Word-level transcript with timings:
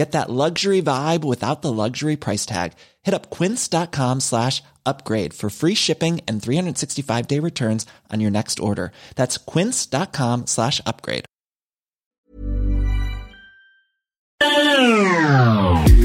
Get 0.00 0.12
that 0.12 0.30
luxury 0.30 0.80
vibe 0.80 1.24
without 1.24 1.60
the 1.60 1.70
luxury 1.70 2.16
price 2.16 2.46
tag. 2.46 2.72
Hit 3.02 3.12
up 3.12 3.28
quince.com 3.28 4.20
slash 4.20 4.62
upgrade 4.86 5.34
for 5.34 5.50
free 5.50 5.74
shipping 5.74 6.22
and 6.26 6.42
365 6.42 7.26
day 7.26 7.38
returns 7.38 7.84
on 8.10 8.20
your 8.20 8.30
next 8.30 8.60
order. 8.60 8.92
That's 9.16 9.36
quince.com 9.36 10.46
slash 10.46 10.80
upgrade. 10.86 11.24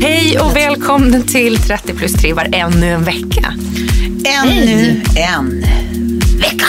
Hej 0.01 0.39
och 0.39 0.55
välkommen 0.55 1.27
till 1.27 1.57
30 1.57 1.93
plus 1.93 2.13
3 2.13 2.33
var 2.33 2.49
ännu 2.51 2.87
en 2.87 3.03
vecka. 3.03 3.53
Ännu 4.43 5.03
en 5.15 5.61
vecka. 6.39 6.67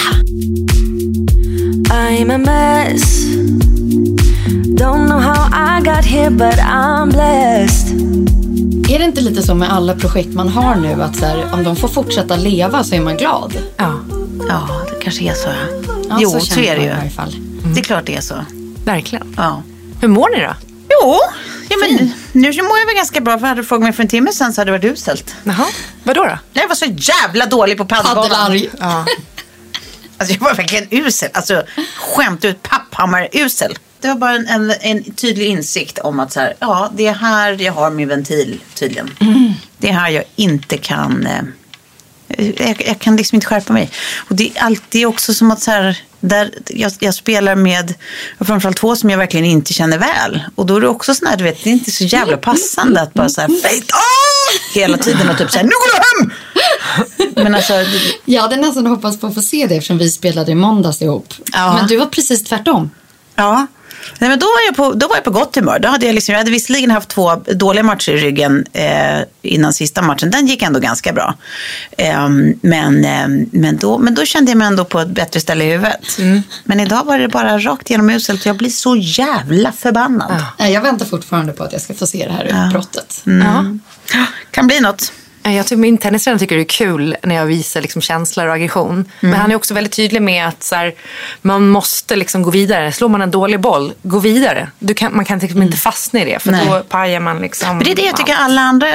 I'm 1.91 2.31
a 2.31 2.39
mess. 2.39 3.27
Don't 4.77 5.09
know 5.09 5.16
how 5.16 5.16
I 5.16 5.16
got 5.16 5.16
here, 6.07 6.31
but 6.31 6.59
I'm 6.59 7.11
blessed. 7.11 7.97
Är 8.91 8.99
det 8.99 9.05
inte 9.05 9.21
lite 9.21 9.43
så 9.43 9.55
med 9.55 9.73
alla 9.73 9.95
projekt 9.95 10.29
man 10.35 10.49
har 10.49 10.75
nu 10.77 11.03
att 11.03 11.17
så 11.17 11.27
här, 11.27 11.53
om 11.53 11.65
de 11.65 11.77
får 11.77 11.89
fortsätta 11.89 12.37
leva 12.37 12.85
så 12.85 12.95
är 12.95 13.01
man 13.01 13.17
glad? 13.17 13.59
Ja, 13.77 13.93
Ja, 14.49 14.69
det 14.91 15.05
kanske 15.05 15.25
är 15.25 15.35
så. 15.35 15.49
Ja. 15.49 15.55
Ja, 16.09 16.19
jo, 16.21 16.31
så 16.31 16.41
så, 16.41 16.61
är 16.61 16.63
det 16.63 16.69
jag 16.71 16.79
ju. 16.85 16.91
i 16.91 16.95
varje 16.97 17.11
fall. 17.11 17.37
Det 17.75 17.81
är 17.81 17.85
klart 17.85 18.07
det 18.07 18.17
är 18.17 18.21
så. 18.21 18.35
verkligen. 18.85 19.35
Ja. 19.37 19.63
Hur 20.01 20.09
mår 20.09 20.37
ni 20.37 20.45
då? 20.45 20.55
Jo, 20.91 21.15
ja, 21.69 21.77
men 21.81 22.13
nu 22.33 22.49
mår 22.63 22.79
jag 22.79 22.87
väl 22.87 22.95
ganska 22.97 23.21
bra. 23.21 23.39
För 23.39 23.47
hade 23.47 23.61
du 23.61 23.65
frågat 23.65 23.83
mig 23.83 23.93
för 23.93 24.03
en 24.03 24.09
timme 24.09 24.33
sedan 24.33 24.53
så 24.53 24.61
hade 24.61 24.71
det 24.73 24.79
varit 24.79 24.93
uselt. 24.99 25.35
Jaha, 25.45 25.67
vadå 26.03 26.25
då? 26.25 26.39
Jag 26.53 26.69
var 26.69 26.75
så 26.75 26.85
jävla 26.85 27.47
dålig 27.47 27.79
på 27.79 27.85
padelbanan. 27.85 28.31
Paddelarg. 28.31 28.71
Alltså 30.19 30.35
jag 30.35 30.41
var 30.41 30.55
verkligen 30.55 30.87
usel. 30.91 31.29
Alltså 31.35 31.63
skämt 31.97 32.45
ut 32.45 32.63
papphammar-usel. 32.63 33.79
Det 34.07 34.11
var 34.11 34.19
bara 34.19 34.35
en, 34.35 34.47
en, 34.49 34.73
en 34.81 35.05
tydlig 35.05 35.47
insikt 35.47 35.99
om 35.99 36.21
att 36.21 36.33
så 36.33 36.41
här, 36.41 36.55
ja, 36.59 36.91
det 36.97 37.07
är 37.07 37.15
här 37.15 37.63
jag 37.63 37.73
har 37.73 37.91
min 37.91 38.09
ventil 38.09 38.61
tydligen. 38.75 39.11
Det 39.79 39.89
är 39.89 39.93
här 39.93 40.09
jag 40.09 40.25
inte 40.37 40.79
kan, 40.79 41.27
eh, 41.27 41.43
jag, 42.67 42.83
jag 42.87 42.99
kan 42.99 43.17
liksom 43.17 43.37
inte 43.37 43.47
skärpa 43.47 43.73
mig. 43.73 43.91
Och 44.17 44.37
det 44.37 44.51
är 44.55 44.63
alltid 44.63 45.07
också 45.07 45.35
som 45.35 45.51
att 45.51 45.63
så 45.63 45.71
här, 45.71 45.99
där 46.21 46.51
jag, 46.67 46.93
jag 46.99 47.15
spelar 47.15 47.55
med 47.55 47.95
framförallt 48.41 48.77
två 48.77 48.97
som 48.97 49.11
jag 49.11 49.19
verkligen 49.19 49.47
inte 49.47 49.73
känner 49.73 49.99
väl. 49.99 50.43
Och 50.55 50.67
då 50.67 50.77
är 50.77 50.81
det 50.81 50.89
också 50.89 51.15
sån 51.15 51.29
här, 51.29 51.37
du 51.37 51.45
vet, 51.45 51.65
det 51.65 51.71
är 51.71 51.75
inte 51.75 51.91
så 51.91 52.05
jävla 52.05 52.37
passande 52.37 53.01
att 53.01 53.15
bara 53.15 53.29
så 53.29 53.41
här, 53.41 53.49
fade 53.49 53.77
off! 53.77 54.75
Hela 54.75 54.99
tiden 54.99 55.31
och 55.31 55.39
typ 55.39 55.51
så 55.51 55.59
här, 55.59 55.65
nu 55.65 55.71
går 55.71 55.91
du 55.97 56.25
hem! 56.25 56.33
Men 57.45 57.55
alltså, 57.55 57.73
Jag 58.25 58.43
hade 58.43 58.57
nästan 58.57 58.87
hoppats 58.87 59.21
på 59.21 59.27
att 59.27 59.35
få 59.35 59.43
se 59.43 59.67
det 59.67 59.75
eftersom 59.75 59.99
vi 59.99 60.11
spelade 60.11 60.53
i 60.53 60.55
måndags 60.55 61.03
ihop. 61.03 61.35
Ja. 61.53 61.75
Men 61.75 61.87
du 61.87 61.97
var 61.97 62.07
precis 62.07 62.45
tvärtom. 62.45 62.91
Ja. 63.37 63.67
Nej, 64.19 64.31
men 64.31 64.39
då, 64.39 64.47
var 64.47 64.67
jag 64.67 64.77
på, 64.77 64.93
då 64.93 65.09
var 65.09 65.17
jag 65.17 65.25
på 65.25 65.31
gott 65.31 65.57
humör. 65.57 65.79
Då 65.79 65.89
hade 65.89 66.07
jag, 66.07 66.15
liksom, 66.15 66.33
jag 66.33 66.39
hade 66.39 66.51
visserligen 66.51 66.91
haft 66.91 67.09
två 67.09 67.35
dåliga 67.37 67.83
matcher 67.83 68.13
i 68.13 68.17
ryggen 68.17 68.67
eh, 68.73 69.21
innan 69.43 69.73
sista 69.73 70.03
matchen. 70.03 70.31
Den 70.31 70.47
gick 70.47 70.63
ändå 70.63 70.81
ganska 70.81 71.13
bra. 71.13 71.35
Eh, 71.99 72.29
men, 72.61 73.05
eh, 73.05 73.47
men, 73.51 73.77
då, 73.77 73.99
men 73.99 74.15
då 74.15 74.25
kände 74.25 74.51
jag 74.51 74.59
mig 74.59 74.67
ändå 74.67 74.85
på 74.85 75.01
ett 75.01 75.09
bättre 75.09 75.41
ställe 75.41 75.65
i 75.65 75.71
huvudet. 75.71 76.19
Men 76.65 76.81
idag 76.81 77.05
var 77.05 77.19
det 77.19 77.29
bara 77.29 77.59
rakt 77.59 77.91
igenom 77.91 78.11
uselt. 78.11 78.47
Jag 78.47 78.57
blir 78.57 78.71
så 78.71 78.97
jävla 78.97 79.73
förbannad. 79.73 80.43
Nej, 80.59 80.73
Jag 80.73 80.81
väntar 80.81 81.07
fortfarande 81.07 81.53
på 81.53 81.65
att 81.65 81.73
jag 81.73 81.83
ska 81.83 81.95
få 81.95 82.07
se 82.07 82.27
det 82.27 82.33
här 82.33 82.67
utbrottet. 82.67 83.23
Mm. 83.27 83.81
Kan 84.51 84.67
bli 84.67 84.81
något. 84.81 85.13
Jag 85.55 85.67
tycker 85.67 85.77
min 85.77 85.99
tennistränare 85.99 86.39
tycker 86.39 86.57
det 86.57 86.63
är 86.63 86.65
kul 86.65 87.17
när 87.23 87.35
jag 87.35 87.47
visar 87.47 87.81
liksom 87.81 88.03
känslor 88.03 88.47
och 88.47 88.55
aggression. 88.55 89.05
Men 89.21 89.33
han 89.35 89.51
är 89.51 89.55
också 89.55 89.75
väldigt 89.75 89.93
tydlig 89.93 90.23
med 90.23 90.49
att 90.49 90.63
så 90.63 90.75
här, 90.75 90.95
man 91.43 91.69
måste 91.69 92.17
liksom 92.17 92.43
gå 92.43 92.51
vidare. 92.51 92.93
Slår 92.93 93.09
man 93.09 93.23
en 93.23 93.31
dålig 93.31 93.61
boll, 93.61 93.93
gå 94.03 94.19
vidare. 94.19 94.69
Du 94.79 94.95
kan, 94.95 95.17
man 95.17 95.25
kan 95.25 95.39
liksom 95.39 95.63
inte 95.63 95.77
fastna 95.77 96.23
i 96.23 96.25
det 96.25 96.39
för 96.43 96.51
Nej. 96.53 96.67
då 96.69 96.81
pajar 96.81 97.21
man 97.21 97.39
liksom 97.39 97.69
Men 97.77 97.85
det 97.85 97.91
är 97.93 97.97
det 97.97 98.03
jag 98.03 98.17
tycker 98.17 98.35
alla 98.35 98.61
andra 98.61 98.89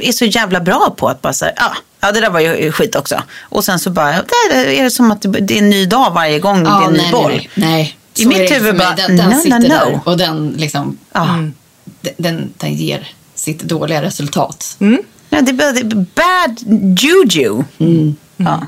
är 0.00 0.12
så 0.12 0.24
jävla 0.24 0.60
bra 0.60 0.94
på. 0.96 1.08
Att 1.08 1.22
bara 1.22 1.32
säga, 1.32 1.52
ja, 1.56 1.76
ja 2.00 2.12
det 2.12 2.20
där 2.20 2.30
var 2.30 2.40
ju 2.40 2.72
skit 2.72 2.96
också. 2.96 3.22
Och 3.40 3.64
sen 3.64 3.78
så 3.78 3.90
bara, 3.90 4.12
där 4.12 4.54
är 4.54 4.82
det 4.84 4.90
som 4.90 5.10
att 5.10 5.22
det 5.22 5.54
är 5.54 5.58
en 5.58 5.70
ny 5.70 5.86
dag 5.86 6.12
varje 6.14 6.38
gång 6.38 6.64
det 6.64 6.70
är 6.70 6.72
Ja, 6.72 6.86
en 6.86 6.92
ny 6.92 6.98
nej, 6.98 7.12
boll. 7.12 7.30
nej, 7.32 7.50
nej. 7.54 7.98
I 8.14 8.22
Så 8.22 8.28
mitt 8.28 8.50
huvud 8.52 8.74
mig. 8.74 8.86
bara, 8.86 8.94
den, 8.96 9.16
den 9.16 9.30
no, 9.30 9.34
no, 9.34 9.40
sitter 9.40 9.58
no. 9.58 9.68
där 9.68 10.00
och 10.04 10.16
den, 10.18 10.54
liksom, 10.56 10.98
Ja. 11.12 11.20
den, 11.20 11.54
den, 12.16 12.52
den 12.56 12.74
ger 12.74 13.08
sitt 13.34 13.62
dåliga 13.62 14.02
resultat. 14.02 14.76
Ja, 15.30 15.40
det 15.40 15.50
är 15.50 15.84
bad 15.94 16.60
juju. 17.00 17.64
Ja. 18.36 18.66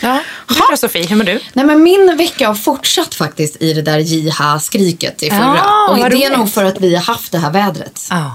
Ja. 0.00 0.20
Du 0.48 0.54
då 0.70 0.76
Sofie, 0.76 1.06
hur 1.06 1.16
mår 1.16 1.24
du? 1.24 1.40
Nej, 1.52 1.66
men 1.66 1.82
min 1.82 2.16
vecka 2.16 2.48
har 2.48 2.54
fortsatt 2.54 3.14
faktiskt 3.14 3.62
i 3.62 3.72
det 3.72 3.82
där 3.82 3.98
jiha-skriket 3.98 5.22
i 5.22 5.30
förra. 5.30 5.56
Ja, 5.56 5.88
och 5.90 5.96
det 5.96 6.02
är 6.02 6.10
roligt. 6.10 6.38
nog 6.38 6.50
för 6.50 6.64
att 6.64 6.80
vi 6.80 6.94
har 6.94 7.02
haft 7.02 7.32
det 7.32 7.38
här 7.38 7.50
vädret. 7.50 8.06
Ja. 8.10 8.32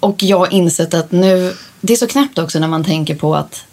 Och 0.00 0.22
jag 0.22 0.38
har 0.38 0.52
insett 0.52 0.94
att 0.94 1.12
nu, 1.12 1.56
det 1.80 1.92
är 1.92 1.96
så 1.96 2.06
knäppt 2.06 2.38
också 2.38 2.58
när 2.58 2.68
man 2.68 2.84
tänker 2.84 3.14
på 3.14 3.34
att 3.36 3.64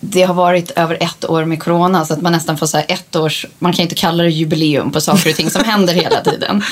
det 0.00 0.22
har 0.22 0.34
varit 0.34 0.70
över 0.70 0.98
ett 1.00 1.24
år 1.24 1.44
med 1.44 1.62
corona 1.62 2.04
så 2.04 2.14
att 2.14 2.22
man 2.22 2.32
nästan 2.32 2.58
får 2.58 2.66
så 2.66 2.76
här 2.76 2.86
ett 2.88 3.16
års, 3.16 3.46
man 3.58 3.72
kan 3.72 3.82
inte 3.82 3.94
kalla 3.94 4.22
det 4.22 4.30
jubileum 4.30 4.92
på 4.92 5.00
saker 5.00 5.30
och 5.30 5.36
ting 5.36 5.50
som 5.50 5.64
händer 5.64 5.94
hela 5.94 6.20
tiden. 6.20 6.64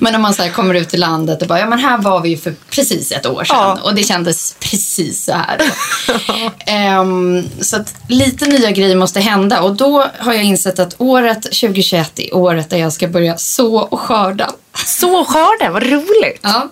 Men 0.00 0.12
när 0.12 0.18
man 0.18 0.34
så 0.34 0.48
kommer 0.48 0.74
ut 0.74 0.94
i 0.94 0.96
landet 0.96 1.42
och 1.42 1.48
bara, 1.48 1.58
ja 1.58 1.66
men 1.66 1.78
här 1.78 1.98
var 1.98 2.20
vi 2.20 2.28
ju 2.28 2.36
för 2.36 2.54
precis 2.70 3.12
ett 3.12 3.26
år 3.26 3.44
sedan 3.44 3.78
och 3.78 3.94
det 3.94 4.02
kändes 4.02 4.56
precis 4.60 5.24
så 5.24 5.32
här. 5.32 5.60
Ehm, 6.66 7.44
så 7.60 7.76
att 7.76 7.94
lite 8.08 8.46
nya 8.46 8.70
grejer 8.70 8.96
måste 8.96 9.20
hända 9.20 9.62
och 9.62 9.76
då 9.76 10.04
har 10.18 10.32
jag 10.32 10.44
insett 10.44 10.78
att 10.78 10.94
året 10.98 11.42
2021 11.42 12.18
är 12.18 12.34
året 12.34 12.70
där 12.70 12.78
jag 12.78 12.92
ska 12.92 13.08
börja 13.08 13.36
så 13.36 13.76
och 13.76 14.00
skörda. 14.00 14.50
Så 14.86 15.24
skörden, 15.24 15.72
vad 15.72 15.82
roligt. 15.82 16.40
Ja. 16.42 16.68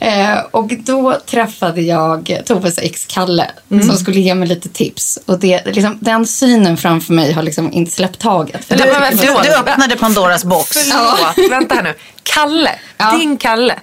Eh, 0.00 0.38
och 0.50 0.68
då 0.78 1.18
träffade 1.26 1.80
jag 1.80 2.40
Toves 2.46 2.78
ex 2.78 3.06
Kalle 3.06 3.50
Mm. 3.70 3.86
som 3.86 3.96
skulle 3.96 4.20
ge 4.20 4.34
mig 4.34 4.48
lite 4.48 4.68
tips. 4.68 5.18
Och 5.26 5.38
det, 5.38 5.66
liksom, 5.66 5.98
den 6.00 6.26
synen 6.26 6.76
framför 6.76 7.12
mig 7.12 7.32
har 7.32 7.42
liksom 7.42 7.72
inte 7.72 7.90
släppt 7.92 8.18
taget. 8.20 8.64
För 8.64 8.76
Du- 8.76 8.84
Du, 8.84 8.90
förlåt. 9.18 9.42
du 9.44 9.54
öppnade 9.54 9.96
Pandoras 9.96 10.44
box. 10.44 10.70
Förlåt, 10.72 11.50
vänta 11.50 11.74
här 11.74 11.82
nu. 11.82 11.94
Kalle, 12.22 12.70
Ja. 12.96 13.10
din 13.18 13.36
Kalle. 13.36 13.74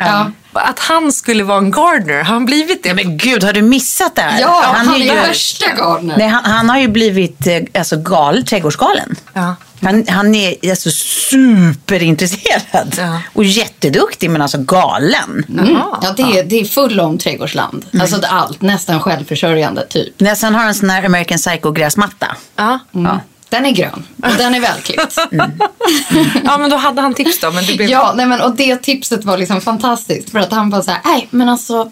Att 0.57 0.79
han 0.79 1.11
skulle 1.11 1.43
vara 1.43 1.57
en 1.57 1.71
gardener, 1.71 2.17
har 2.17 2.23
han 2.23 2.45
blivit 2.45 2.83
det? 2.83 2.93
Men 2.93 3.17
gud, 3.17 3.43
har 3.43 3.53
du 3.53 3.61
missat 3.61 4.15
det 4.15 4.21
här? 4.21 4.41
ja, 4.41 4.63
han, 4.75 4.93
är 4.93 4.97
ju- 4.97 5.13
värsta 5.15 5.65
Gardner. 5.77 6.17
Nej, 6.17 6.27
han, 6.27 6.45
han 6.45 6.69
har 6.69 6.77
ju 6.79 6.87
blivit 6.87 7.47
eh, 7.47 7.61
alltså, 7.79 7.97
gal, 7.97 8.43
trädgårdsgalen. 8.45 9.15
Ja. 9.33 9.55
Han, 9.81 10.05
han 10.07 10.35
är 10.35 10.69
alltså 10.69 10.89
superintresserad 10.91 12.95
Ja. 12.97 13.21
och 13.33 13.43
jätteduktig 13.43 14.29
men 14.29 14.41
alltså 14.41 14.57
galen. 14.57 15.45
Mm. 15.49 15.75
Ja, 16.01 16.13
det, 16.17 16.21
är, 16.23 16.43
det 16.43 16.59
är 16.59 16.65
full 16.65 16.99
om 16.99 17.17
trädgårdsland. 17.17 17.85
Alltså 18.01 18.17
det- 18.17 18.27
allt, 18.27 18.61
nästan 18.61 18.99
självförsörjande 18.99 19.87
typ. 19.87 20.19
När 20.19 20.35
sen 20.35 20.53
har 20.53 20.59
han 20.59 20.69
en 20.69 20.75
sån 20.75 20.89
här 20.89 21.03
American 21.05 21.37
Psycho-gräsmatta. 21.37 22.27
Ja. 22.55 22.79
Ja. 22.91 23.19
Den 23.49 23.65
är 23.65 23.71
grön 23.71 24.07
och 24.23 24.37
den 24.37 24.55
är 24.55 24.59
välklippt. 24.59 25.17
Ja, 26.43 26.57
men 26.57 26.69
då 26.69 26.75
hade 26.77 27.01
han 27.01 27.13
tips 27.13 27.39
då. 27.39 27.51
Men 27.51 27.65
det 27.65 27.75
blev... 27.75 27.89
Ja, 27.89 28.13
nej 28.15 28.25
men 28.25 28.41
och 28.41 28.55
det 28.55 28.75
tipset 28.77 29.23
var 29.23 29.37
liksom 29.37 29.61
fantastiskt. 29.61 30.29
För 30.29 30.39
att 30.39 30.51
han 30.51 30.69
bara 30.69 30.81
så 30.81 30.91
här, 30.91 31.01
nej 31.05 31.27
men 31.31 31.49
alltså. 31.49 31.91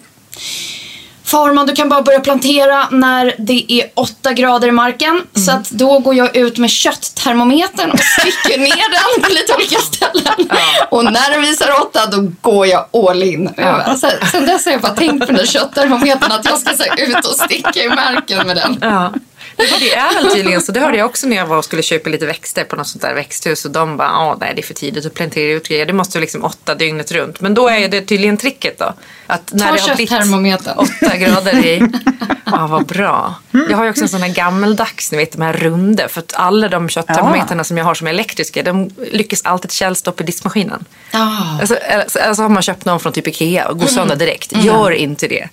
Farman, 1.23 1.65
du 1.67 1.73
kan 1.75 1.89
bara 1.89 2.01
börja 2.01 2.19
plantera 2.19 2.87
när 2.91 3.35
det 3.37 3.65
är 3.71 3.89
åtta 3.93 4.33
grader 4.33 4.67
i 4.67 4.71
marken. 4.71 5.21
Så 5.45 5.51
att 5.51 5.69
då 5.69 5.99
går 5.99 6.15
jag 6.15 6.35
ut 6.35 6.57
med 6.57 6.69
kötttermometern 6.69 7.91
och 7.91 7.99
sticker 7.99 8.59
ner 8.59 8.91
den 8.91 9.23
på 9.23 9.29
lite 9.33 9.53
olika 9.55 9.79
ställen. 9.79 10.49
Och 10.89 11.03
när 11.05 11.31
den 11.31 11.41
visar 11.41 11.81
åtta, 11.81 12.05
då 12.05 12.31
går 12.41 12.67
jag 12.67 12.85
all 12.93 13.23
in. 13.23 13.49
Ja. 13.57 13.95
Så, 13.95 14.09
sen 14.31 14.45
dess 14.45 14.65
har 14.65 14.71
jag 14.71 14.81
bara 14.81 14.93
tänkt 14.95 15.19
på 15.19 15.25
den 15.25 15.35
där 15.35 15.45
kötttermometern 15.45 16.31
att 16.31 16.45
jag 16.45 16.59
ska 16.59 16.73
så 16.77 16.83
ut 16.97 17.25
och 17.25 17.35
sticka 17.35 17.83
i 17.83 17.89
marken 17.89 18.47
med 18.47 18.55
den. 18.55 18.77
Ja. 18.81 19.13
Det 19.57 19.93
är 19.93 20.13
väl 20.13 20.31
tydligen 20.31 20.61
så. 20.61 20.71
Det 20.71 20.79
hörde 20.79 20.97
jag 20.97 21.05
också 21.05 21.27
när 21.27 21.35
jag 21.37 21.45
var 21.45 21.57
och 21.57 21.65
skulle 21.65 21.81
köpa 21.81 22.09
lite 22.09 22.25
växter 22.25 22.63
på 22.63 22.75
något 22.75 22.87
sånt 22.87 23.01
där 23.01 23.13
växthus. 23.13 23.65
Och 23.65 23.71
de 23.71 23.97
bara, 23.97 24.07
ja 24.07 24.37
nej 24.39 24.51
det 24.55 24.61
är 24.61 24.63
för 24.63 24.73
tidigt 24.73 25.05
att 25.05 25.13
plantera 25.13 25.51
ut 25.51 25.67
grejer. 25.67 25.85
Det 25.85 25.93
måste 25.93 26.17
ju 26.17 26.21
liksom 26.21 26.43
åtta 26.43 26.75
dygnet 26.75 27.11
runt. 27.11 27.41
Men 27.41 27.53
då 27.53 27.67
är 27.67 27.89
det 27.89 28.01
tydligen 28.01 28.37
tricket 28.37 28.79
då. 28.79 28.93
Att 29.27 29.53
när 29.53 29.67
Ta 29.67 29.75
det 29.75 29.81
har 29.81 29.95
blivit 29.95 30.67
åtta 30.77 31.17
grader 31.17 31.65
i. 31.65 31.81
Ja, 32.55 32.67
vad 32.67 32.85
bra. 32.85 33.35
Jag 33.69 33.77
har 33.77 33.83
ju 33.83 33.89
också 33.89 34.03
en 34.03 34.09
sån 34.09 34.21
här 34.21 34.29
gammeldags, 34.33 35.11
ni 35.11 35.17
vet 35.17 35.31
de 35.31 35.41
här 35.41 35.53
runda. 35.53 36.07
För 36.07 36.19
att 36.19 36.33
alla 36.35 36.67
de 36.69 36.89
kötttermometrarna 36.89 37.63
som 37.63 37.77
jag 37.77 37.85
har 37.85 37.93
som 37.93 38.07
är 38.07 38.11
elektriska, 38.11 38.63
de 38.63 38.89
lyckas 39.11 39.41
alltid 39.43 39.71
källstoppa 39.71 40.23
i 40.23 40.25
diskmaskinen. 40.25 40.85
Ah. 41.11 41.59
Alltså, 41.59 41.75
eller, 41.75 42.17
eller 42.17 42.33
så 42.33 42.41
har 42.41 42.49
man 42.49 42.63
köpt 42.63 42.85
någon 42.85 42.99
från 42.99 43.13
typ 43.13 43.27
Ikea 43.27 43.67
och 43.67 43.79
går 43.79 43.87
sönder 43.87 44.15
direkt. 44.15 44.51
Gör 44.57 44.91
inte 44.91 45.27
det. 45.27 45.49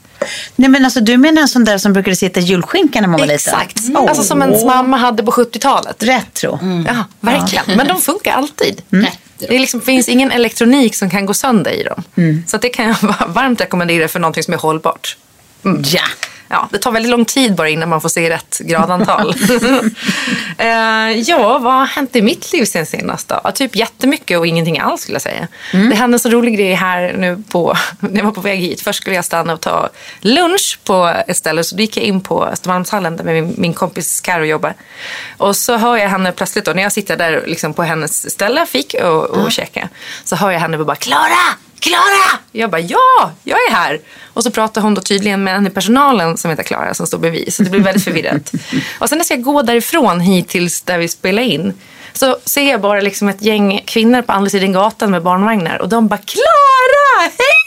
Nej 0.57 0.69
men 0.69 0.85
alltså 0.85 1.01
du 1.01 1.17
menar 1.17 1.43
en 1.43 1.49
sån 1.49 1.65
där 1.65 1.79
som 1.79 1.93
brukade 1.93 2.17
sitta 2.17 2.41
i 2.41 2.43
julskinka 2.43 3.01
när 3.01 3.09
man 3.09 3.21
var 3.21 3.27
liten? 3.27 3.35
Exakt. 3.35 3.79
Alltså 4.09 4.23
som 4.23 4.43
ens 4.43 4.65
mamma 4.65 4.97
hade 4.97 5.23
på 5.23 5.31
70-talet. 5.33 6.03
Retro. 6.03 6.59
Ja, 6.87 7.05
verkligen. 7.21 7.65
Men 7.77 7.87
de 7.89 8.01
funkar 8.01 8.33
alltid. 8.33 8.83
Rätt. 8.91 9.19
Det 9.39 9.59
liksom, 9.59 9.81
finns 9.81 10.09
ingen 10.09 10.31
elektronik 10.31 10.95
som 10.97 11.11
kan 11.11 11.27
gå 11.27 11.35
sönder 11.35 11.71
i 11.71 11.83
dem. 11.83 12.03
Så 12.47 12.57
att 12.57 12.63
det 12.63 12.69
kan 12.69 12.87
jag 12.89 12.97
va- 13.03 13.17
varmt 13.29 13.61
rekommendera 13.61 14.09
för 14.09 14.21
någonting 14.21 14.43
som 14.43 14.55
är 14.55 14.59
hållbart. 14.59 15.17
Ja. 15.85 16.01
Ja, 16.53 16.69
det 16.71 16.79
tar 16.79 16.93
väldigt 16.93 17.11
lång 17.11 17.25
tid 17.25 17.55
bara 17.55 17.69
innan 17.69 17.89
man 17.89 18.01
får 18.01 18.09
se 18.09 18.31
rätt 18.31 18.59
gradantal. 18.59 19.35
Eh, 20.59 21.11
ja, 21.11 21.59
vad 21.59 21.73
har 21.73 21.87
hänt 21.87 22.17
i 22.17 22.23
mitt 22.23 22.53
liv 22.53 22.65
sen 22.65 22.87
senast 22.87 23.29
då? 23.29 23.41
Ja, 23.45 23.53
typ 23.53 23.77
jättemycket 23.77 24.39
och 24.39 24.47
ingenting 24.47 24.79
alls 24.79 25.01
skulle 25.01 25.15
jag 25.15 25.23
säga. 25.23 25.49
Det 25.73 25.95
hände 25.95 26.15
en 26.15 26.19
så 26.19 26.29
rolig 26.29 26.57
grej 26.57 26.75
här 26.75 27.13
nu 27.13 27.43
på, 27.49 27.77
när 28.01 28.17
jag 28.17 28.25
var 28.25 28.33
på 28.33 28.41
väg 28.41 28.61
hit. 28.61 28.81
Först 28.81 29.01
skulle 29.01 29.17
jag 29.17 29.25
stanna 29.25 29.53
och 29.53 29.61
ta 29.61 29.89
lunch 30.21 30.79
på 30.85 31.15
ett 31.27 31.37
ställe. 31.37 31.65
Så 31.65 31.77
då 31.77 31.83
gick 31.83 31.97
jag 31.97 32.05
in 32.05 32.21
på 32.21 32.45
Östermalmshallen 32.47 33.17
där 33.17 33.25
min, 33.25 33.55
min 33.59 33.75
kompis 33.75 34.21
Karo 34.21 34.45
jobbar. 34.45 34.75
Och 35.37 35.57
så 35.57 35.77
hör 35.77 35.97
jag 35.97 36.09
henne 36.09 36.33
plötsligt 36.33 36.65
då, 36.65 36.73
när 36.73 36.83
jag 36.83 36.93
sitter 36.93 37.17
där 37.17 37.43
liksom 37.47 37.75
på 37.75 37.83
hennes 37.83 38.31
ställe, 38.31 38.67
fik 38.67 38.95
och, 39.03 39.25
och 39.25 39.53
käka. 39.53 39.89
Så 40.25 40.37
hör 40.37 40.51
jag 40.51 40.61
henne 40.61 40.79
bara 40.79 40.97
Klara! 40.97 41.72
Klara! 41.83 42.39
Jag 42.53 42.71
bara 42.71 42.81
ja, 42.81 43.33
jag 43.45 43.59
är 43.69 43.71
här. 43.71 44.01
Och 44.33 44.43
så 44.43 44.51
pratar 44.51 44.81
hon 44.81 44.95
då 44.95 45.01
tydligen 45.01 45.45
med 45.45 45.57
en 45.57 45.67
i 45.67 45.71
personalen 45.71 46.37
som 46.37 46.51
heter 46.51 46.63
Klara 46.63 46.95
som 46.95 47.07
står 47.07 47.19
bredvid. 47.19 47.55
Så 47.55 47.63
det 47.63 47.71
blir 47.71 47.81
väldigt 47.81 48.05
förvirrat. 48.05 48.53
och 48.99 49.09
sen 49.09 49.19
när 49.19 49.21
jag 49.21 49.27
ska 49.27 49.37
gå 49.37 49.63
därifrån 49.63 50.21
hit 50.21 50.49
tills 50.49 50.83
där 50.83 50.99
vi 50.99 51.09
spelar 51.09 51.43
in. 51.43 51.75
Så 52.13 52.39
ser 52.45 52.71
jag 52.71 52.81
bara 52.81 53.01
liksom 53.01 53.29
ett 53.29 53.43
gäng 53.43 53.83
kvinnor 53.87 54.23
på 54.23 54.33
andra 54.33 54.51
sidan 54.51 54.73
gatan 54.73 55.11
med 55.11 55.23
barnvagnar. 55.23 55.83
Och 55.83 55.89
de 55.89 56.09
bara 56.09 56.19
Klara, 56.19 57.21
hej! 57.21 57.62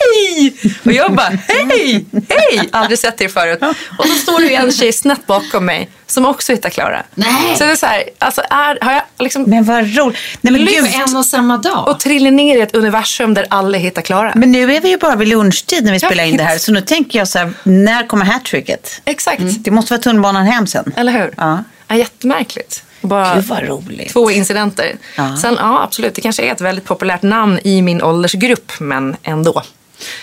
Och 0.83 0.94
jag 0.94 1.13
bara 1.15 1.27
hej, 1.47 2.06
hej! 2.29 2.69
Aldrig 2.71 3.00
sett 3.00 3.21
er 3.21 3.27
förut. 3.27 3.59
Och 3.97 4.07
då 4.07 4.13
står 4.13 4.39
det 4.39 4.56
en 4.56 4.71
tjej 4.71 4.94
snett 4.94 5.27
bakom 5.27 5.65
mig 5.65 5.89
som 6.07 6.25
också 6.25 6.51
heter 6.51 6.69
Klara. 6.69 7.03
Nej. 7.15 7.56
Så 7.57 7.63
det 7.63 7.71
är 7.71 7.75
så 7.75 7.85
här, 7.85 8.03
alltså 8.19 8.41
är, 8.50 8.77
har 8.81 8.94
jag 8.94 9.03
liksom 9.19 9.44
Men 9.44 9.63
vad 9.63 9.95
roligt. 9.97 10.19
Nej 10.41 10.53
men 10.53 10.65
Gud, 10.65 10.85
en 10.94 11.15
och 11.15 11.25
samma 11.25 11.57
dag. 11.57 11.88
och 11.88 12.00
trillar 12.00 12.31
ner 12.31 12.57
i 12.57 12.62
ett 12.62 12.75
universum 12.75 13.33
där 13.33 13.45
alla 13.50 13.77
heter 13.77 14.01
Klara. 14.01 14.31
Men 14.35 14.51
nu 14.51 14.75
är 14.75 14.81
vi 14.81 14.89
ju 14.89 14.97
bara 14.97 15.15
vid 15.15 15.27
lunchtid 15.27 15.83
när 15.83 15.91
vi 15.91 15.97
Jag 15.97 16.09
spelar 16.09 16.23
in 16.23 16.38
det 16.38 16.44
här. 16.44 16.57
Så 16.57 16.71
nu 16.71 16.81
tänker 16.81 17.19
jag 17.19 17.27
så 17.27 17.39
här, 17.39 17.53
när 17.63 18.07
kommer 18.07 18.25
hattricket? 18.25 19.01
Exakt. 19.06 19.41
Det 19.44 19.71
måste 19.71 19.94
vara 19.94 20.01
tunnelbanan 20.01 20.45
hem 20.45 20.67
sen. 20.67 20.94
Eller 20.95 21.12
hur? 21.12 21.33
Ja. 21.38 21.63
Ja, 21.88 21.95
jättemärkligt. 21.95 22.83
Bara 23.01 23.35
Gud 23.35 23.44
vad 23.45 23.63
roligt. 23.63 24.13
två 24.13 24.31
incidenter. 24.31 24.95
Ja. 25.15 25.38
Sen, 25.41 25.57
ja 25.59 25.83
absolut, 25.83 26.15
det 26.15 26.21
kanske 26.21 26.44
är 26.44 26.51
ett 26.51 26.62
väldigt 26.62 26.85
populärt 26.85 27.21
namn 27.21 27.59
i 27.63 27.81
min 27.81 28.01
åldersgrupp, 28.03 28.71
men 28.79 29.15
ändå. 29.23 29.63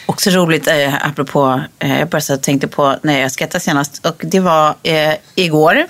Också 0.06 0.30
roligt, 0.30 0.68
eh, 0.68 1.06
apropå, 1.06 1.60
eh, 1.78 1.98
jag 1.98 2.08
bara 2.08 2.20
så 2.20 2.36
tänkte 2.36 2.68
på 2.68 2.96
när 3.02 3.20
jag 3.20 3.32
skrattade 3.32 3.60
senast. 3.64 4.06
Och 4.06 4.16
det 4.24 4.40
var 4.40 4.74
eh, 4.82 5.14
igår. 5.34 5.86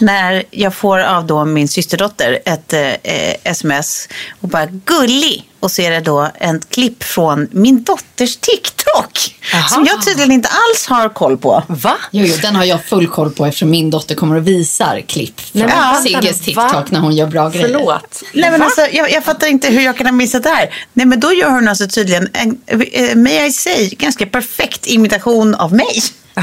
När 0.00 0.42
jag 0.50 0.74
får 0.74 0.98
av 0.98 1.26
då 1.26 1.44
min 1.44 1.68
systerdotter 1.68 2.38
ett 2.44 2.72
eh, 2.72 2.80
eh, 2.80 3.34
sms. 3.44 4.08
Och 4.40 4.48
bara 4.48 4.66
gullig. 4.66 5.49
Och 5.60 5.70
så 5.70 5.82
är 5.82 5.90
det 5.90 6.00
då 6.00 6.30
ett 6.40 6.70
klipp 6.70 7.02
från 7.02 7.48
min 7.52 7.82
dotters 7.82 8.36
TikTok. 8.36 9.36
Aha. 9.54 9.68
Som 9.68 9.84
jag 9.84 10.04
tydligen 10.04 10.32
inte 10.32 10.48
alls 10.48 10.86
har 10.86 11.08
koll 11.08 11.38
på. 11.38 11.62
Va? 11.68 11.96
Jo, 12.10 12.24
jo, 12.26 12.36
den 12.42 12.56
har 12.56 12.64
jag 12.64 12.84
full 12.84 13.06
koll 13.08 13.30
på 13.30 13.46
eftersom 13.46 13.70
min 13.70 13.90
dotter 13.90 14.14
kommer 14.14 14.36
och 14.36 14.46
visar 14.46 15.00
klipp 15.00 15.40
från 15.40 15.62
men 15.62 16.02
Sigges 16.02 16.40
TikTok 16.40 16.72
va? 16.72 16.84
när 16.88 17.00
hon 17.00 17.16
gör 17.16 17.26
bra 17.26 17.48
grejer. 17.48 17.66
Förlåt. 17.66 18.22
Nej 18.34 18.50
men 18.50 18.62
alltså, 18.62 18.86
jag, 18.92 19.10
jag 19.10 19.24
fattar 19.24 19.46
inte 19.46 19.68
hur 19.68 19.80
jag 19.80 19.96
kan 19.96 20.06
ha 20.06 20.12
missat 20.12 20.42
det 20.42 20.48
här. 20.48 20.74
Nej 20.92 21.06
men 21.06 21.20
då 21.20 21.32
gör 21.32 21.50
hon 21.50 21.68
alltså 21.68 21.88
tydligen 21.88 22.28
en, 22.32 22.58
eh, 22.66 23.16
may 23.16 23.46
I 23.46 23.52
say, 23.52 23.88
ganska 23.88 24.26
perfekt 24.26 24.86
imitation 24.86 25.54
av 25.54 25.72
mig. 25.74 26.02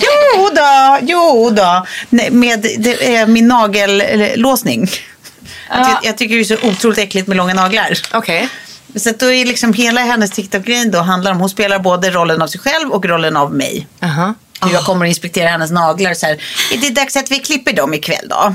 jo 0.00 0.50
då, 0.54 0.98
jo 1.02 1.50
då. 1.50 1.86
Nej, 2.10 2.30
Med 2.30 2.66
det, 2.78 3.28
min 3.28 3.48
nagellåsning. 3.48 4.90
Att 5.68 5.88
Jag, 5.88 5.98
jag 6.02 6.18
tycker 6.18 6.34
det 6.34 6.40
är 6.40 6.44
så 6.44 6.68
otroligt 6.68 6.98
äckligt 6.98 7.28
med 7.28 7.36
långa 7.36 7.54
naglar. 7.54 7.98
Okej. 8.12 8.48
Så 8.96 9.10
att 9.10 9.18
då 9.18 9.32
är 9.32 9.46
liksom 9.46 9.72
hela 9.72 10.00
hennes 10.00 10.30
TikTok-grejen 10.30 10.90
då 10.90 10.98
handlar 10.98 11.32
om, 11.32 11.38
hon 11.38 11.48
spelar 11.48 11.78
både 11.78 12.10
rollen 12.10 12.42
av 12.42 12.46
sig 12.46 12.60
själv 12.60 12.90
och 12.90 13.04
rollen 13.04 13.36
av 13.36 13.54
mig. 13.54 13.86
Aha. 14.02 14.34
Hur 14.60 14.72
jag 14.72 14.84
kommer 14.84 15.06
att 15.06 15.08
inspektera 15.08 15.48
hennes 15.48 15.70
naglar. 15.70 16.14
Så 16.14 16.26
här, 16.26 16.42
är 16.72 16.78
det 16.80 16.90
dags 16.90 17.16
att 17.16 17.30
vi 17.30 17.38
klipper 17.38 17.72
dem 17.72 17.94
ikväll 17.94 18.28
då? 18.28 18.54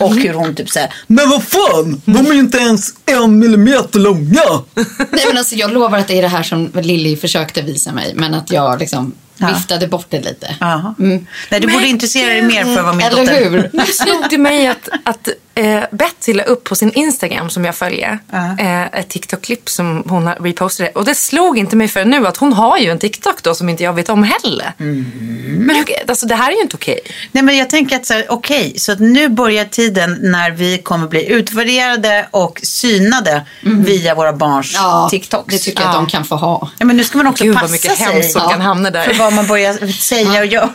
Och 0.04 0.14
hur 0.14 0.32
hon 0.34 0.54
typ 0.54 0.70
så 0.70 0.78
här, 0.78 0.94
men 1.06 1.30
vad 1.30 1.44
fan, 1.44 2.02
de 2.04 2.26
är 2.26 2.32
ju 2.32 2.40
inte 2.40 2.58
ens 2.58 2.94
en 3.06 3.38
millimeter 3.38 3.98
långa. 3.98 4.42
Nej, 5.10 5.24
men 5.28 5.38
alltså, 5.38 5.54
jag 5.54 5.72
lovar 5.72 5.98
att 5.98 6.08
det 6.08 6.18
är 6.18 6.22
det 6.22 6.28
här 6.28 6.42
som 6.42 6.70
Lilly 6.74 7.16
försökte 7.16 7.62
visa 7.62 7.92
mig. 7.92 8.12
Men 8.14 8.34
att 8.34 8.50
jag 8.50 8.80
liksom 8.80 9.14
Ja. 9.38 9.46
viftade 9.46 9.86
bort 9.88 10.06
det 10.08 10.20
lite. 10.20 10.56
Jaha. 10.60 10.94
Nej, 10.98 11.60
du 11.60 11.66
borde 11.66 11.86
intressera 11.86 12.32
dig 12.32 12.42
mer 12.42 12.64
för 12.64 12.82
vad 12.82 12.96
min 12.96 13.06
Eller 13.06 13.20
dotter... 13.20 13.50
hur? 13.50 13.70
Nu 13.72 13.86
slog 13.86 14.30
det 14.30 14.38
mig 14.38 14.66
att, 14.66 14.88
att 15.04 15.28
eh, 15.54 15.82
Betty 15.90 16.34
la 16.34 16.42
upp 16.42 16.64
på 16.64 16.74
sin 16.74 16.92
Instagram 16.92 17.50
som 17.50 17.64
jag 17.64 17.74
följer 17.74 18.18
eh, 18.58 18.82
ett 18.82 19.08
TikTok-klipp 19.08 19.68
som 19.68 20.04
hon 20.08 20.26
har 20.26 20.34
repostade. 20.34 20.90
Och 20.90 21.04
det 21.04 21.14
slog 21.14 21.58
inte 21.58 21.76
mig 21.76 21.88
för 21.88 22.04
nu 22.04 22.26
att 22.26 22.36
hon 22.36 22.52
har 22.52 22.78
ju 22.78 22.90
en 22.90 22.98
TikTok 22.98 23.42
då 23.42 23.54
som 23.54 23.68
inte 23.68 23.82
jag 23.82 23.92
vet 23.92 24.08
om 24.08 24.22
heller. 24.22 24.72
Men 24.78 25.76
hur, 25.76 25.86
alltså, 26.08 26.26
det 26.26 26.34
här 26.34 26.50
är 26.50 26.56
ju 26.56 26.62
inte 26.62 26.76
okej. 26.76 27.00
Nej, 27.32 27.44
men 27.44 27.56
jag 27.56 27.70
tänker 27.70 27.96
att 27.96 28.06
så 28.06 28.14
här, 28.14 28.26
okej, 28.28 28.74
så 28.78 28.92
att 28.92 29.00
nu 29.00 29.28
börjar 29.28 29.64
tiden 29.64 30.18
när 30.22 30.50
vi 30.50 30.78
kommer 30.78 31.08
bli 31.08 31.32
utvärderade 31.32 32.28
och 32.30 32.60
synade 32.62 33.42
via 33.62 34.14
våra 34.14 34.32
barns 34.32 34.76
TikToks. 35.10 35.54
det 35.54 35.58
tycker 35.58 35.82
jag 35.82 35.88
att 35.90 35.96
de 35.96 36.06
kan 36.06 36.24
få 36.24 36.36
ha. 36.36 36.70
Ja, 36.78 36.86
men 36.86 36.96
nu 36.96 37.04
ska 37.04 37.18
man 37.18 37.26
också 37.26 37.44
Gud, 37.44 37.54
vad 37.54 37.62
passa 37.62 37.72
mycket 37.72 37.96
sig 37.96 38.06
hemskt 38.06 38.32
som 38.32 38.50
kan 38.50 38.60
hamna 38.60 38.90
där. 38.90 39.14
Vad 39.28 39.34
man 39.34 39.46
börjar 39.46 39.92
säga 39.92 40.40
och 40.40 40.46
göra. 40.46 40.70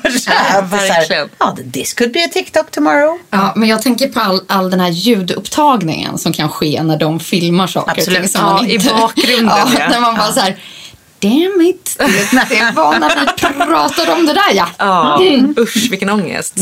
Verkligen. 0.62 1.30
Ja, 1.40 1.58
this 1.74 1.94
could 1.94 2.14
be 2.14 2.26
a 2.26 2.30
TikTok 2.34 2.72
tomorrow. 2.72 3.18
Ja, 3.30 3.54
men 3.56 3.70
jag 3.70 3.82
tänker 3.82 4.08
på 4.08 4.20
all, 4.20 4.42
all 4.48 4.70
den 4.72 4.80
här 4.80 4.90
ljudupptagningen 4.90 6.18
som 6.18 6.34
kan 6.34 6.50
ske 6.50 6.84
när 6.84 6.98
de 6.98 7.20
filmar 7.20 7.68
saker. 7.68 7.92
Absolut. 7.92 8.32
Som 8.32 8.42
Ja, 8.42 8.54
man 8.54 8.68
i 8.68 8.74
inte, 8.74 8.94
bakgrunden, 8.94 9.46
Ja, 9.58 9.68
ja. 9.80 9.90
när 9.90 10.00
man 10.00 10.16
bara 10.16 10.32
så 10.32 10.40
här, 10.40 10.58
damn 11.20 11.62
it. 11.62 11.96
Det, 12.00 12.56
det 12.56 12.72
var 12.76 13.00
när 13.00 13.20
vi 13.20 13.66
pratade 13.66 14.12
om 14.14 14.26
det 14.26 14.34
där 14.34 14.54
ja. 14.54 14.68
Ja, 14.78 15.20
usch 15.58 15.88
vilken 15.92 16.10
ångest. 16.10 16.56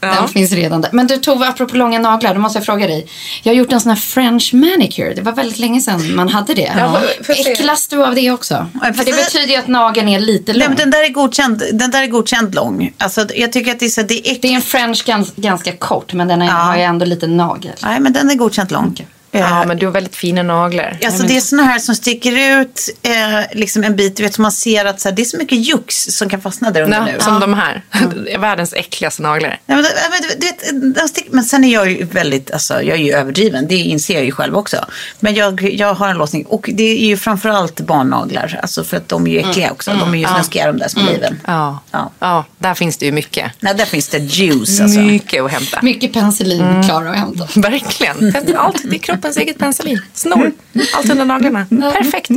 Den 0.00 0.10
Ja. 0.14 0.28
finns 0.28 0.52
redan 0.52 0.80
där. 0.80 0.90
Men 0.92 1.06
du 1.06 1.16
Tove, 1.16 1.48
apropå 1.48 1.76
långa 1.76 1.98
naglar, 1.98 2.34
då 2.34 2.40
måste 2.40 2.58
jag 2.58 2.66
fråga 2.66 2.86
dig. 2.86 3.06
Jag 3.42 3.52
har 3.52 3.56
gjort 3.56 3.72
en 3.72 3.80
sån 3.80 3.90
här 3.90 3.96
French 3.96 4.54
manicure. 4.54 5.14
Det 5.14 5.22
var 5.22 5.32
väldigt 5.32 5.58
länge 5.58 5.80
sedan 5.80 6.14
man 6.14 6.28
hade 6.28 6.54
det. 6.54 6.72
Ja. 6.78 7.00
Äcklas 7.46 7.88
du 7.88 8.04
av 8.04 8.14
det 8.14 8.30
också? 8.30 8.66
fast 8.82 8.96
För 8.96 9.04
det 9.04 9.12
betyder 9.12 9.46
ju 9.52 9.56
att 9.56 9.68
nageln 9.68 10.08
är 10.08 10.20
lite 10.20 10.52
Nej, 10.52 10.58
lång. 10.60 10.68
men 10.68 10.76
den 10.76 10.90
där 10.90 11.04
är 11.04 11.08
godkänd, 11.08 11.62
den 11.72 11.90
där 11.90 12.02
är 12.02 12.06
godkänd 12.06 12.54
lång. 12.54 12.92
Alltså, 12.98 13.26
jag 13.34 13.52
tycker 13.52 13.70
att 13.72 13.78
det 13.80 13.86
är, 13.86 13.90
så, 13.90 14.02
det 14.02 14.14
är 14.14 14.20
äckligt. 14.20 14.42
Det 14.42 14.48
är 14.48 14.54
en 14.54 14.62
French 14.62 15.04
gans, 15.04 15.32
ganska 15.36 15.72
kort, 15.76 16.12
men 16.12 16.28
den 16.28 16.42
är, 16.42 16.46
Ja. 16.46 16.52
har 16.52 16.76
ju 16.76 16.82
ändå 16.82 17.04
lite 17.04 17.26
nagel. 17.26 17.72
Nej, 17.82 18.00
men 18.00 18.12
den 18.12 18.30
är 18.30 18.34
godkänt 18.34 18.70
lång. 18.70 19.06
Ja, 19.32 19.64
men 19.66 19.78
du 19.78 19.86
har 19.86 19.92
väldigt 19.92 20.16
fina 20.16 20.42
naglar. 20.42 20.98
Alltså 21.04 21.22
det 21.22 21.36
är 21.36 21.40
såna 21.40 21.62
här 21.62 21.78
som 21.78 21.94
sticker 21.94 22.60
ut 22.60 22.88
eh, 23.02 23.58
liksom 23.58 23.84
en 23.84 23.96
bit, 23.96 24.16
du 24.16 24.22
vet, 24.22 24.38
man 24.38 24.52
ser 24.52 24.84
att 24.84 25.00
så 25.00 25.08
här, 25.08 25.16
det 25.16 25.22
är 25.22 25.24
så 25.24 25.36
mycket 25.36 25.58
jux 25.58 26.04
som 26.04 26.28
kan 26.28 26.40
fastna 26.40 26.70
där 26.70 26.82
under 26.82 26.98
Ja, 26.98 27.04
nu. 27.04 27.16
som 27.20 27.40
de 27.40 27.54
här. 27.54 27.82
Världens 28.38 28.72
äckligaste 28.72 29.22
naglar. 29.22 29.60
Ja, 29.66 29.74
men, 29.74 29.84
men, 29.84 30.40
du 30.40 30.46
vet, 30.46 30.94
de 30.94 31.08
stick, 31.08 31.26
men 31.30 31.44
sen 31.44 31.64
är 31.64 31.72
jag 31.72 31.90
ju 31.90 32.04
väldigt, 32.04 32.50
alltså 32.50 32.74
jag 32.74 32.98
är 32.98 33.02
ju 33.02 33.12
överdriven, 33.12 33.68
det 33.68 33.76
inser 33.76 34.14
jag 34.14 34.24
ju 34.24 34.32
själv 34.32 34.56
också. 34.56 34.84
Men 35.20 35.34
jag, 35.34 35.62
jag 35.62 35.94
har 35.94 36.08
en 36.08 36.18
låsning 36.18 36.44
och 36.44 36.70
det 36.72 37.02
är 37.04 37.06
ju 37.06 37.16
framförallt 37.16 37.80
barnnaglar, 37.80 38.58
alltså 38.62 38.84
för 38.84 38.96
att 38.96 39.08
de 39.08 39.26
är 39.26 39.30
ju 39.30 39.38
äckliga 39.38 39.70
också. 39.70 39.90
De 39.90 40.14
är 40.14 40.18
ju 40.18 40.26
snuskiga 40.26 40.66
de 40.66 40.78
där 40.78 40.88
små 40.88 41.02
liven. 41.12 41.40
Ja. 41.46 41.78
Ja. 41.90 42.10
ja, 42.18 42.44
där 42.58 42.74
finns 42.74 42.96
det 42.96 43.06
ju 43.06 43.12
mycket. 43.12 43.52
Nej, 43.60 43.74
där 43.74 43.84
finns 43.84 44.08
det 44.08 44.18
juice 44.18 44.80
alltså. 44.80 45.00
Mycket 45.00 45.42
att 45.42 45.50
hämta. 45.50 45.78
Mycket 45.82 46.12
penicillin 46.12 46.82
klara 46.82 47.10
att 47.10 47.16
hämta. 47.16 47.48
Verkligen. 47.60 48.36
Allt, 48.56 48.82
det 48.90 48.96
är 48.96 48.98
kroppens 49.20 49.36
eget 49.36 49.58
penicillin. 49.58 50.00
Snor. 50.14 50.52
Allt 50.94 51.10
under 51.10 51.24
naglarna. 51.24 51.66
Perfekt. 51.92 52.30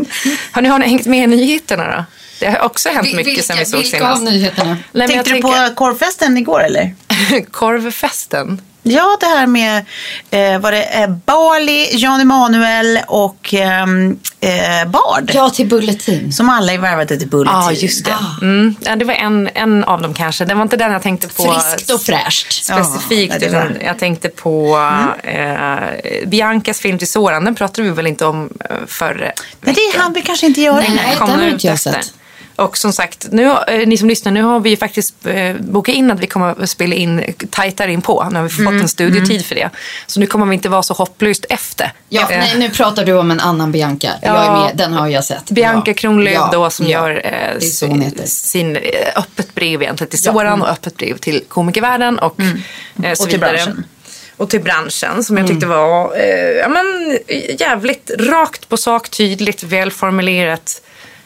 Har 0.51 0.61
ni, 0.61 0.69
har 0.69 0.79
ni 0.79 0.87
hängt 0.87 1.05
med 1.05 1.23
i 1.23 1.27
nyheterna 1.27 1.97
då? 1.97 2.05
Det 2.39 2.45
har 2.49 2.59
också 2.59 2.89
hänt 2.89 3.07
Vil- 3.07 3.15
mycket 3.15 3.45
sen 3.45 3.57
vi 3.57 3.65
såg 3.65 3.79
vilka 3.81 3.97
av 3.97 4.15
senast. 4.15 4.23
nyheterna? 4.33 4.77
Nej, 4.91 5.07
Tänkte 5.07 5.29
jag 5.29 5.37
du 5.37 5.41
på 5.69 5.75
korvfesten 5.75 6.37
igår 6.37 6.63
eller? 6.63 6.95
tänker- 7.29 7.51
korvfesten? 7.51 8.61
Ja, 8.83 9.17
det 9.19 9.25
här 9.25 9.47
med, 9.47 9.85
eh, 10.31 10.59
var 10.59 10.71
det 10.71 10.83
eh, 10.83 11.09
Bali, 11.09 11.89
Jan 11.93 12.21
Emanuel 12.21 12.99
och 13.07 13.53
ehm, 13.53 14.19
eh, 14.39 14.87
Bard. 14.87 15.31
Ja, 15.33 15.49
till 15.49 15.67
Bulletin. 15.67 16.33
Som 16.33 16.49
alla 16.49 16.73
är 16.73 16.77
värvade 16.77 17.17
till 17.17 17.27
Bulletin. 17.29 17.59
Ja, 17.59 17.71
just 17.71 18.05
det. 18.05 18.15
Mm. 18.41 18.75
Ja, 18.79 18.95
det 18.95 19.05
var 19.05 19.13
en, 19.13 19.49
en 19.53 19.83
av 19.83 20.01
dem 20.01 20.13
kanske. 20.13 20.45
Det 20.45 20.53
var 20.53 20.61
inte 20.61 20.77
den 20.77 20.91
jag 20.91 21.01
tänkte 21.01 21.27
på 21.27 21.43
Friskt 21.43 21.89
och 21.89 22.01
fräscht. 22.01 22.63
specifikt. 22.63 23.35
Ja, 23.41 23.47
utan 23.47 23.77
jag 23.85 23.99
tänkte 23.99 24.29
på 24.29 24.77
eh, 25.23 26.27
Biancas 26.27 26.79
film 26.79 26.97
till 26.97 27.11
Soran. 27.11 27.45
Den 27.45 27.55
pratade 27.55 27.87
vi 27.87 27.93
väl 27.93 28.07
inte 28.07 28.25
om 28.25 28.49
eh, 28.69 28.75
förra 28.87 29.31
Men 29.61 29.73
det 29.73 29.99
hann 29.99 30.13
vi 30.13 30.21
kanske 30.21 30.45
inte 30.45 30.61
göra. 30.61 30.75
Nej, 30.75 31.17
den 31.19 31.29
har 31.29 31.43
ut 31.47 31.53
inte 31.53 31.67
jag 31.67 31.73
efter. 31.73 31.91
sett. 31.91 32.13
Och 32.63 32.77
som 32.77 32.93
sagt, 32.93 33.27
nu, 33.31 33.51
eh, 33.67 33.87
ni 33.87 33.97
som 33.97 34.07
lyssnar, 34.09 34.31
nu 34.31 34.41
har 34.41 34.59
vi 34.59 34.69
ju 34.69 34.77
faktiskt 34.77 35.25
eh, 35.25 35.55
bokat 35.59 35.95
in 35.95 36.11
att 36.11 36.19
vi 36.19 36.27
kommer 36.27 36.63
att 36.63 36.69
spela 36.69 36.95
in 36.95 37.33
tajtare 37.49 37.91
in 37.93 38.01
på. 38.01 38.27
Nu 38.31 38.35
har 38.35 38.43
vi 38.43 38.49
fått 38.49 38.59
Mm, 38.59 38.81
en 38.81 38.87
studiotid 38.87 39.45
för 39.45 39.55
det. 39.55 39.69
Så 40.07 40.19
nu 40.19 40.25
kommer 40.25 40.45
vi 40.45 40.53
inte 40.53 40.69
vara 40.69 40.83
så 40.83 40.93
hopplöst 40.93 41.45
efter. 41.49 41.93
Ja, 42.09 42.21
Eh, 42.21 42.37
nej, 42.39 42.53
nu 42.57 42.69
pratar 42.69 43.05
du 43.05 43.13
om 43.13 43.31
en 43.31 43.39
annan 43.39 43.71
Bianca. 43.71 44.09
Ja. 44.21 44.71
den 44.73 44.93
har 44.93 45.07
jag 45.07 45.23
sett. 45.25 45.51
Bianca 45.51 45.83
ja. 45.91 45.93
Kronlöf 45.93 46.33
Ja, 46.33 46.49
då 46.53 46.69
som 46.69 46.87
ja. 46.87 46.91
gör 46.91 47.21
eh, 47.25 47.31
heter. 48.01 48.25
sin 48.27 48.75
eh, 48.75 48.81
öppet 49.15 49.55
brev 49.55 49.81
egentligen 49.81 50.09
till 50.09 50.21
Soran 50.23 50.61
och 50.61 50.69
öppet 50.69 50.97
brev 50.97 51.17
till 51.17 51.43
komikervärlden 51.47 52.19
och 52.19 52.39
eh, 52.39 52.45
så 52.45 53.03
Mm. 53.03 53.11
Och 53.11 53.17
till 53.17 53.27
vidare. 53.29 53.51
branschen. 53.57 53.83
Och 54.37 54.49
till 54.49 54.61
branschen 54.61 55.23
som 55.23 55.37
jag 55.37 55.43
Mm. 55.43 55.55
tyckte 55.55 55.65
var 55.67 56.15
eh, 56.17 56.25
ja, 56.61 56.67
men, 56.69 57.17
jävligt 57.59 58.11
rakt 58.19 58.69
på 58.69 58.77
sak, 58.77 59.09
tydligt, 59.09 59.63
välformulerat. 59.63 60.81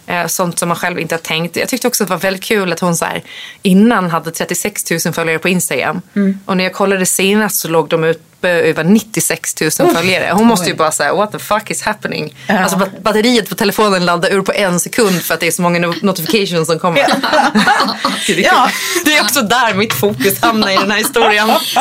Eh, 0.07 0.27
sånt 0.27 0.59
som 0.59 0.67
man 0.67 0.77
själv 0.77 0.99
inte 0.99 1.15
har 1.15 1.19
tänkt. 1.19 1.55
Jag 1.55 1.69
tyckte 1.69 1.87
också 1.87 2.03
att 2.03 2.07
det 2.07 2.13
var 2.13 2.21
väldigt 2.21 2.43
kul 2.43 2.73
att 2.73 2.79
hon 2.79 2.95
så 2.95 3.05
här, 3.05 3.23
innan 3.61 4.09
hade 4.09 4.31
36 4.31 4.91
000 5.05 5.13
följare 5.13 5.39
på 5.39 5.49
Instagram. 5.49 6.01
Mm. 6.15 6.39
Och 6.45 6.57
när 6.57 6.63
jag 6.63 6.73
kollade 6.73 7.05
senast 7.05 7.55
så 7.55 7.67
låg 7.67 7.89
de 7.89 8.03
uppe 8.37 8.49
över 8.49 8.83
96 8.83 9.61
000 9.61 9.71
följare. 9.95 10.31
Hon 10.33 10.47
måste 10.47 10.69
ju 10.69 10.75
bara 10.75 10.91
säga 10.91 11.13
what 11.13 11.31
the 11.31 11.39
fuck 11.39 11.71
is 11.71 11.81
happening? 11.81 12.35
Alltså 12.47 12.77
bat- 12.77 13.01
batteriet 13.03 13.49
på 13.49 13.55
telefonen 13.55 14.05
laddar 14.05 14.29
ur 14.33 14.41
på 14.41 14.53
en 14.53 14.79
sekund 14.79 15.21
för 15.21 15.33
att 15.33 15.39
det 15.39 15.47
är 15.47 15.51
så 15.51 15.61
många 15.61 15.79
no- 15.79 16.05
notifications 16.05 16.67
som 16.67 16.79
kommer. 16.79 16.95
det, 18.27 18.33
är, 18.33 18.43
Ja. 18.43 18.69
det 19.05 19.17
är 19.17 19.21
också 19.23 19.41
där 19.41 19.73
mitt 19.73 19.93
fokus 19.93 20.41
hamnar 20.41 20.69
i 20.71 20.75
den 20.75 20.91
här 20.91 20.97
historien. 20.97 21.47
Så, 21.63 21.79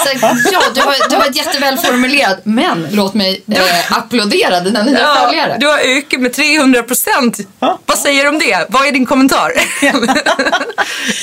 ja, 0.52 0.60
du 0.75 0.80
har, 0.80 1.08
du 1.10 1.16
har 1.16 1.25
ett 1.26 1.36
jätteväl 1.36 1.76
formulerat, 1.78 2.38
men 2.44 2.88
låt 2.90 3.14
mig 3.14 3.42
eh, 3.52 3.92
applådera 3.98 4.60
dina 4.60 4.82
nya 4.82 4.98
Ja, 5.00 5.26
följare. 5.26 5.56
du 5.60 5.66
har 5.66 5.78
ökat 5.78 6.20
med 6.20 6.32
300 6.32 6.82
procent. 6.82 7.38
Vad 7.86 7.98
säger 7.98 8.22
du 8.22 8.28
om 8.28 8.38
det? 8.38 8.66
Vad 8.68 8.86
är 8.86 8.92
din 8.92 9.06
kommentar? 9.06 9.52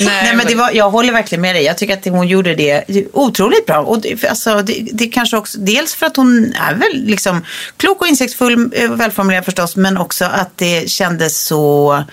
Nej, 0.00 0.36
men 0.36 0.46
det 0.46 0.54
var, 0.54 0.70
jag 0.74 0.90
håller 0.90 1.12
verkligen 1.12 1.42
med 1.42 1.54
dig. 1.54 1.62
Jag 1.64 1.78
tycker 1.78 1.94
att 1.96 2.04
hon 2.04 2.28
gjorde 2.28 2.54
det 2.54 2.84
otroligt 3.12 3.66
bra. 3.66 3.78
Och 3.78 4.00
det, 4.00 4.24
alltså, 4.24 4.62
det, 4.62 4.86
det 4.92 5.06
kanske 5.24 5.36
också, 5.36 5.58
dels 5.58 5.94
för 5.94 6.06
att 6.06 6.16
hon 6.16 6.52
är 6.52 6.74
väl 6.74 7.04
liksom 7.06 7.44
klok 7.76 8.00
och 8.00 8.06
insiktsfull, 8.06 8.70
eh, 8.72 8.90
välformulerad 8.90 9.44
förstås, 9.44 9.76
men 9.76 9.96
också 9.96 10.24
att 10.24 10.58
det 10.58 10.90
kändes 10.90 11.46
så 11.46 12.04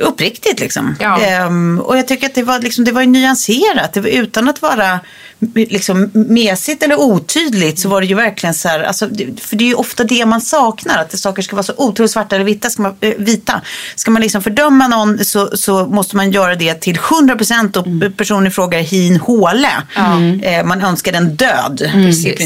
uppriktigt. 0.00 0.60
Liksom. 0.60 0.96
Ja. 1.00 1.20
Ehm, 1.20 1.80
och 1.80 1.98
jag 1.98 2.08
tycker 2.08 2.26
att 2.26 2.34
det 2.34 2.42
var, 2.42 2.60
liksom, 2.60 2.84
det 2.84 2.92
var 2.92 3.02
nyanserat. 3.02 3.92
Det 3.92 4.00
var, 4.00 4.08
utan 4.08 4.48
att 4.48 4.62
vara 4.62 5.00
liksom, 5.54 6.10
mesigt 6.12 6.82
eller 6.82 7.00
otydligt 7.00 7.78
så 7.78 7.88
var 7.88 8.00
det 8.00 8.06
ju 8.06 8.14
verkligen 8.14 8.54
så 8.54 8.68
här, 8.68 8.80
alltså, 8.80 9.08
för 9.40 9.56
det 9.56 9.64
är 9.64 9.68
ju 9.68 9.74
ofta 9.74 10.04
det 10.04 10.26
man 10.26 10.40
saknar, 10.40 10.98
att 10.98 11.18
saker 11.18 11.42
ska 11.42 11.56
vara 11.56 11.62
så 11.62 11.72
otroligt 11.76 12.12
svarta 12.12 12.34
eller 12.36 12.44
vita. 12.44 12.70
Ska 12.70 12.82
man, 12.82 12.94
eh, 13.00 13.12
vita. 13.18 13.60
Ska 13.96 14.10
man 14.10 14.22
liksom 14.22 14.42
fördöma 14.42 14.88
någon 14.88 15.24
så, 15.24 15.56
så 15.56 15.86
måste 15.86 16.16
man 16.16 16.30
göra 16.30 16.54
det 16.54 16.74
till 16.74 16.98
100 17.10 17.36
procent 17.36 17.76
och 17.76 17.86
personen 18.16 18.46
i 18.46 18.50
fråga 18.50 18.78
är 18.78 18.82
hin 18.82 19.16
håle. 19.16 19.68
Eh, 20.42 20.64
man 20.64 20.80
önskar 20.80 21.12
den 21.12 21.36
död 21.36 21.82
i 21.86 21.90
princip. 21.90 22.38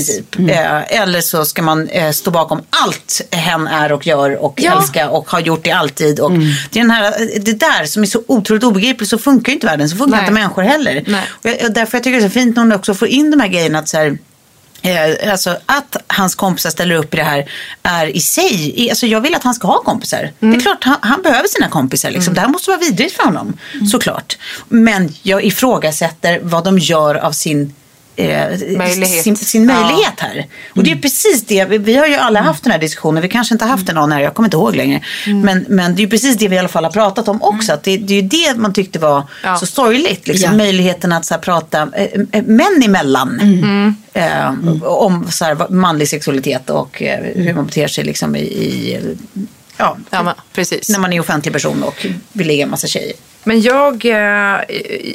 Eh, 0.49 1.01
eller 1.01 1.21
så 1.21 1.45
ska 1.45 1.63
man 1.63 1.89
eh, 1.89 2.11
stå 2.13 2.31
bakom 2.31 2.61
allt 2.71 3.21
hen 3.31 3.67
är 3.67 3.93
och 3.93 4.07
gör 4.07 4.37
och 4.37 4.55
Ja. 4.63 4.79
älskar 4.79 5.09
och 5.09 5.31
har 5.31 5.41
gjort 5.41 5.67
i 5.67 5.71
alltid. 5.71 6.21
Och 6.21 6.31
det, 6.71 6.79
är 6.79 6.83
den 6.83 6.91
här, 6.91 7.41
det 7.41 7.53
där 7.53 7.85
som 7.87 8.03
är 8.03 8.07
så 8.07 8.23
otroligt 8.27 8.65
obegripligt, 8.65 9.11
så 9.11 9.19
funkar 9.19 9.51
ju 9.51 9.55
inte 9.55 9.67
världen, 9.67 9.89
så 9.89 9.97
funkar 9.97 10.17
Nej. 10.17 10.21
inte 10.21 10.33
människor 10.33 10.63
heller. 10.63 11.05
Och 11.31 11.51
jag, 11.51 11.65
och 11.65 11.73
därför 11.73 11.97
jag 11.99 12.05
tycker 12.05 12.19
det 12.19 12.25
är 12.25 12.29
så 12.29 12.33
fint 12.33 12.57
när 12.57 12.63
hon 12.63 12.73
också 12.73 12.95
får 12.95 13.09
in 13.09 13.31
de 13.31 13.41
här 13.41 13.49
grejerna 13.49 13.79
att 13.79 13.89
så 13.89 13.97
här, 13.97 14.19
Eh, 14.83 15.31
alltså 15.33 15.57
att 15.67 15.97
hans 16.07 16.35
kompisar 16.35 16.71
ställer 16.71 16.95
upp 16.95 17.15
i 17.15 17.17
det 17.17 17.23
här 17.23 17.51
är 17.83 18.07
i 18.07 18.21
sig, 18.21 18.87
alltså 18.91 19.07
jag 19.07 19.21
vill 19.21 19.35
att 19.35 19.43
han 19.45 19.55
ska 19.55 19.67
ha 19.67 19.83
kompisar. 19.83 20.33
Det 20.39 20.47
är 20.47 20.61
klart, 20.61 20.85
han, 20.85 20.97
han 21.01 21.23
behöver 21.23 21.49
sina 21.49 21.69
kompisar. 21.69 22.11
Liksom. 22.11 22.35
Det 22.35 22.41
här 22.41 22.49
måste 22.49 22.71
vara 22.71 22.81
vidrigt 22.81 23.17
för 23.17 23.23
honom, 23.25 23.57
såklart. 23.93 24.39
Men 24.69 25.15
jag 25.23 25.45
ifrågasätter 25.45 26.41
vad 26.43 26.65
de 26.65 26.79
gör 26.79 27.15
av 27.15 27.33
sin 27.33 27.75
Möjlighet. 28.17 29.25
sin, 29.25 29.37
sin 29.37 29.67
möjlighet 29.67 30.13
här. 30.21 30.47
Och 30.77 30.83
det 30.83 30.91
är 30.91 30.97
precis 30.97 31.45
det, 31.47 31.65
vi, 31.65 31.79
vi 31.79 31.97
har 31.97 32.07
ju 32.07 32.15
alla 32.15 32.41
haft 32.41 32.63
den 32.65 32.73
här 32.73 32.79
diskussionen, 32.79 33.23
vi 33.23 33.29
kanske 33.29 33.55
inte 33.55 33.65
har 33.65 33.71
haft 33.71 33.87
den 33.87 33.95
någon 33.95 34.13
här, 34.13 34.21
jag 34.21 34.35
kommer 34.35 34.47
inte 34.47 34.57
ihåg 34.57 34.77
längre. 34.77 35.01
Men, 35.27 35.65
men 35.69 35.95
det 35.95 36.01
är 36.01 36.05
ju 36.05 36.11
precis 36.11 36.37
det 36.37 36.49
vi 36.49 36.57
i 36.57 36.59
alla 36.59 36.69
fall 36.69 36.85
har 36.85 36.91
pratat 36.91 37.29
om 37.29 37.43
också, 37.43 37.73
att 37.73 37.83
det, 37.83 37.97
det 37.97 38.15
är 38.19 38.23
ju 38.23 38.29
det 38.29 38.57
man 38.57 38.73
tyckte 38.73 38.99
var 38.99 39.23
Ja. 39.45 39.57
så 39.57 39.67
sorgligt. 39.67 40.29
Liksom, 40.29 40.51
Ja. 40.51 40.57
Möjligheten 40.57 41.13
att 41.13 41.25
så 41.25 41.35
här, 41.35 41.41
prata 41.41 41.89
eh, 41.95 42.05
eh, 42.33 42.43
män 42.45 42.83
emellan 42.85 43.41
eh, 44.13 44.55
om 44.85 45.27
så 45.31 45.45
här, 45.45 45.71
manlig 45.71 46.09
sexualitet 46.09 46.71
och 46.71 47.03
eh, 47.03 47.21
hur 47.35 47.55
man 47.55 47.67
beter 47.67 47.89
sig 47.89 48.05
liksom, 48.05 48.37
i, 48.37 48.41
i 48.41 49.01
ja, 49.77 49.97
Ja, 50.11 50.23
men, 50.23 50.35
precis. 50.53 50.89
när 50.89 50.99
man 50.99 51.13
är 51.13 51.21
offentlig 51.21 51.53
person 51.55 51.83
och 51.83 52.07
vill 52.33 52.47
ligga 52.47 52.63
en 52.65 52.71
massa 52.71 52.87
tjejer. 52.87 53.13
Men 53.45 53.61
jag, 53.61 54.05
eh, 54.05 54.61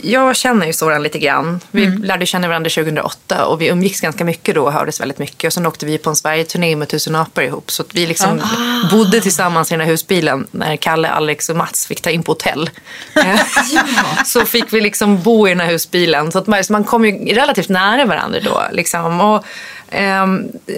jag 0.04 0.36
känner 0.36 0.66
ju 0.66 0.74
Soran 0.74 1.04
lite 1.04 1.20
grann. 1.20 1.60
Vi 1.72 1.86
lärde 1.88 2.26
känna 2.26 2.48
varandra 2.48 2.70
2008 2.70 3.46
och 3.46 3.62
vi 3.62 3.68
umgicks 3.68 4.02
ganska 4.02 4.26
mycket 4.26 4.56
då 4.56 4.64
och 4.64 4.74
hördes 4.74 5.02
väldigt 5.02 5.18
mycket. 5.18 5.48
Och 5.48 5.54
sen 5.54 5.66
åkte 5.66 5.86
vi 5.86 5.98
på 5.98 6.10
en 6.10 6.16
Sverige-turné 6.16 6.76
med 6.76 6.88
Tusen 6.88 7.16
apor 7.16 7.44
ihop. 7.44 7.72
Så 7.72 7.84
vi 7.94 8.08
liksom 8.08 8.42
bodde 8.92 9.22
tillsammans 9.22 9.72
i 9.72 9.74
den 9.74 9.82
här 9.82 9.88
husbilen 9.88 10.48
när 10.52 10.76
Kalle, 10.76 11.10
Alex 11.10 11.50
och 11.50 11.56
Mats 11.56 11.88
fick 11.88 12.02
ta 12.02 12.10
in 12.10 12.24
på 12.24 12.32
hotell. 12.32 12.70
Så 14.26 14.46
fick 14.46 14.74
vi 14.74 14.82
liksom 14.82 15.22
bo 15.22 15.48
i 15.48 15.50
den 15.50 15.60
här 15.60 15.72
husbilen. 15.72 16.32
Så 16.32 16.38
att 16.38 16.48
man, 16.48 16.64
så 16.64 16.74
man 16.74 16.84
kom 16.84 17.06
ju 17.06 17.36
relativt 17.36 17.70
nära 17.70 18.06
varandra 18.06 18.40
då. 18.40 18.64
Liksom. 18.72 19.22
Och, 19.22 19.46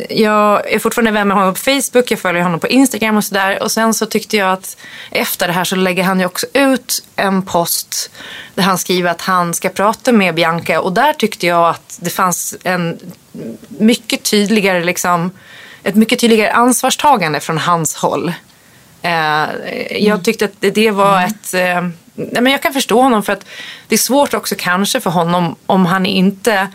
jag 0.09 0.73
är 0.73 0.79
fortfarande 0.79 1.11
vän 1.11 1.27
med 1.27 1.37
honom 1.37 1.53
på 1.53 1.59
Facebook, 1.59 2.11
jag 2.11 2.19
följer 2.19 2.43
honom 2.43 2.59
på 2.59 2.67
Instagram 2.67 3.17
och 3.17 3.23
sådär. 3.23 3.63
Och 3.63 3.71
sen 3.71 3.93
så 3.93 4.05
tyckte 4.05 4.37
jag 4.37 4.51
att 4.51 4.77
efter 5.11 5.47
det 5.47 5.53
här 5.53 5.63
så 5.63 5.75
lägger 5.75 6.03
han 6.03 6.19
ju 6.19 6.25
också 6.25 6.45
ut 6.53 7.03
en 7.15 7.41
post 7.41 8.11
där 8.55 8.63
han 8.63 8.77
skriver 8.77 9.11
att 9.11 9.21
han 9.21 9.53
ska 9.53 9.69
prata 9.69 10.11
med 10.11 10.35
Bianca. 10.35 10.81
Och 10.81 10.93
där 10.93 11.13
tyckte 11.13 11.47
jag 11.47 11.69
att 11.69 11.97
det 12.01 12.09
fanns 12.09 12.55
en 12.63 12.99
mycket 13.67 14.23
tydligare, 14.23 14.83
liksom, 14.83 15.31
ett 15.83 15.95
mycket 15.95 16.19
tydligare 16.19 16.51
ansvarstagande 16.51 17.39
från 17.39 17.57
hans 17.57 17.95
håll. 17.95 18.33
Eh, 19.01 19.45
jag 19.91 20.23
tyckte 20.23 20.45
att 20.45 20.73
det, 20.73 20.91
var 20.91 21.21
ett... 21.21 21.53
Eh, 21.53 21.81
nej, 22.15 22.41
men 22.41 22.51
jag 22.51 22.61
kan 22.61 22.73
förstå 22.73 23.01
honom 23.01 23.23
för 23.23 23.33
att 23.33 23.45
det 23.87 23.95
är 23.95 23.99
svårt 23.99 24.33
också 24.33 24.55
kanske 24.57 24.99
för 24.99 25.09
honom 25.09 25.55
om 25.65 25.85
han 25.85 26.05
inte 26.05 26.67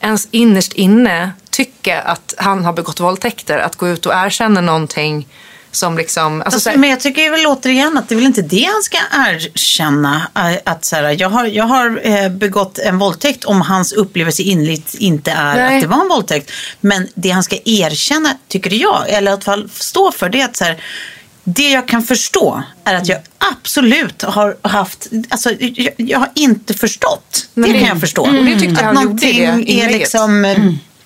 ens 0.00 0.28
innerst 0.30 0.72
inne 0.72 1.32
tycker 1.50 2.00
att 2.00 2.34
han 2.38 2.64
har 2.64 2.72
begått 2.72 3.00
våldtäkter. 3.00 3.58
Att 3.58 3.76
gå 3.76 3.88
ut 3.88 4.06
och 4.06 4.12
erkänna 4.14 4.60
någonting 4.60 5.28
som 5.72 5.96
liksom... 5.96 6.42
Alltså, 6.42 6.60
så 6.60 6.68
Alltså, 6.68 6.80
men 6.80 6.90
jag 6.90 7.00
tycker 7.00 7.30
väl 7.30 7.46
återigen 7.46 7.98
att 7.98 8.08
det 8.08 8.14
är 8.14 8.16
väl 8.16 8.26
inte 8.26 8.42
det 8.42 8.68
han 8.72 8.82
ska 8.82 8.98
erkänna. 9.28 10.28
eh, 10.36 10.72
Att 10.72 10.84
så 10.84 10.96
här, 10.96 11.16
jag 11.20 11.30
har, 11.30 11.46
jag 11.46 11.64
har 11.64 12.00
eh, 12.04 12.28
begått 12.28 12.78
en 12.78 12.98
våldtäkt 12.98 13.44
om 13.44 13.60
hans 13.60 13.92
upplevelse 13.92 14.42
inligt 14.42 14.94
inte 14.94 15.30
är 15.30 15.54
Nej. 15.54 15.76
att 15.76 15.82
det 15.82 15.88
var 15.88 16.00
en 16.00 16.08
våldtäkt. 16.08 16.50
Men 16.80 17.08
det 17.14 17.30
han 17.30 17.42
ska 17.42 17.56
erkänna, 17.64 18.28
tycker 18.48 18.74
jag, 18.74 19.08
eller 19.08 19.30
i 19.30 19.34
alla 19.34 19.42
fall 19.42 19.68
stå 19.74 20.12
för, 20.12 20.28
det 20.28 20.40
är 20.40 20.44
att 20.44 20.56
så 20.56 20.64
här, 20.64 20.82
det 21.54 21.70
jag 21.70 21.88
kan 21.88 22.02
förstå 22.02 22.62
är 22.84 22.94
att 22.94 23.08
jag 23.08 23.18
absolut 23.52 24.22
har 24.22 24.56
haft, 24.62 25.08
alltså 25.28 25.50
jag, 25.60 25.94
jag 25.96 26.18
har 26.18 26.28
inte 26.34 26.74
förstått. 26.74 27.48
Men 27.54 27.68
det 27.68 27.72
det- 27.72 27.80
kan 27.80 27.88
jag 27.88 28.00
förstå. 28.00 28.26
Mm. 28.26 28.76
Att 28.76 28.94
någonting 28.94 29.40
är 29.68 29.90
liksom, 29.90 30.44
Ja, 30.44 30.54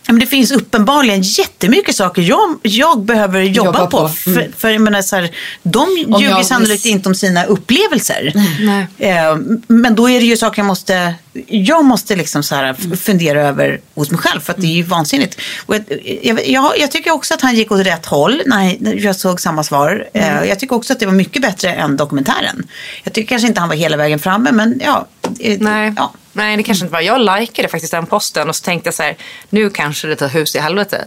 Men 0.07 0.19
det 0.19 0.27
finns 0.27 0.51
uppenbarligen 0.51 1.23
jättemycket 1.23 1.97
saker 1.97 2.23
jag, 2.23 2.59
jag 2.63 3.03
behöver 3.05 3.41
jobba, 3.43 3.67
Jobba 3.69 3.87
på. 3.87 3.91
på. 3.91 3.99
Mm. 3.99 4.13
För, 4.15 4.51
för 4.59 4.71
jag 4.71 4.81
menar, 4.81 5.03
så 5.03 5.17
här, 5.17 5.31
de 5.63 5.83
Om 5.83 6.21
ljuger 6.23 6.37
jag 6.37 6.47
sannolikt 6.47 6.87
inte 6.87 7.09
om 7.09 7.15
sina 7.15 7.45
upplevelser. 7.45 8.33
Nej. 8.61 8.87
Eh, 8.99 9.37
Men 9.67 9.95
då 9.95 10.11
är 10.11 10.21
det 10.21 10.27
ju 10.27 10.37
saker 10.37 10.59
jag 10.63 10.67
måste, 10.67 11.15
jag 11.49 11.85
måste 11.85 12.17
liksom 12.17 12.43
så 12.43 12.55
här 12.55 12.77
f- 12.79 12.99
fundera 13.01 13.43
över 13.49 13.81
hos 13.95 14.11
mig 14.11 14.21
själv. 14.21 14.41
För 14.41 14.53
att 14.53 14.61
det 14.61 14.67
är 14.67 14.73
ju 14.77 14.83
vansinnigt. 14.83 15.41
Och 15.67 15.75
jag, 15.75 15.85
jag, 16.23 16.49
jag, 16.49 16.79
jag 16.79 16.91
tycker 16.91 17.11
också 17.11 17.35
att 17.35 17.41
han 17.41 17.55
gick 17.55 17.73
åt 17.73 17.81
rätt 17.87 18.07
håll 18.07 18.43
när 18.47 18.97
jag 19.05 19.17
såg 19.17 19.41
samma 19.41 19.63
svar. 19.65 20.07
Eh, 20.15 20.45
Jag 20.45 20.59
tycker 20.59 20.77
också 20.77 20.93
att 20.93 21.01
det 21.01 21.07
var 21.07 21.13
mycket 21.13 21.43
bättre 21.43 21.73
än 21.73 21.97
dokumentären. 21.97 22.67
Jag 23.05 23.13
tycker 23.13 23.29
kanske 23.29 23.49
inte 23.49 23.61
han 23.61 23.69
var 23.69 23.77
hela 23.77 23.97
vägen 23.97 24.19
framme, 24.19 24.53
men 24.53 24.81
ja. 24.85 25.07
eh, 25.41 25.59
Nej. 25.61 25.93
ja. 25.97 26.13
Nej, 26.35 26.57
det 26.57 26.63
kanske 26.63 26.85
inte 26.85 26.93
var. 26.93 27.01
Jag 27.01 27.41
likade 27.41 27.69
faktiskt 27.69 27.91
den 27.91 28.07
posten 28.07 28.49
och 28.49 28.57
så 28.57 28.65
tänkte 28.65 28.87
jag 28.87 28.95
så 28.95 29.03
här, 29.03 29.17
nu 29.51 29.71
kanske 29.71 30.09
det 30.09 30.17
tar 30.17 30.29
hus 30.29 30.57
i 30.57 30.59
helvete. 30.59 31.05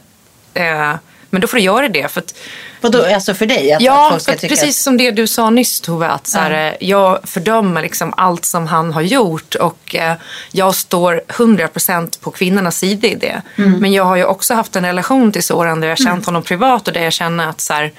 Eh, 0.53 0.93
men 1.29 1.41
då 1.41 1.47
får 1.47 1.57
du 1.57 1.63
göra 1.63 1.89
det. 1.89 2.11
För 2.11 2.21
att, 2.21 2.33
Vadå, 2.81 3.05
alltså 3.13 3.33
för 3.33 3.45
dig? 3.45 3.71
Att, 3.71 3.77
att 3.77 3.83
ja, 3.83 4.13
att 4.15 4.25
tycka 4.25 4.47
precis 4.47 4.83
som 4.83 4.97
det 4.97 5.11
du 5.11 5.27
sa 5.27 5.49
nyss 5.49 5.81
Tove, 5.81 6.07
att 6.07 6.27
så 6.27 6.37
här, 6.39 6.67
eh, 6.67 6.87
jag 6.87 7.19
fördömer 7.23 7.81
liksom 7.81 8.13
allt 8.17 8.45
som 8.45 8.67
han 8.67 8.93
har 8.93 9.01
gjort 9.01 9.55
och 9.55 9.95
eh, 9.95 10.13
jag 10.51 10.75
står 10.75 11.21
100% 11.27 12.21
på 12.21 12.31
kvinnornas 12.31 12.77
sida 12.77 13.07
i 13.07 13.15
det. 13.15 13.41
Mm. 13.55 13.79
Men 13.79 13.93
jag 13.93 14.03
har 14.03 14.15
ju 14.15 14.25
också 14.25 14.53
haft 14.53 14.75
en 14.75 14.85
relation 14.85 15.31
till 15.31 15.43
Soran 15.43 15.81
där 15.81 15.87
jag 15.87 15.97
känt 15.97 16.25
honom 16.25 16.43
privat 16.43 16.87
och 16.87 16.93
där 16.93 17.03
jag 17.03 17.13
känner 17.13 17.47
att 17.47 17.61
så 17.61 17.73
här, 17.73 17.91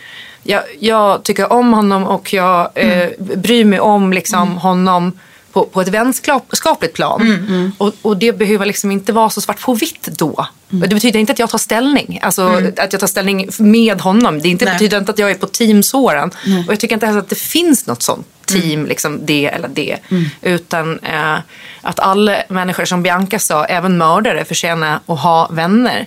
jag, 0.42 0.62
jag 0.80 1.22
tycker 1.22 1.52
om 1.52 1.72
honom 1.72 2.04
och 2.04 2.32
jag 2.32 2.70
eh, 2.74 2.98
Mm. 2.98 3.40
bryr 3.40 3.64
mig 3.64 3.80
om 3.80 4.12
liksom, 4.12 4.56
honom 4.56 5.18
på, 5.58 5.64
på 5.64 5.80
ett 5.80 5.88
vänskapligt 5.88 6.94
plan. 6.94 7.22
Mm, 7.22 7.72
Och, 7.78 7.94
och 8.02 8.16
det 8.16 8.32
behöver 8.32 8.66
liksom 8.66 8.90
inte 8.90 9.12
vara 9.12 9.30
så 9.30 9.40
svart 9.40 9.60
på 9.60 9.74
vitt 9.74 10.08
då. 10.18 10.46
Mm. 10.72 10.88
Det 10.88 10.94
betyder 10.94 11.20
inte 11.20 11.32
att 11.32 11.38
jag 11.38 11.50
tar 11.50 11.58
ställning. 11.58 12.18
Alltså 12.22 12.42
att 12.76 12.92
jag 12.92 13.00
tar 13.00 13.06
ställning 13.06 13.48
med 13.58 14.00
honom. 14.00 14.40
Det 14.40 14.48
inte, 14.48 14.64
betyder 14.64 14.98
inte 14.98 15.12
att 15.12 15.18
jag 15.18 15.30
är 15.30 15.34
på 15.34 15.46
team 15.46 15.82
Soran. 15.82 16.30
Och 16.66 16.72
jag 16.72 16.80
tycker 16.80 16.94
inte 16.96 17.06
heller 17.06 17.18
att 17.20 17.28
det 17.28 17.38
finns 17.38 17.86
något 17.86 18.02
sånt 18.02 18.26
team, 18.46 18.86
liksom 18.86 19.26
det 19.26 19.46
eller 19.46 19.68
det. 19.68 19.96
Utan 20.42 20.98
eh, 20.98 21.38
att 21.82 22.00
alla 22.00 22.36
människor 22.48 22.84
som 22.84 23.02
Bianca 23.02 23.38
sa, 23.38 23.64
även 23.64 23.98
mördare, 23.98 24.44
förtjänar 24.44 25.00
att 25.06 25.20
ha 25.20 25.48
vänner. 25.52 26.06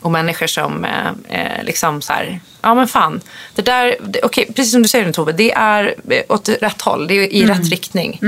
Och 0.00 0.10
människor 0.10 0.46
som 0.46 0.84
eh, 0.84 1.08
eh, 1.40 1.64
liksom 1.64 2.02
så 2.02 2.12
här, 2.12 2.40
ja 2.62 2.74
men 2.74 2.88
fan. 2.88 3.20
Det 3.54 3.62
där, 3.62 3.96
det, 4.08 4.20
okej, 4.22 4.46
precis 4.56 4.72
som 4.72 4.82
du 4.82 4.88
säger 4.88 5.06
nu 5.06 5.12
Tove, 5.12 5.32
det 5.32 5.52
är 5.52 5.94
åt 6.28 6.48
rätt 6.48 6.82
håll. 6.82 7.06
Det 7.06 7.14
är 7.14 7.32
i 7.32 7.44
rätt 7.46 7.70
riktning. 7.70 8.18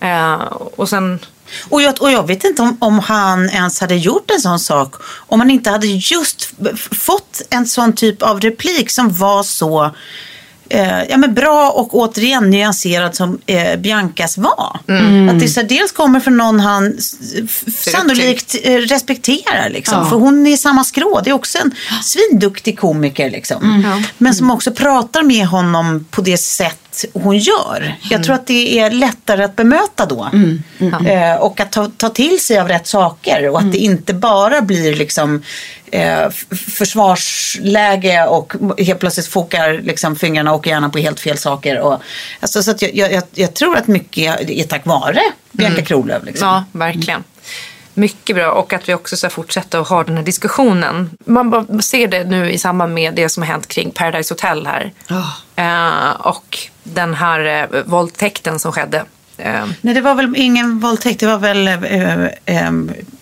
Eh, 0.00 0.42
och 0.76 0.88
sen, 0.88 1.18
Och 1.68 1.82
jag, 1.82 2.02
och 2.02 2.10
jag 2.10 2.26
vet 2.26 2.44
inte 2.44 2.62
om, 2.62 2.76
om 2.80 2.98
han 2.98 3.50
ens 3.50 3.80
hade 3.80 3.96
gjort 3.96 4.30
en 4.30 4.40
sån 4.40 4.58
sak. 4.58 4.94
Om 5.26 5.40
han 5.40 5.50
inte 5.50 5.70
hade 5.70 5.86
just 5.86 6.52
fått 6.92 7.42
en 7.50 7.66
sån 7.66 7.92
typ 7.92 8.22
av 8.22 8.40
replik 8.40 8.90
som 8.90 9.12
var 9.12 9.42
så 9.42 9.94
eh, 10.68 11.04
ja, 11.08 11.16
men 11.16 11.34
bra 11.34 11.70
och 11.70 11.94
återigen 11.94 12.50
nyanserad 12.50 13.14
som 13.14 13.38
eh, 13.46 13.76
Biancas 13.78 14.38
var. 14.38 14.80
Att 15.30 15.40
det 15.40 15.48
så 15.48 15.60
här, 15.60 15.68
dels 15.68 15.92
kommer 15.92 16.20
från 16.20 16.36
någon 16.36 16.60
han 16.60 16.98
sannolikt 17.92 18.56
eh, 18.62 18.72
respekterar. 18.72 19.70
Liksom. 19.70 19.98
Ja. 19.98 20.10
För 20.10 20.16
hon 20.16 20.46
är 20.46 20.52
i 20.52 20.56
samma 20.56 20.84
skrå. 20.84 21.20
Det 21.24 21.30
är 21.30 21.34
också 21.34 21.58
en 21.58 21.74
svinduktig 22.02 22.78
komiker. 22.78 23.30
Liksom. 23.30 23.84
Men 24.18 24.34
som 24.34 24.50
också 24.50 24.72
pratar 24.72 25.22
med 25.22 25.46
honom 25.46 26.06
på 26.10 26.20
det 26.20 26.38
sätt 26.38 27.04
hon 27.12 27.38
gör. 27.38 27.94
Jag 28.10 28.24
tror 28.24 28.34
att 28.34 28.46
det 28.46 28.78
är 28.78 28.90
lättare 28.90 29.44
att 29.44 29.56
bemöta 29.56 30.06
då. 30.06 30.30
Eh, 31.08 31.34
och 31.40 31.60
att 31.60 31.72
ta, 31.72 31.90
ta 31.96 32.08
till 32.08 32.40
sig 32.40 32.58
av 32.58 32.68
rätt 32.68 32.86
saker. 32.86 33.48
Och 33.48 33.58
att 33.58 33.72
det 33.72 33.78
inte 33.78 34.14
bara 34.14 34.62
blir 34.62 34.96
liksom 34.96 35.42
eh, 35.92 36.30
försvarsläge 36.50 38.26
och 38.26 38.52
helt 38.78 39.00
plötsligt 39.00 39.26
fokar 39.26 39.72
liksom 39.72 40.16
fingrarna 40.16 40.54
och 40.54 40.66
hjärnan 40.66 40.90
på 40.90 40.98
helt 40.98 41.20
fel 41.20 41.38
saker. 41.38 41.80
Och, 41.80 42.02
alltså, 42.40 42.62
så 42.62 42.74
jag, 42.78 43.12
jag, 43.12 43.22
jag, 43.34 43.54
tror 43.54 43.76
att 43.76 43.86
mycket 43.86 44.50
är 44.50 44.64
tack 44.64 44.86
vare 44.86 45.20
Bianca 45.52 45.82
Kronlöf. 45.82 46.24
Liksom. 46.24 46.48
ja, 46.48 46.64
verkligen. 46.72 47.24
Mycket 47.94 48.36
bra 48.36 48.50
och 48.50 48.72
att 48.72 48.88
vi 48.88 48.94
också 48.94 49.16
ska 49.16 49.30
fortsätta 49.30 49.80
att 49.80 49.88
ha 49.88 50.04
den 50.04 50.16
här 50.16 50.24
diskussionen. 50.24 51.10
Man 51.24 51.82
ser 51.82 52.08
det 52.08 52.24
nu 52.24 52.50
i 52.50 52.58
samband 52.58 52.94
med 52.94 53.14
det 53.14 53.28
som 53.28 53.42
har 53.42 53.50
hänt 53.50 53.68
kring 53.68 53.90
Paradise 53.90 54.34
Hotel 54.34 54.66
här. 54.66 54.92
Eh, 55.56 56.20
och 56.20 56.58
den 56.82 57.14
här 57.14 57.68
eh, 57.74 57.82
våldtäkten 57.84 58.58
som 58.58 58.72
skedde. 58.72 59.04
Eh, 59.36 59.66
Nej, 59.80 59.94
det 59.94 60.00
var 60.00 60.14
väl 60.14 60.34
ingen 60.36 60.80
våldtäkt. 60.80 61.20
Det 61.20 61.26
var 61.26 61.38
väl, 61.38 61.68
eh, 61.68 62.24
eh, 62.44 62.70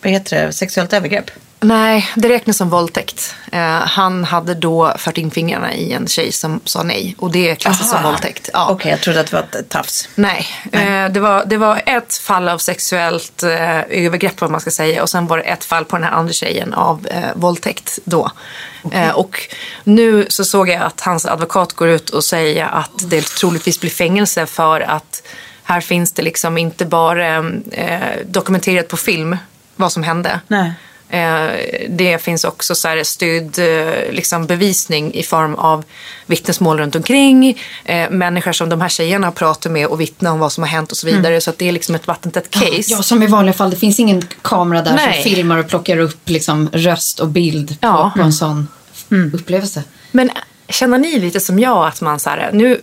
vad 0.03 0.13
heter 0.13 0.47
det, 0.47 0.53
sexuellt 0.53 0.93
övergrepp. 0.93 1.31
Nej, 1.65 2.09
det 2.15 2.29
räknas 2.29 2.57
som 2.57 2.71
våldtäkt. 2.71 3.35
Eh, 3.53 3.61
han 3.69 4.25
hade 4.25 4.55
då 4.55 4.95
fört 4.99 5.19
in 5.19 5.31
fingrarna 5.31 5.75
i 5.75 5.93
en 5.93 6.07
tjej 6.07 6.33
som 6.33 6.61
sa 6.65 6.83
nej. 6.83 7.17
Och 7.19 7.31
det 7.33 7.57
klassas 7.57 7.91
som 7.91 8.03
våldtäkt. 8.03 8.51
Ja. 8.53 8.69
Okej, 8.71 8.91
jag 8.91 9.01
trodde 9.01 9.21
att 9.21 9.31
det 9.31 9.37
var 9.37 9.61
ett 9.61 9.69
tafs. 9.69 10.09
Nej, 10.15 10.47
Eh, 10.73 11.13
det, 11.13 11.21
var, 11.21 11.45
det 11.45 11.57
var 11.57 11.83
ett 11.87 12.17
fall 12.17 12.49
av 12.49 12.59
sexuellt 12.59 13.43
eh, 13.43 13.81
övergrepp 13.81 14.41
vad 14.41 14.51
man 14.51 14.61
ska 14.61 14.71
säga 14.71 15.03
och 15.03 15.11
sen 15.11 15.27
var 15.27 15.39
det 15.39 15.45
ett 15.45 15.65
fall 15.65 15.85
på 15.85 15.97
den 15.97 16.05
här 16.05 16.13
andra 16.13 16.33
tjejen 16.33 16.75
av 16.75 17.07
eh, 17.07 17.25
våldtäkt 17.35 17.99
då. 18.05 18.31
Eh, 18.93 19.11
och 19.11 19.41
nu 19.85 20.27
så 20.29 20.45
såg 20.45 20.69
jag 20.69 20.83
att 20.83 21.01
hans 21.01 21.27
advokat 21.27 21.73
går 21.73 21.89
ut 21.89 22.11
och 22.11 22.25
säger 22.25 22.65
att 22.65 23.11
det 23.11 23.27
troligtvis 23.27 23.81
blir 23.81 23.91
fängelse 23.91 24.47
för 24.47 24.81
att 24.81 25.23
här 25.65 25.81
finns 25.81 26.13
det 26.13 26.23
liksom 26.23 26.59
inte 26.59 26.85
bara 26.85 27.37
eh, 27.71 28.01
dokumenterat 28.27 28.89
på 28.89 28.97
film 28.97 29.37
vad 29.77 29.93
som 29.93 30.03
hände. 30.03 30.41
Nej. 30.49 30.73
Eh, 31.09 31.49
Det 31.89 32.23
finns 32.23 32.45
också 32.45 32.75
så 32.75 32.89
här 32.89 33.05
stöd, 33.05 33.59
eh, 33.59 34.13
liksom 34.13 34.47
bevisning 34.47 35.15
i 35.15 35.23
form 35.23 35.55
av 35.55 35.85
vittnesmål 36.27 36.79
runt 36.79 36.97
omkring, 36.97 37.59
eh, 37.85 38.11
människor 38.11 38.53
som 38.53 38.69
de 38.69 38.81
här 38.81 38.89
tjejerna 38.89 39.31
pratar 39.33 39.71
med 39.71 39.87
och 39.87 40.01
vittnar 40.01 40.31
om 40.31 40.39
vad 40.39 40.53
som 40.53 40.63
har 40.63 40.69
hänt 40.69 40.91
och 40.91 40.97
så 40.97 41.07
vidare. 41.07 41.41
Så 41.41 41.51
att 41.51 41.59
det 41.59 41.69
är 41.69 41.73
liksom 41.73 41.95
ett 41.95 42.07
vattentätt 42.07 42.51
case. 42.51 42.83
Ja, 42.87 43.03
som 43.03 43.23
i 43.23 43.27
vanliga 43.27 43.53
fall. 43.53 43.71
Det 43.71 43.77
finns 43.77 44.01
ingen 44.01 44.23
kamera 44.43 44.83
där 44.83 44.95
Nej. 44.95 45.23
som 45.23 45.31
filmar 45.33 45.59
och 45.59 45.69
plockar 45.69 45.99
upp 45.99 46.29
liksom, 46.29 46.69
röst 46.73 47.21
och 47.21 47.29
bild 47.29 47.69
på, 47.81 47.87
Ja. 47.87 48.13
på 48.17 48.23
en 48.23 48.33
sån 48.33 48.69
upplevelse. 49.35 49.83
Men 50.11 50.31
känner 50.69 50.99
ni 50.99 51.19
lite 51.19 51.41
som 51.41 51.59
jag 51.59 51.87
att 51.87 52.01
man 52.01 52.21
så 52.21 52.31
här, 52.31 52.51
nu, 52.53 52.81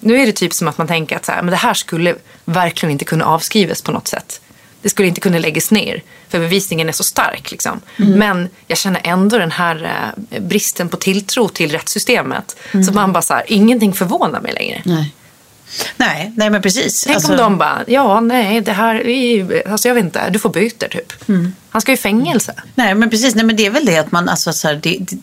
nu 0.00 0.20
är 0.22 0.26
det 0.26 0.32
typ 0.32 0.52
som 0.52 0.68
att 0.68 0.78
man 0.78 0.86
tänker 0.86 1.16
att 1.16 1.24
så 1.24 1.32
här, 1.32 1.42
men 1.42 1.50
det 1.50 1.56
här 1.56 1.74
skulle 1.74 2.14
verkligen 2.44 2.90
inte 2.92 3.04
kunna 3.04 3.24
avskrivas 3.24 3.82
på 3.82 3.92
något 3.92 4.08
sätt. 4.08 4.40
Det 4.84 4.90
skulle 4.90 5.08
inte 5.08 5.20
kunna 5.20 5.38
läggas 5.38 5.70
ner 5.70 6.02
för 6.28 6.38
bevisningen 6.38 6.88
är 6.88 6.92
så 6.92 7.04
stark. 7.04 7.50
Liksom. 7.50 7.80
Men 7.96 8.48
jag 8.66 8.78
känner 8.78 9.00
ändå 9.04 9.38
den 9.38 9.50
här 9.50 9.84
eh, 10.30 10.40
bristen 10.40 10.88
på 10.88 10.96
tilltro 10.96 11.48
till 11.48 11.72
rättssystemet. 11.72 12.56
Så 12.86 12.92
man 12.92 13.12
bara 13.12 13.22
så 13.22 13.34
här, 13.34 13.44
ingenting 13.46 13.92
förvånar 13.92 14.40
mig 14.40 14.52
längre. 14.52 14.82
Nej. 14.84 15.14
Nej, 15.96 16.32
nej 16.36 16.50
men 16.50 16.62
precis. 16.62 17.04
Tänk 17.04 17.16
Alltså- 17.16 17.32
om 17.32 17.38
de 17.38 17.58
bara, 17.58 17.84
ja 17.86 18.20
nej 18.20 18.60
det 18.60 18.72
här 18.72 18.94
är 18.94 19.34
ju, 19.34 19.62
alltså 19.66 19.88
jag 19.88 19.94
vet 19.94 20.04
inte, 20.04 20.30
du 20.30 20.38
får 20.38 20.50
byta 20.50 20.88
typ. 20.88 21.12
Han 21.70 21.80
ska 21.82 21.92
i 21.92 21.96
fängelse. 21.96 22.54
Nej, 22.74 22.94
men 22.94 23.10
precis. 23.10 23.34
Nej, 23.34 23.44
men 23.44 23.56
det 23.56 23.66
är 23.66 23.70
väl 23.70 23.84
det 23.86 23.98
att 23.98 24.12
man, 24.12 24.28
alltså, 24.28 24.52
så 24.52 24.68
här, 24.68 24.74
det, 24.82 24.98
det, 25.00 25.18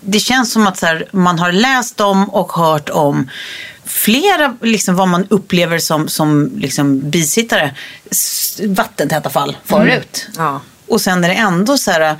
det 0.00 0.20
känns 0.20 0.52
som 0.52 0.66
att 0.66 0.78
så 0.78 0.86
här, 0.86 1.08
man 1.12 1.38
har 1.38 1.52
läst 1.52 2.00
om 2.00 2.30
och 2.30 2.52
hört 2.52 2.88
om 2.88 3.30
flera, 3.86 4.56
liksom, 4.60 4.96
vad 4.96 5.08
man 5.08 5.26
upplever 5.30 5.78
som, 5.78 6.08
som 6.08 6.50
liksom, 6.56 7.10
bisittare, 7.10 7.74
vattentäta 8.66 9.30
fall 9.30 9.56
förut. 9.64 10.26
Ja. 10.36 10.60
Och 10.88 11.00
sen 11.00 11.24
är 11.24 11.28
det 11.28 11.34
ändå 11.34 11.78
så 11.78 11.90
här, 11.90 12.16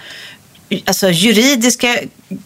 alltså 0.85 1.11
juridiska 1.11 1.98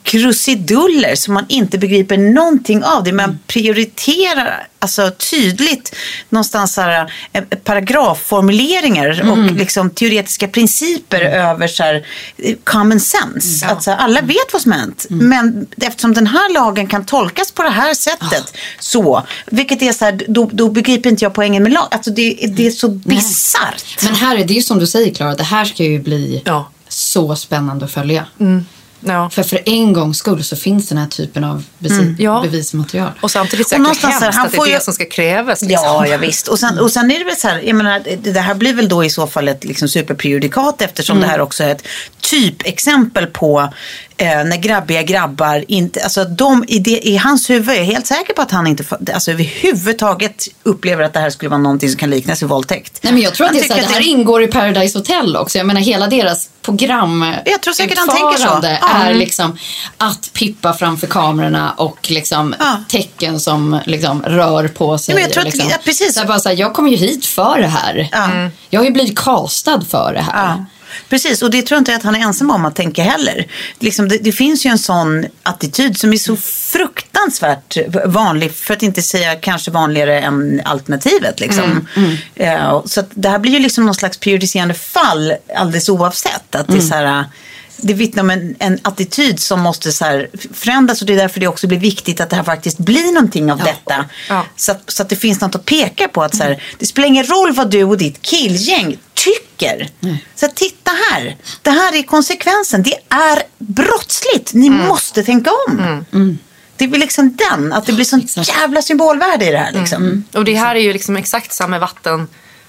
krusiduller 0.03 1.15
som 1.15 1.35
man 1.35 1.45
inte 1.49 1.79
begriper 1.79 2.17
någonting 2.17 2.85
av. 2.85 3.05
Det 3.05 3.13
man 3.13 3.39
prioriterar 3.47 4.67
alltså 4.79 5.11
tydligt 5.31 5.95
någonstans 6.29 6.75
så 6.75 6.81
här, 6.81 7.13
eh, 7.33 7.45
paragrafformuleringar 7.65 9.31
och 9.31 9.53
liksom 9.53 9.91
teoretiska 9.91 10.49
principer 10.49 11.21
över 11.21 11.69
så 11.69 11.83
här, 11.83 12.07
eh, 12.39 12.57
common 12.65 13.01
sense. 13.01 13.67
Att 13.67 13.83
så 13.83 13.91
här, 13.91 13.99
alla 13.99 14.21
vet 14.21 14.53
vad 14.53 14.63
som 14.63 14.73
hänt. 14.73 15.07
Men 15.09 15.67
eftersom 15.83 16.15
den 16.15 16.27
här 16.27 16.55
lagen 16.55 16.87
kan 16.87 17.05
tolkas 17.07 17.53
på 17.53 17.63
det 17.63 17.71
här 17.71 17.95
sättet 17.95 18.57
så, 18.79 19.27
vilket 19.47 19.83
är 19.83 19.93
så 19.93 20.05
här, 20.05 20.21
då, 20.29 20.51
då 20.53 20.69
begriper 20.69 21.11
inte 21.11 21.25
jag 21.25 21.35
poängen 21.35 21.63
med 21.63 21.73
lag. 21.73 21.89
Alltså 21.91 22.11
det, 22.11 22.39
det 22.49 22.67
är 22.67 22.71
så 22.71 22.89
bisarrt. 22.89 24.03
Men 24.05 24.15
här 24.15 24.37
är 24.37 24.45
det 24.45 24.55
ju 24.55 24.63
som 24.63 24.79
du 24.79 24.87
säger 24.87 25.15
Klara, 25.15 25.35
det 25.35 25.43
här 25.43 25.65
ska 25.65 25.85
ju 25.85 25.99
bli 25.99 26.43
Ja. 26.45 26.71
Så 26.89 27.37
spännande 27.37 27.85
att 27.85 27.91
följa. 27.91 28.27
Ja. 29.01 29.31
För 29.31 29.43
för 29.43 29.61
en 29.65 29.93
gångs 29.93 30.19
skull 30.19 30.45
så 30.45 30.57
finns 30.57 30.89
den 30.89 30.99
här 30.99 31.07
typen 31.07 31.45
av 31.45 31.65
besi- 31.79 32.17
Ja. 32.19 32.41
bevismaterial. 32.43 33.11
Och 33.21 33.31
samtidigt 33.31 33.67
Och 33.67 33.73
här, 33.73 33.85
hemskt 33.85 34.03
han 34.37 34.47
att 34.47 34.53
det 34.53 34.59
är 34.59 34.67
ju- 34.67 34.73
det 34.73 34.81
som 34.85 34.95
ska 34.95 35.05
krävas. 35.05 35.63
Liksom. 35.63 35.85
Ja, 35.87 36.07
ja 36.07 36.17
visst. 36.17 36.49
Och 36.49 36.59
sen, 36.59 36.79
och 36.79 36.91
sen 36.91 37.11
är 37.11 37.19
det 37.19 37.25
väl 37.25 37.37
så 37.37 37.49
här, 37.49 37.61
jag 37.61 37.77
menar, 37.77 38.03
det 38.33 38.41
här 38.41 38.55
blir 38.55 38.75
väl 38.75 38.89
då 38.89 39.05
i 39.05 39.11
så 39.11 39.27
fall 39.27 39.49
ett 39.49 39.65
liksom 39.65 39.89
superprejudikat 39.89 40.83
eftersom 40.83 41.21
det 41.21 41.27
här 41.27 41.41
också 41.41 41.65
är 41.65 41.69
ett 41.69 41.83
typexempel 42.31 43.27
på 43.27 43.73
eh, 44.17 44.27
när 44.45 44.57
grabbiga 44.57 45.03
grabbar 45.03 45.65
inte, 45.69 46.03
alltså 46.03 46.25
de 46.25 46.65
i, 46.69 46.79
det, 46.79 47.09
i 47.09 47.17
hans 47.17 47.51
huvud, 47.51 47.69
jag 47.69 47.77
är 47.77 47.85
helt 47.85 48.07
säker 48.07 48.35
på 48.35 48.43
att 48.43 48.51
han 48.51 48.67
inte 48.67 48.85
alltså, 49.15 49.31
överhuvudtaget 49.31 50.49
upplever 50.63 51.03
att 51.05 51.13
det 51.13 51.21
här 51.21 51.31
skulle 51.31 51.49
vara 51.49 51.61
någonting 51.61 51.89
som 51.89 51.99
kan 51.99 52.11
liknas 52.11 52.43
vid 52.43 52.49
våldtäkt. 52.49 52.99
Nej, 53.03 53.13
men 53.13 53.23
jag 53.23 53.35
tror 53.35 53.47
att 53.47 53.53
det, 53.53 53.59
är 53.59 53.63
så 53.63 53.69
tycker 53.75 53.83
det 53.83 53.87
att 53.89 53.95
här 53.95 54.09
ingår 54.09 54.43
i 54.43 54.47
Paradise 54.47 54.99
Hotel 54.99 55.37
också. 55.37 55.59
Jag 55.59 55.67
menar 55.67 55.81
hela 55.81 56.07
deras 56.07 56.49
program 56.63 57.35
Jag 57.45 57.61
tror 57.61 57.75
säkert 57.75 57.99
han 57.99 58.09
tänker 58.09 58.39
så. 58.39 58.59
Ja. 58.63 59.03
är 59.05 59.15
liksom 59.15 59.59
att 59.97 60.31
pippa 60.33 60.73
framför 60.73 61.07
kamerorna 61.07 61.73
och 61.77 62.11
liksom 62.11 62.55
Ja. 62.59 62.77
tecken 62.89 63.41
som 63.41 63.81
liksom 63.87 64.23
rör 64.23 64.69
på 64.69 64.99
sig. 64.99 65.15
Men 65.15 65.23
jag 65.23 65.33
tror 65.33 65.41
att- 65.41 65.53
liksom. 65.53 65.71
ja, 65.71 65.77
precis. 65.85 66.15
Så 66.15 66.21
jag, 66.21 66.27
bara 66.27 66.41
så 66.41 66.49
här, 66.49 66.57
jag 66.57 66.75
kommer 66.75 66.91
ju 66.91 66.97
hit 66.97 67.27
för 67.27 67.59
det 67.61 67.67
här. 67.69 68.09
Ja. 68.13 68.29
Jag 68.71 68.81
har 68.81 68.85
ju 68.85 68.91
blivit 68.93 69.19
castad 69.19 69.81
för 69.91 70.13
det 70.13 70.21
här. 70.33 70.65
Ja, 70.89 70.95
precis. 71.09 71.43
Och 71.43 71.51
det 71.51 71.63
tror 71.63 71.77
jag 71.77 71.81
inte 71.81 71.95
att 71.95 72.03
han 72.03 72.15
är 72.15 72.21
ensam 72.21 72.51
om 72.51 72.65
att 72.65 72.77
tänka 72.77 73.03
heller. 73.03 73.47
Liksom, 73.79 74.09
det, 74.09 74.19
det 74.19 74.33
finns 74.33 74.67
ju 74.67 74.71
en 74.71 74.79
sån 74.79 75.27
attityd 75.43 75.99
som 75.99 76.13
är 76.13 76.17
så 76.17 76.37
fruktansvärt 76.37 77.77
vanlig, 78.07 78.55
för 78.55 78.75
att 78.75 78.83
inte 78.83 79.03
säga 79.03 79.37
kanske 79.37 79.71
vanligare 79.71 80.21
än 80.21 80.63
alternativet. 80.65 81.41
Liksom. 81.41 81.89
Eh, 82.35 82.85
så 82.85 83.03
det 83.11 83.29
här 83.29 83.39
blir 83.39 83.53
ju 83.53 83.59
liksom 83.59 83.87
någon 83.87 83.95
slags 83.95 84.19
prioriterande 84.19 84.75
fall 84.75 85.33
alldeles 85.57 85.89
oavsett. 85.89 86.55
Att 86.55 86.67
det 86.67 86.77
är 86.77 86.81
så 86.81 86.95
här, 86.95 87.25
det 87.81 87.95
vittnar 87.95 88.23
om 88.23 88.31
en, 88.31 88.57
en 88.59 88.79
attityd 88.83 89.41
som 89.41 89.61
måste 89.61 89.93
så 89.93 90.05
här 90.05 90.29
förändras 90.53 91.01
och 91.01 91.07
det 91.07 91.13
är 91.13 91.17
därför 91.17 91.41
det 91.41 91.47
också 91.47 91.67
blir 91.67 91.79
viktigt 91.79 92.21
att 92.21 92.31
det 92.31 92.37
här 92.37 92.43
faktiskt 92.45 92.79
blir 92.79 93.13
någonting 93.13 93.53
av 93.53 93.59
detta. 93.59 94.05
Ja. 94.29 94.45
Så, 94.57 94.73
att, 94.73 94.91
så 94.91 95.03
att 95.03 95.09
det 95.09 95.17
finns 95.17 95.41
något 95.41 95.55
att 95.55 95.65
peka 95.65 96.09
på. 96.09 96.23
Att 96.23 96.37
så 96.37 96.43
här, 96.43 96.63
det 96.79 96.87
spelar 96.87 97.09
ingen 97.09 97.25
roll 97.25 97.53
vad 97.53 97.71
du 97.71 97.85
och 97.85 97.99
ditt 97.99 98.23
killgäng 98.23 98.97
tycker. 99.15 99.89
Så 100.35 100.47
att, 100.47 100.57
titta 100.57 100.91
här, 101.11 101.37
det 101.63 101.71
här 101.71 101.95
är 101.95 102.03
konsekvensen. 102.03 102.83
Det 102.83 102.95
är 103.09 103.43
brottsligt. 103.59 104.55
Ni 104.55 104.71
måste 104.71 105.23
tänka 105.23 105.51
om. 105.69 106.07
Det 106.77 106.89
blir 106.89 107.01
liksom 107.01 107.37
den, 107.37 107.73
att 107.73 107.87
det 107.87 107.93
blir 107.93 108.05
sånt 108.05 108.49
jävla 108.49 108.83
symbolvärde 108.83 109.47
i 109.47 109.51
det 109.51 109.59
här. 109.59 109.73
Liksom. 109.73 110.25
Och 110.35 110.45
det 110.45 110.55
här 110.55 110.75
är 110.75 110.81
ju 110.81 110.93
liksom 110.93 111.17
exakt 111.17 111.53
samma 111.53 111.79
vatten 111.79 112.29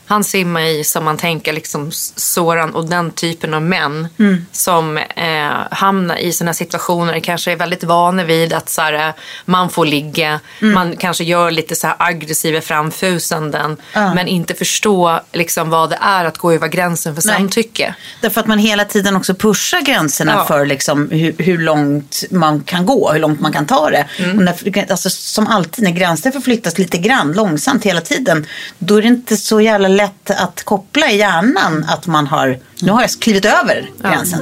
han 0.10 0.24
simmar 0.24 0.62
i 0.62 0.84
som 0.84 1.06
man 1.06 1.18
tänker 1.18 1.54
liksom 1.54 1.92
Soran 2.16 2.76
och 2.76 2.90
den 2.90 3.12
typen 3.12 3.54
av 3.54 3.62
män 3.62 4.08
som 4.52 4.98
eh, 4.98 5.50
hamnar 5.72 6.18
i 6.18 6.32
sådana 6.32 6.54
situationer 6.54 7.20
kanske 7.20 7.52
är 7.52 7.56
väldigt 7.56 7.84
vana 7.84 8.24
vid 8.24 8.54
att 8.54 8.70
så 8.70 8.82
här, 8.82 8.94
eh, 9.08 9.14
man 9.46 9.70
får 9.70 9.86
ligga, 9.86 10.40
man 10.60 10.96
kanske 10.98 11.24
gör 11.24 11.52
lite 11.52 11.76
så 11.76 11.88
här 11.88 11.96
aggressiva 12.00 12.62
framfusanden 12.62 13.78
men 13.94 14.28
inte 14.28 14.54
förstå 14.54 15.20
liksom 15.34 15.70
vad 15.70 15.90
det 15.90 16.00
är 16.02 16.26
att 16.26 16.38
gå 16.38 16.52
över 16.54 16.68
gränsen 16.68 17.16
för 17.16 17.28
Nej. 17.28 17.36
samtycke. 17.36 17.96
Därför 18.22 18.42
att 18.42 18.48
man 18.48 18.60
hela 18.60 18.86
tiden 18.86 19.16
också 19.16 19.34
pushar 19.34 19.82
gränserna 19.82 20.34
Ja. 20.38 20.46
för 20.46 20.66
liksom 20.66 21.10
hur, 21.12 21.36
hur 21.38 21.58
långt 21.58 22.24
man 22.32 22.64
kan 22.64 22.86
gå, 22.86 23.12
hur 23.12 23.20
långt 23.20 23.40
man 23.40 23.54
kan 23.54 23.66
ta 23.66 23.90
det. 23.90 24.06
Och 24.38 24.44
när, 24.44 24.92
alltså, 24.92 25.10
som 25.10 25.48
alltid, 25.48 25.84
när 25.84 25.92
gränser 25.92 26.32
förflyttas 26.32 26.78
lite 26.78 26.98
grann, 26.98 27.34
långsamt 27.34 27.86
hela 27.86 28.02
tiden, 28.02 28.46
då 28.78 28.96
är 28.96 29.02
det 29.02 29.08
inte 29.08 29.38
så 29.38 29.62
jävla 29.62 29.88
lätt 30.02 30.32
att 30.32 30.64
koppla 30.64 31.12
i 31.12 31.18
hjärnan 31.18 31.86
att 31.90 32.08
man 32.08 32.28
har, 32.28 32.60
nu 32.82 32.92
har 32.92 33.02
jag 33.02 33.10
klivit 33.10 33.46
över 33.46 33.90
gränsen. 34.02 34.40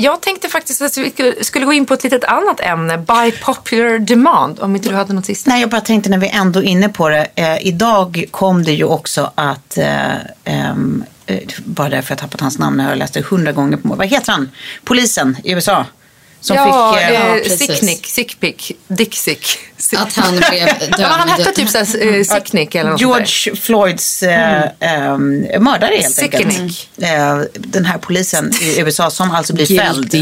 Jag 0.00 0.20
tänkte 0.20 0.48
faktiskt 0.48 0.82
att 0.82 0.96
vi 0.96 1.34
skulle- 1.40 1.66
gå 1.66 1.72
in 1.72 1.86
på 1.86 1.94
ett 1.94 2.04
litet 2.04 2.24
annat 2.24 2.60
ämne, 2.60 2.98
by 2.98 3.32
popular 3.42 3.98
demand, 3.98 4.60
om 4.60 4.76
inte 4.76 4.88
du 4.88 4.94
hade 4.94 5.12
något 5.12 5.26
sista. 5.26 5.50
Nej, 5.50 5.60
jag 5.60 5.70
bara 5.70 5.80
tänkte 5.80 6.10
när 6.10 6.18
vi 6.18 6.28
ändå 6.28 6.60
är 6.60 6.64
inne 6.64 6.88
på 6.88 7.08
det. 7.08 7.26
Eh, 7.34 7.66
idag 7.66 8.24
kom 8.30 8.64
det 8.64 8.72
ju 8.72 8.84
också 8.84 9.32
att, 9.34 9.78
eh, 9.78 10.14
ehm, 10.44 11.04
eh, 11.26 11.38
bara 11.64 11.88
därför 11.88 12.12
jag 12.12 12.18
tappat 12.18 12.40
hans 12.40 12.58
namn, 12.58 12.80
jag 12.80 12.88
har 12.88 12.96
läst 12.96 13.14
det 13.14 13.26
hundra 13.26 13.52
gånger 13.52 13.76
på 13.76 13.88
Vad 13.88 14.06
heter 14.06 14.32
han? 14.32 14.50
Polisen 14.84 15.36
i 15.44 15.52
USA. 15.52 15.84
Som 16.40 16.56
ja, 16.56 16.94
fick... 16.98 17.10
eh, 17.10 17.26
eh, 17.26 17.42
precis. 17.42 17.58
Sicknick, 17.58 18.06
Sickpick, 18.06 18.72
Dick-Sick. 18.88 19.58
Att 19.96 20.16
han 20.16 20.36
blev 20.50 20.66
dömd. 20.66 20.94
Ja, 20.98 21.06
han 21.06 21.28
hette 21.28 21.52
typ 21.52 21.68
såhär, 21.68 22.16
eh, 22.16 22.22
Sicknick 22.24 22.74
eller 22.74 22.90
något. 22.90 23.00
George 23.00 23.56
Floyds 23.56 24.22
eh, 24.22 24.62
ehm, 24.80 25.40
mördare 25.58 25.94
helt 25.94 26.14
Sickening. 26.14 26.60
enkelt. 26.60 26.88
Eh, 27.02 27.38
den 27.54 27.84
här 27.84 27.98
polisen 27.98 28.52
i 28.60 28.80
USA 28.80 29.10
som 29.10 29.30
alltså 29.30 29.54
blir 29.54 29.78
fälld. 29.78 30.14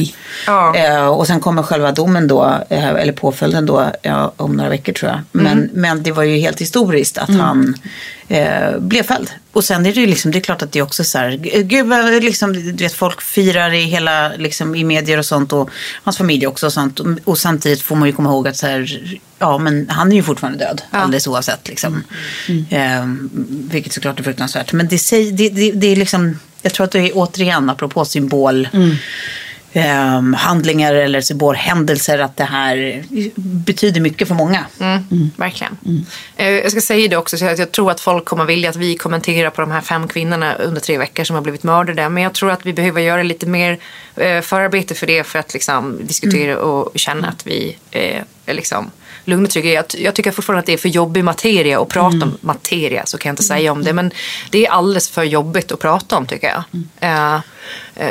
Ja. 0.47 0.77
Eh, 0.77 1.07
och 1.07 1.27
sen 1.27 1.41
kommer 1.41 1.63
själva 1.63 1.93
domen 1.93 2.29
då, 2.29 2.59
eh, 2.71 2.89
eller 2.89 3.13
påföljden 3.13 3.67
då, 3.67 3.93
ja, 4.03 4.33
om 4.37 4.57
några 4.57 4.71
veckor 4.71 4.93
tror 4.93 5.11
jag. 5.11 5.21
Men, 5.33 5.71
men 5.73 6.03
det 6.03 6.13
var 6.13 6.23
ju 6.23 6.37
helt 6.39 6.61
historiskt 6.61 7.19
att 7.19 7.31
han 7.31 7.75
eh, 8.29 8.79
blev 8.79 9.03
fälld. 9.03 9.31
Och 9.53 9.65
sen 9.65 9.87
är 9.87 9.93
det 9.95 10.01
ju 10.01 10.07
liksom, 10.07 10.31
det 10.31 10.39
är 10.39 10.41
klart 10.41 10.63
att 10.63 10.73
det 10.73 10.79
är 10.79 10.83
också 10.83 11.05
så 11.05 11.19
här, 11.19 11.31
g- 11.31 11.63
gud 11.63 11.87
vad 11.87 12.25
liksom, 12.25 12.53
du 12.53 12.73
vet 12.85 12.93
folk 12.93 13.23
firar 13.23 13.73
i 13.75 13.83
hela, 13.83 14.29
liksom 14.37 14.75
i 14.75 14.85
medier 14.85 15.19
och 15.19 15.27
sånt 15.27 15.53
och 15.53 15.71
hans 16.03 16.17
familj 16.17 16.47
också 16.47 16.67
och 16.67 16.73
sånt. 16.73 17.01
Och, 17.25 17.39
samtidigt 17.39 17.83
får 17.83 17.97
man 17.97 18.09
ju 18.09 18.15
komma 18.15 18.29
ihåg 18.31 18.49
att 18.49 18.57
så 18.57 18.67
här, 18.67 19.01
ja 19.39 19.59
men 19.59 19.89
han 19.91 20.13
är 20.13 20.17
ju 20.17 20.23
fortfarande 20.23 20.59
död, 20.59 20.83
alldeles 20.91 21.27
oavsett 21.27 21.69
liksom. 21.69 22.03
Eh, 22.71 23.07
vilket 23.71 23.93
såklart 23.93 24.19
är 24.19 24.25
fruktansvärt. 24.25 24.73
Men 24.73 24.89
det, 24.89 25.11
det, 25.11 25.49
det, 25.49 25.73
det 25.73 25.87
är 25.87 25.97
liksom, 25.97 26.39
jag 26.63 26.75
tror 26.75 26.85
att 26.85 26.93
det 26.93 26.99
är 27.01 27.11
återigen, 27.15 27.71
apropå 27.71 28.05
symbol, 28.05 28.69
ehm, 29.77 30.35
handlingar 30.35 30.95
eller 30.95 31.21
symbolhändelser, 31.21 32.19
att 32.19 32.37
det 32.37 32.45
här 32.45 33.05
betyder 33.37 34.01
mycket 34.01 34.29
för 34.29 34.35
många. 34.35 34.65
Mm, 34.81 35.31
verkligen. 35.37 35.77
Eh, 36.37 36.49
Jag 36.51 36.71
ska 36.71 36.81
säga 36.81 37.09
det 37.09 37.17
också, 37.17 37.37
så 37.39 37.47
att 37.47 37.59
jag 37.59 37.73
tror 37.73 37.91
att 37.91 38.01
folk 38.01 38.25
kommer 38.25 38.45
vilja 38.45 38.71
att 38.71 38.77
vi 38.77 38.97
kommenterar 38.97 39.51
på 39.51 39.61
de 39.61 39.71
här 39.71 39.81
fem 39.81 40.09
kvinnorna 40.09 40.55
under 40.55 40.81
tre 40.81 40.99
veckor 40.99 41.25
som 41.25 41.35
har 41.35 41.43
blivit 41.43 41.63
mördade. 41.63 42.09
Men 42.09 42.23
jag 42.23 42.33
tror 42.33 42.51
att 42.51 42.67
vi 42.67 42.73
behöver 42.73 43.01
göra 43.01 43.23
lite 43.23 43.47
mer 43.47 43.79
eh, 44.17 44.41
förarbete 44.41 44.95
för 44.95 45.07
det 45.07 45.25
för 45.25 45.39
att 45.39 45.55
liksom, 45.55 45.99
diskutera 46.03 46.59
och 46.59 46.99
känna 46.99 47.29
att 47.29 47.47
vi 47.47 47.77
eh, 47.91 48.23
är 48.47 48.55
liksom 48.55 48.91
lugna 49.25 49.45
och 49.45 49.51
trygga. 49.51 49.73
Jag, 49.73 49.85
jag 49.99 50.15
tycker 50.15 50.31
fortfarande 50.31 50.61
att 50.61 50.67
det 50.67 50.73
är 50.73 50.77
för 50.77 50.89
jobbig 50.89 51.25
materia 51.25 51.81
att 51.81 51.89
prata 51.89 52.17
om 52.17 52.37
materia, 52.41 53.07
så 53.07 53.19
kan 53.19 53.29
jag 53.29 53.33
inte 53.33 53.43
säga 53.43 53.73
om 53.73 53.85
det. 53.85 53.93
Men 53.93 54.11
det 54.51 54.67
är 54.67 54.71
alldeles 54.71 55.11
för 55.11 55.23
jobbigt 55.23 55.73
att 55.73 55.79
prata 55.79 56.17
om 56.17 56.27
tycker 56.27 56.47
jag. 56.49 56.63
Eh, 57.01 57.35
eh, 57.35 57.41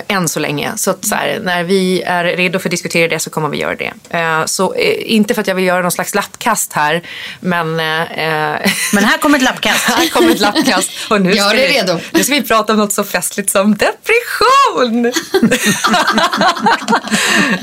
än 0.07 0.27
så 0.29 0.39
länge. 0.39 0.71
Så, 0.75 0.91
att, 0.91 1.05
så 1.05 1.15
här, 1.15 1.39
när 1.43 1.63
vi 1.63 2.01
är 2.01 2.23
redo 2.23 2.59
för 2.59 2.69
att 2.69 2.71
diskutera 2.71 3.07
det 3.07 3.19
så 3.19 3.29
kommer 3.29 3.49
vi 3.49 3.57
göra 3.57 3.75
det. 3.75 3.93
Eh, 4.09 4.45
så 4.45 4.73
eh, 4.73 5.13
inte 5.13 5.33
för 5.33 5.41
att 5.41 5.47
jag 5.47 5.55
vill 5.55 5.65
göra 5.65 5.81
någon 5.81 5.91
slags 5.91 6.15
lappkast 6.15 6.73
här, 6.73 7.01
men... 7.39 7.79
Eh, 7.79 8.71
Men 8.93 9.03
här 9.03 9.17
kommer 9.17 9.37
ett 9.37 9.43
lappkast. 9.43 9.85
här 9.89 10.09
kommer 10.09 10.31
ett 10.31 10.39
lappkast. 10.39 10.91
Och 11.09 11.21
nu 11.21 11.31
Jag 11.31 11.51
är 11.51 11.67
vi, 11.67 11.77
redo. 11.79 11.99
Nu 12.11 12.23
ska 12.23 12.33
vi 12.33 12.41
prata 12.41 12.73
om 12.73 12.79
något 12.79 12.93
så 12.93 13.03
festligt 13.03 13.49
som 13.49 13.75
depression. 13.77 15.13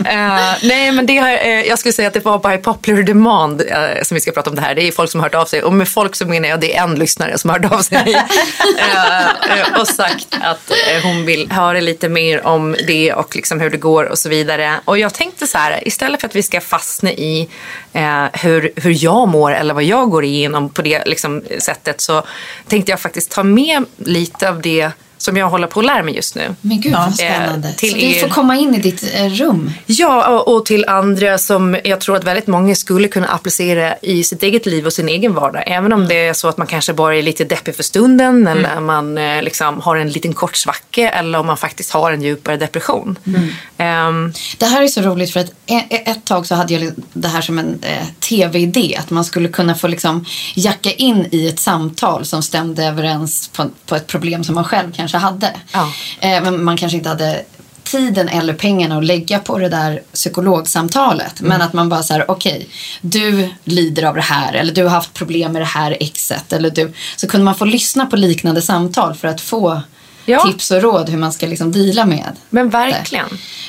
Eh, 0.07 0.55
nej, 0.63 0.93
men 0.93 1.07
det 1.07 1.17
har, 1.19 1.29
eh, 1.29 1.61
jag 1.63 1.79
skulle 1.79 1.93
säga 1.93 2.09
att 2.09 2.15
det 2.15 2.25
var 2.25 2.39
by 2.51 2.63
popular 2.63 3.03
demand 3.03 3.61
eh, 3.61 4.03
som 4.03 4.15
vi 4.15 4.21
ska 4.21 4.33
prata 4.33 4.51
om 4.51 4.57
det 4.57 4.63
här. 4.63 4.75
Det 4.75 4.89
är 4.89 4.93
folk 4.93 5.11
som 5.11 5.21
har 5.21 5.27
hört 5.29 5.35
av 5.35 5.45
sig. 5.47 5.63
Och 5.63 5.73
med 5.73 5.89
folk 5.89 6.17
så 6.17 6.27
menar 6.27 6.49
jag 6.49 6.61
det 6.61 6.77
är 6.77 6.83
en 6.83 6.95
lyssnare 6.95 7.39
som 7.39 7.51
har 7.51 7.59
hört 7.59 7.73
av 7.73 7.79
sig. 7.83 8.17
Eh, 8.79 9.59
eh, 9.59 9.81
och 9.81 9.89
sagt 9.89 10.29
att 10.41 10.71
eh, 10.71 11.03
hon 11.03 11.27
vill 11.27 11.51
höra 11.53 11.81
lite 11.81 12.09
mer 12.13 12.47
om 12.47 12.77
det 12.87 13.13
och 13.13 13.37
liksom 13.37 13.61
hur 13.61 13.71
det 13.71 13.77
går 13.77 14.05
och 14.05 14.19
så 14.19 14.29
vidare. 14.29 14.81
Och 14.85 14.99
jag 14.99 15.15
tänkte 15.15 15.47
så 15.47 15.59
här, 15.59 15.89
istället 15.89 16.21
för 16.21 16.29
att 16.29 16.37
vi 16.37 16.43
ska 16.43 16.61
fastna 16.61 17.13
i 17.13 17.49
eh, 17.93 18.25
hur, 18.33 18.73
hur 18.77 19.05
jag 19.05 19.29
mår 19.29 19.55
eller 19.55 19.75
vad 19.75 19.85
jag 19.85 20.11
går 20.11 20.25
igenom 20.25 20.71
på 20.71 20.83
det 20.83 21.05
liksom, 21.07 21.43
sättet 21.59 22.01
så 22.01 22.23
tänkte 22.69 22.93
jag 22.93 23.01
faktiskt 23.01 23.31
ta 23.31 23.43
med 23.43 23.85
lite 23.97 24.49
av 24.49 24.61
det 24.61 24.91
som 25.23 25.37
jag 25.37 25.49
håller 25.51 25.67
på 25.67 25.81
att 25.81 25.87
lära 25.87 26.03
mig 26.03 26.15
just 26.15 26.35
nu. 26.35 26.55
Men 26.61 26.81
gud 26.81 26.93
vad 26.93 27.03
Eh, 27.07 27.13
spännande. 27.13 27.73
till 27.77 27.91
så 27.91 27.97
du 27.97 28.03
er- 28.03 28.21
får 28.21 28.29
komma 28.29 28.57
in 28.57 28.75
i 28.75 28.79
ditt 28.79 29.15
eh, 29.15 29.25
rum. 29.31 29.71
Ja, 29.87 30.29
och, 30.29 30.57
och 30.57 30.65
till 30.67 30.85
andra 30.89 31.39
som 31.39 31.77
jag 31.85 32.01
tror 32.01 32.17
att 32.17 32.25
väldigt 32.25 32.47
många 32.47 32.75
skulle 32.75 33.09
kunna 33.09 33.27
applicera 33.29 33.95
i 34.03 34.25
sitt 34.25 34.43
eget 34.43 34.67
liv 34.67 34.87
och 34.87 34.93
sin 34.93 35.09
egen 35.09 35.35
vardag. 35.35 35.63
Även 35.67 35.93
om 35.93 36.09
det 36.09 36.15
är 36.27 36.33
så 36.33 36.49
att 36.49 36.59
man 36.59 36.67
kanske 36.67 36.93
bara 36.93 37.17
är 37.17 37.23
lite 37.23 37.45
deppig 37.45 37.77
för 37.77 37.83
stunden 37.83 38.47
eller 38.47 38.81
man 38.81 39.19
eh, 39.19 39.43
liksom 39.43 39.81
har 39.81 39.97
en 39.97 40.11
liten 40.11 40.33
kort 40.33 40.57
svacka 40.57 41.11
eller 41.11 41.39
om 41.39 41.47
man 41.47 41.57
faktiskt 41.57 41.91
har 41.91 42.13
en 42.13 42.23
djupare 42.23 42.57
depression. 42.57 43.19
Ehm, 43.79 44.33
Det 44.59 44.67
här 44.67 44.83
är 44.83 44.87
så 44.89 45.01
roligt 45.01 45.33
för 45.33 45.41
att 45.41 45.51
e- 45.67 45.85
e- 45.91 46.03
ett 46.11 46.25
tag 46.25 46.47
så 46.47 46.55
hade 46.55 46.75
jag 46.75 46.93
det 47.13 47.29
här 47.29 47.41
som 47.41 47.59
en 47.59 47.79
eh, 47.83 48.07
tv-idé. 48.21 48.97
Att 48.99 49.11
man 49.11 49.25
skulle 49.25 49.49
kunna 49.49 49.75
få 49.75 49.89
liksom 49.89 50.25
jacka 50.55 50.91
in 50.93 51.27
i 51.31 51.49
ett 51.49 51.61
samtal 51.61 52.25
som 52.25 52.43
stämde 52.43 52.85
överens 52.85 53.49
på, 53.49 53.71
på 53.87 53.97
ett 53.97 54.07
problem 54.07 54.45
som 54.45 54.55
man 54.55 54.65
själv 54.65 54.93
kanske 54.97 55.12
hade. 55.19 55.53
Ja. 55.73 55.93
Eh, 56.21 56.43
men 56.43 56.65
man 56.65 56.77
kanske 56.77 56.97
inte 56.97 57.09
hade 57.09 57.45
tiden 57.83 58.29
eller 58.29 58.55
pengarna 58.55 58.99
att 58.99 59.05
lägga 59.05 59.39
på 59.39 59.59
det 59.59 59.69
där 59.69 60.03
psykologsamtalet. 60.13 61.41
Men 61.41 61.63
att 61.63 61.73
man 61.73 61.89
bara 61.89 62.03
så 62.03 62.15
här, 62.15 62.31
okej, 62.31 62.69
du 63.01 63.49
lider 63.65 64.03
av 64.03 64.15
det 64.15 64.21
här 64.21 64.53
eller 64.53 64.73
du 64.73 64.83
har 64.83 64.91
haft 64.91 65.15
problem 65.15 65.53
med 65.53 65.63
det 65.63 65.67
här 65.67 65.97
exet. 66.01 66.53
Eller 66.53 66.71
du, 66.71 66.93
så 67.17 67.29
kunde 67.29 67.45
man 67.45 67.55
få 67.55 67.65
lyssna 67.65 68.07
på 68.07 68.17
liknande 68.17 68.63
samtal 68.63 69.15
för 69.15 69.29
att 69.29 69.41
få 69.41 69.83
Ja. 70.25 70.47
tips 70.47 70.71
och 70.71 70.83
råd 70.83 71.09
hur 71.09 71.19
man 71.19 71.33
ska 71.33 71.47
liksom 71.47 71.73
deala 71.73 72.07
med 72.07 72.37
men 72.51 72.71
verkligen. 72.71 73.27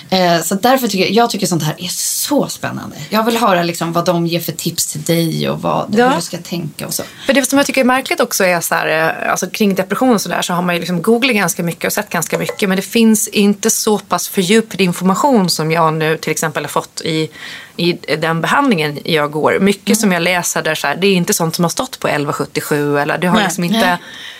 Eh, 0.09 0.41
så 0.41 0.55
därför 0.55 0.87
tycker 0.87 1.05
jag, 1.05 1.11
jag 1.13 1.29
tycker 1.29 1.47
sånt 1.47 1.63
här 1.63 1.75
är 1.77 1.87
så 1.87 2.47
spännande. 2.47 2.95
Jag 3.09 3.23
vill 3.23 3.37
höra 3.37 3.63
liksom 3.63 3.93
vad 3.93 4.05
de 4.05 4.27
ger 4.27 4.39
för 4.39 4.51
tips 4.51 4.85
till 4.85 5.01
dig 5.03 5.49
och 5.49 5.61
vad, 5.61 5.95
Ja. 5.97 6.07
hur 6.09 6.15
du 6.15 6.21
ska 6.21 6.37
tänka 6.37 6.87
och 6.87 6.93
så. 6.93 7.03
För 7.25 7.33
det 7.33 7.45
som 7.49 7.57
jag 7.57 7.65
tycker 7.65 7.81
är 7.81 7.85
märkligt 7.85 8.19
också 8.19 8.43
är 8.43 8.61
så 8.61 8.75
här, 8.75 9.09
eh, 9.25 9.31
alltså 9.31 9.47
kring 9.49 9.75
depression 9.75 10.13
och 10.13 10.21
så 10.21 10.29
där 10.29 10.41
så 10.41 10.53
har 10.53 10.61
man 10.61 10.75
ju 10.75 10.79
liksom 10.79 11.01
googlat 11.01 11.35
ganska 11.35 11.63
mycket 11.63 11.85
och 11.85 11.93
sett 11.93 12.09
ganska 12.09 12.37
mycket 12.37 12.69
men 12.69 12.75
det 12.75 12.81
finns 12.81 13.27
inte 13.27 13.69
så 13.69 13.99
pass 13.99 14.27
fördjupad 14.29 14.81
information 14.81 15.49
som 15.49 15.71
jag 15.71 15.93
nu 15.93 16.17
till 16.17 16.31
exempel 16.31 16.63
har 16.63 16.69
fått 16.69 17.01
i, 17.01 17.29
i 17.77 17.93
den 18.17 18.41
behandlingen 18.41 18.99
jag 19.05 19.31
går. 19.31 19.59
Mycket 19.59 19.97
som 19.97 20.11
jag 20.11 20.21
läser 20.21 20.63
där 20.63 20.75
så 20.75 20.87
här, 20.87 20.95
det 20.95 21.07
är 21.07 21.15
inte 21.15 21.33
sånt 21.33 21.55
som 21.55 21.63
har 21.63 21.69
stått 21.69 21.99
på 21.99 22.07
1177 22.07 22.97
eller 22.99 23.17
det 23.17 23.27
har 23.27 23.35
Nej. 23.35 23.43
liksom 23.43 23.63
inte 23.63 23.97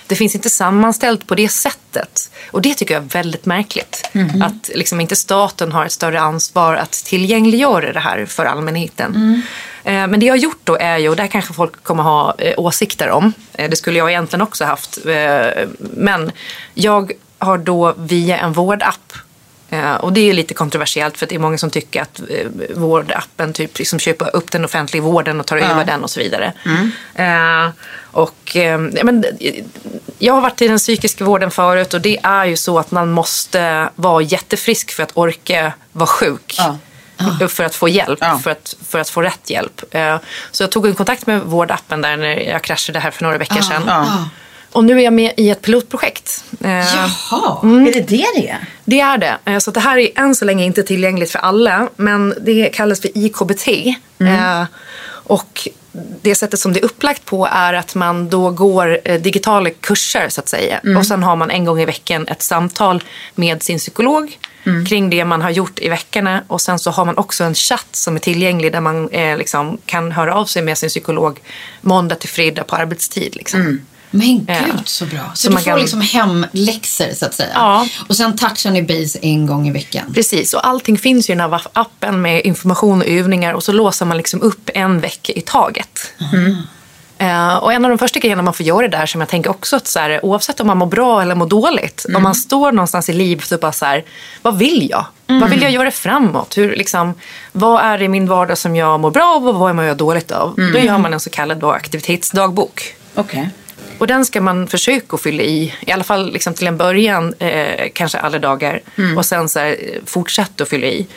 det 0.08 0.16
finns 0.16 0.36
inte 0.36 0.50
sammanställt 0.50 1.28
på 1.28 1.36
det 1.36 1.50
sättet. 1.50 2.32
Och 2.52 2.62
det 2.62 2.74
tycker 2.74 2.94
jag 2.94 3.04
är 3.04 3.08
väldigt 3.08 3.46
märkligt. 3.46 4.10
Att 4.44 4.70
liksom 4.76 5.02
inte 5.02 5.16
staten 5.16 5.72
har 5.72 5.86
ett 5.86 5.92
större 5.92 6.20
ansvar 6.20 6.76
att 6.76 6.92
tillgängliggöra 6.92 7.94
det 7.94 8.00
här 8.00 8.26
för 8.26 8.46
allmänheten. 8.46 9.42
Eh, 9.84 9.94
Men 9.94 10.20
det 10.20 10.26
jag 10.26 10.34
har 10.34 10.40
gjort 10.40 10.62
då 10.64 10.78
är 10.78 10.98
ju, 10.98 11.10
och 11.10 11.16
där 11.16 11.28
kanske 11.28 11.54
folk 11.54 11.84
kommer 11.84 12.04
ha 12.04 12.36
eh, 12.38 12.54
åsikter 12.58 13.10
om, 13.10 13.34
eh, 13.54 13.70
det 13.70 13.76
skulle 13.76 13.98
jag 13.98 14.10
egentligen 14.10 14.42
också 14.42 14.66
haft, 14.66 14.98
men 15.80 16.32
jag 16.74 17.12
har 17.38 17.58
då 17.58 17.94
via 17.98 18.38
en 18.38 18.54
vårdapp 18.54 19.14
och 20.00 20.14
det 20.14 20.30
är 20.30 20.34
lite 20.34 20.54
kontroversiellt 20.54 21.18
för 21.18 21.26
det 21.26 21.36
är 21.36 21.40
många 21.40 21.58
som 21.58 21.70
tycker 21.70 22.02
att 22.02 22.20
eh, 22.30 22.48
vårdappen 22.76 23.54
typ 23.54 23.80
liksom 23.80 24.00
köper 24.00 24.36
upp 24.36 24.52
den 24.52 24.66
offentliga 24.66 25.04
vården 25.04 25.40
och 25.40 25.46
tar 25.48 25.58
över 25.58 25.86
den 25.86 26.04
och 26.04 26.10
så 26.10 26.20
vidare. 26.20 26.54
Eh, 27.16 27.70
och, 28.12 28.56
eh, 28.56 28.82
ja, 28.94 29.04
men, 29.04 29.24
eh, 29.40 29.54
jag 30.20 30.34
har 30.34 30.42
varit 30.42 30.62
i 30.62 30.68
den 30.68 30.78
psykiska 30.78 31.24
vården 31.26 31.52
förut 31.52 31.94
och 31.94 32.02
det 32.02 32.20
är 32.24 32.46
ju 32.46 32.58
så 32.58 32.80
att 32.80 32.92
man 32.92 33.12
måste 33.12 33.90
vara 33.96 34.22
jättefrisk 34.22 34.92
för 34.92 35.04
att 35.04 35.12
orka 35.18 35.74
vara 35.92 36.08
sjuk. 36.08 36.56
För 37.50 37.64
att 37.64 37.76
få 37.76 37.88
hjälp, 37.90 38.20
Ja. 38.22 38.40
för, 38.44 38.52
att, 38.52 38.76
för 38.88 39.00
att 39.00 39.10
få 39.10 39.22
rätt 39.22 39.50
hjälp. 39.50 39.82
Eh, 39.92 40.18
Så 40.52 40.64
jag 40.64 40.72
tog 40.72 40.86
en 40.88 40.96
kontakt 40.96 41.28
med 41.28 41.42
vårdappen 41.42 42.02
där 42.02 42.18
när 42.18 42.40
jag 42.50 42.62
kraschade 42.62 43.00
här 43.00 43.12
för 43.12 43.24
några 43.24 43.38
veckor 43.38 43.62
sedan. 43.62 43.84
Och 44.74 44.84
nu 44.84 45.00
är 45.00 45.04
jag 45.04 45.14
med 45.14 45.34
i 45.38 45.50
ett 45.50 45.62
pilotprojekt. 45.62 46.44
Eh, 46.64 46.70
Jaha. 46.72 47.60
Är 47.64 47.94
det 47.94 48.00
det 48.02 48.26
det 48.36 48.50
är? 48.50 48.58
det 48.86 49.00
är 49.00 49.18
det. 49.18 49.38
Eh, 49.46 49.58
Så 49.60 49.72
det 49.72 49.80
här 49.80 49.98
är 49.98 50.10
än 50.20 50.36
så 50.36 50.46
länge 50.46 50.66
inte 50.66 50.84
tillgängligt 50.84 51.32
för 51.32 51.40
alla. 51.40 51.90
Men 51.96 52.34
det 52.42 52.70
kallas 52.70 53.02
för 53.02 53.12
IKBT. 53.18 53.68
Eh, 54.20 54.64
Och 55.26 55.68
det 56.22 56.36
sättet 56.36 56.60
som 56.60 56.74
det 56.74 56.80
är 56.80 56.86
upplagt 56.86 57.26
på 57.26 57.48
är 57.52 57.74
att 57.74 57.96
man 57.96 58.30
då 58.30 58.50
går 58.50 59.18
digitala 59.18 59.70
kurser 59.70 60.30
så 60.30 60.42
att 60.42 60.50
säga. 60.50 60.80
Och 60.98 61.06
sen 61.06 61.24
har 61.24 61.36
man 61.36 61.52
en 61.52 61.66
gång 61.66 61.80
i 61.82 61.86
veckan 61.86 62.28
ett 62.28 62.42
samtal 62.42 63.04
med 63.36 63.64
sin 63.64 63.78
psykolog 63.80 64.38
kring 64.90 65.10
det 65.10 65.26
man 65.26 65.42
har 65.42 65.50
gjort 65.50 65.80
i 65.80 65.90
veckorna. 65.90 66.44
Och 66.48 66.62
sen 66.62 66.80
så 66.80 66.92
har 66.92 67.06
man 67.06 67.18
också 67.18 67.44
en 67.44 67.56
chatt 67.56 67.88
som 67.92 68.16
är 68.16 68.20
tillgänglig 68.20 68.72
där 68.72 68.82
man 68.82 69.10
eh, 69.10 69.38
liksom 69.38 69.78
kan 69.86 70.12
höra 70.12 70.36
av 70.36 70.46
sig 70.46 70.62
med 70.62 70.78
sin 70.78 70.90
psykolog 70.90 71.40
måndag 71.82 72.16
till 72.16 72.30
fredag 72.30 72.64
på 72.64 72.76
arbetstid. 72.76 73.36
Liksom. 73.36 73.82
Men 74.14 74.46
gud 74.46 74.82
så 74.88 75.06
bra. 75.06 75.20
Så, 75.34 75.42
Så 75.42 75.48
du 75.48 75.54
man 75.54 75.64
får 75.64 75.72
kan- 75.72 75.80
liksom 75.80 76.02
hemläxor 76.02 77.14
så 77.16 77.26
att 77.26 77.34
säga. 77.34 77.50
Ja. 77.54 77.88
Och 78.10 78.16
sen 78.18 78.38
touchar 78.38 78.72
ni 78.72 78.84
base 78.84 79.20
en 79.22 79.46
gång 79.46 79.68
i 79.68 79.72
veckan. 79.72 80.14
Precis, 80.14 80.54
och 80.54 80.68
allting 80.68 80.98
finns 80.98 81.30
ju 81.30 81.34
i 81.34 81.38
den 81.38 81.52
här 81.52 81.62
appen 81.74 82.22
med 82.22 82.42
information 82.46 83.02
och 83.02 83.08
övningar 83.08 83.54
och 83.54 83.64
så 83.64 83.72
låser 83.72 84.06
man 84.06 84.18
liksom 84.18 84.42
upp 84.42 84.70
en 84.74 85.00
vecka 85.00 85.34
i 85.34 85.42
taget. 85.42 86.14
Eh, 87.18 87.56
och 87.56 87.74
en 87.74 87.86
av 87.86 87.90
de 87.90 87.98
första 87.98 88.20
grejerna 88.20 88.42
man 88.42 88.54
får 88.54 88.66
göra 88.66 88.88
där 88.88 89.06
som 89.06 89.22
jag 89.22 89.30
tänker 89.30 89.50
också 89.50 89.76
att 89.76 89.88
så 89.88 90.00
här, 90.00 90.26
oavsett 90.26 90.60
om 90.60 90.68
man 90.68 90.78
mår 90.78 90.86
bra 90.86 91.22
eller 91.22 91.36
mår 91.36 91.46
dåligt, 91.46 92.06
om 92.16 92.24
man 92.24 92.36
står 92.36 92.72
någonstans 92.72 93.10
i 93.10 93.14
livet 93.14 93.52
och 93.52 93.60
bara 93.60 93.72
så 93.72 93.86
här, 93.86 94.04
vad 94.42 94.58
vill 94.58 94.88
jag? 94.90 95.06
Vad 95.28 95.50
vill 95.50 95.62
jag 95.62 95.72
göra 95.72 95.92
framåt? 95.92 96.58
Hur, 96.58 96.76
liksom, 96.76 97.14
vad 97.52 97.84
är 97.84 97.98
det 97.98 98.06
i 98.06 98.08
min 98.08 98.28
vardag 98.28 98.58
som 98.58 98.76
jag 98.76 99.00
mår 99.00 99.12
bra 99.12 99.36
av 99.36 99.48
och 99.48 99.56
vad 99.56 99.76
mår 99.76 99.86
jag 99.86 99.98
dåligt 99.98 100.32
av? 100.32 100.56
Då 100.74 100.80
gör 100.80 100.98
man 100.98 101.14
en 101.14 101.20
så 101.20 101.30
kallad 101.30 101.64
aktivitetsdagbok. 101.64 102.96
Okej. 103.16 103.50
Och 103.98 104.08
den 104.08 104.26
ska 104.26 104.42
man 104.42 104.68
försöka 104.68 105.16
att 105.16 105.22
fylla 105.22 105.44
i, 105.44 105.74
i 105.82 105.92
alla 105.92 106.04
fall 106.04 106.32
liksom 106.32 106.54
till 106.54 106.68
en 106.68 106.78
början, 106.78 107.34
eh, 107.40 107.90
kanske 107.94 108.18
alla 108.18 108.40
dagar. 108.40 108.82
Och 109.18 109.26
sen 109.26 109.50
så 109.50 109.60
här, 109.60 109.70
eh, 109.70 110.00
fortsätta 110.06 110.64
att 110.64 110.70
fylla 110.70 110.88
i. 110.88 111.08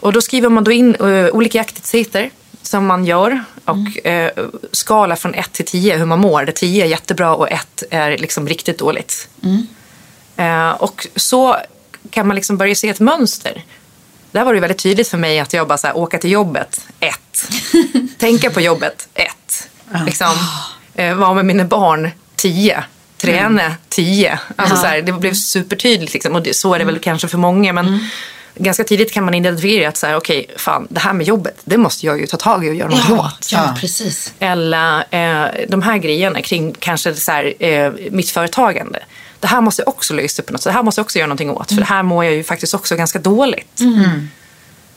Och 0.00 0.12
då 0.12 0.20
skriver 0.20 0.48
man 0.48 0.64
då 0.64 0.72
in 0.72 0.94
eh, 0.94 1.26
olika 1.26 1.60
aktiviteter 1.60 2.30
som 2.62 2.86
man 2.86 3.04
gör 3.04 3.44
och 3.64 4.06
eh, 4.06 4.30
skala 4.72 5.16
från 5.16 5.34
1 5.34 5.52
till 5.52 5.64
10 5.64 5.96
hur 5.96 6.04
man 6.06 6.18
mår. 6.18 6.44
Där 6.44 6.52
10 6.52 6.84
är 6.84 6.88
jättebra 6.88 7.34
och 7.34 7.50
1 7.50 7.82
är 7.90 8.18
liksom 8.18 8.48
riktigt 8.48 8.78
dåligt. 8.78 9.28
Eh, 10.36 10.70
och 10.70 11.06
så 11.16 11.56
kan 12.10 12.26
man 12.26 12.34
liksom 12.36 12.56
börja 12.56 12.74
se 12.74 12.88
ett 12.88 13.00
mönster. 13.00 13.64
Där 14.30 14.44
var 14.44 14.54
det 14.54 14.60
väldigt 14.60 14.78
tydligt 14.78 15.08
för 15.08 15.18
mig 15.18 15.38
att 15.40 15.52
jag 15.52 15.68
bara 15.68 15.78
så 15.78 15.86
här, 15.86 15.96
åka 15.96 16.18
till 16.18 16.30
jobbet, 16.30 16.80
ett. 17.00 17.48
Tänka 18.18 18.50
på 18.50 18.60
jobbet, 18.60 19.08
ett. 19.14 19.68
Liksom, 20.06 20.28
eh, 20.96 21.14
vara 21.14 21.34
med 21.34 21.44
mina 21.44 21.64
barn, 21.64 22.10
tio. 22.36 22.84
Träna, 23.16 23.74
tio. 23.88 24.38
Alltså, 24.56 24.76
så 24.76 24.86
här, 24.86 25.02
det 25.02 25.12
blev 25.12 25.34
supertydligt. 25.34 26.12
Liksom. 26.14 26.34
Och 26.34 26.42
det, 26.42 26.56
så 26.56 26.74
är 26.74 26.78
det 26.78 26.84
väl 26.84 26.98
kanske 26.98 27.28
för 27.28 27.38
många. 27.38 27.72
Men 27.72 28.08
ganska 28.54 28.84
tidigt 28.84 29.12
kan 29.12 29.24
man 29.24 29.34
identifiera 29.34 29.88
att 29.88 29.96
så 29.96 30.06
här, 30.06 30.16
okej, 30.16 30.46
fan, 30.56 30.86
det 30.90 31.00
här 31.00 31.12
med 31.12 31.26
jobbet, 31.26 31.56
det 31.64 31.76
måste 31.76 32.06
jag 32.06 32.20
ju 32.20 32.26
ta 32.26 32.36
tag 32.36 32.66
i 32.66 32.70
och 32.70 32.74
göra 32.74 32.88
något 32.88 33.04
Ja, 33.08 33.18
åt. 33.40 33.52
ja, 33.52 33.76
precis. 33.80 34.32
Eller 34.38 34.98
eh, 35.10 35.50
de 35.68 35.82
här 35.82 35.98
grejerna 35.98 36.42
kring 36.42 36.74
kanske 36.78 37.14
så 37.14 37.32
här, 37.32 37.62
eh, 37.64 37.92
mitt 38.10 38.30
företagande. 38.30 38.98
Det 39.40 39.46
här 39.46 39.60
måste 39.60 39.82
jag 39.82 39.88
också 39.88 40.14
lösa 40.14 40.42
på 40.42 40.52
något 40.52 40.62
sätt. 40.62 40.70
Det 40.70 40.76
här 40.76 40.82
måste 40.82 40.98
jag 40.98 41.04
också 41.04 41.18
göra 41.18 41.26
någonting 41.26 41.50
åt. 41.50 41.68
För 41.68 41.76
det 41.76 41.84
här 41.84 42.02
mår 42.02 42.24
jag 42.24 42.34
ju 42.34 42.44
faktiskt 42.44 42.74
också 42.74 42.96
ganska 42.96 43.18
dåligt. 43.18 43.80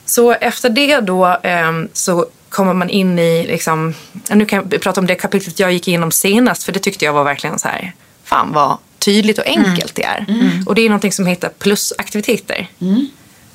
Så 0.05 0.31
efter 0.31 0.69
det 0.69 0.99
då 0.99 1.27
eh, 1.43 1.71
så 1.93 2.25
kommer 2.49 2.73
man 2.73 2.89
in 2.89 3.19
i, 3.19 3.47
liksom, 3.47 3.93
nu 4.29 4.45
kan 4.45 4.67
jag 4.71 4.81
prata 4.81 5.01
om 5.01 5.07
det 5.07 5.15
kapitlet 5.15 5.59
jag 5.59 5.71
gick 5.71 5.87
igenom 5.87 6.11
senast. 6.11 6.63
För 6.63 6.71
det 6.71 6.79
tyckte 6.79 7.05
jag 7.05 7.13
var 7.13 7.23
verkligen 7.23 7.59
så 7.59 7.67
här, 7.67 7.93
fan 8.23 8.51
vad 8.53 8.77
tydligt 8.99 9.37
och 9.37 9.47
enkelt 9.47 9.95
det 9.95 10.03
är. 10.03 10.25
Och 10.65 10.75
det 10.75 10.81
är 10.81 10.89
någonting 10.89 11.11
som 11.11 11.25
heter 11.25 11.49
plusaktiviteter. 11.59 12.67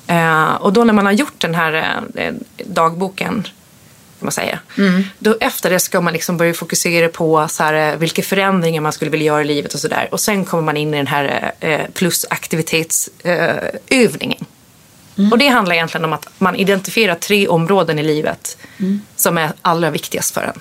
Eh, 0.07 0.53
och 0.55 0.73
då 0.73 0.83
när 0.83 0.93
man 0.93 1.05
har 1.05 1.13
gjort 1.13 1.41
den 1.41 1.55
här 1.55 2.01
eh, 2.15 2.33
dagboken 2.65 3.47
man 4.25 4.31
säga. 4.31 4.59
Då 5.19 5.35
efter 5.39 5.69
det 5.69 5.79
ska 5.79 6.01
man 6.01 6.13
liksom 6.13 6.37
börja 6.37 6.53
fokusera 6.53 7.09
på 7.09 7.47
så 7.47 7.63
här, 7.63 7.93
eh, 7.93 7.97
vilka 7.97 8.21
förändringar 8.21 8.81
man 8.81 8.93
skulle 8.93 9.11
vilja 9.11 9.25
göra 9.25 9.41
i 9.41 9.45
livet 9.45 9.73
och 9.73 9.79
sådär. 9.79 10.09
Och 10.11 10.19
sen 10.19 10.45
kommer 10.45 10.63
man 10.63 10.77
in 10.77 10.93
i 10.93 10.97
den 10.97 11.07
här 11.07 11.51
eh, 11.59 11.81
plusaktivitetsövningen. 15.15 15.31
Och 15.31 15.37
det 15.37 15.47
handlar 15.47 15.75
egentligen 15.75 16.05
om 16.05 16.13
att 16.13 16.27
man 16.37 16.55
identifierar 16.55 17.15
tre 17.15 17.47
områden 17.47 17.99
i 17.99 18.03
livet 18.03 18.57
som 19.15 19.37
är 19.37 19.51
allra 19.61 19.89
viktigast 19.89 20.33
för 20.33 20.41
en. 20.53 20.59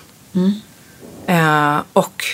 Eh, 1.26 1.82
och 1.92 2.24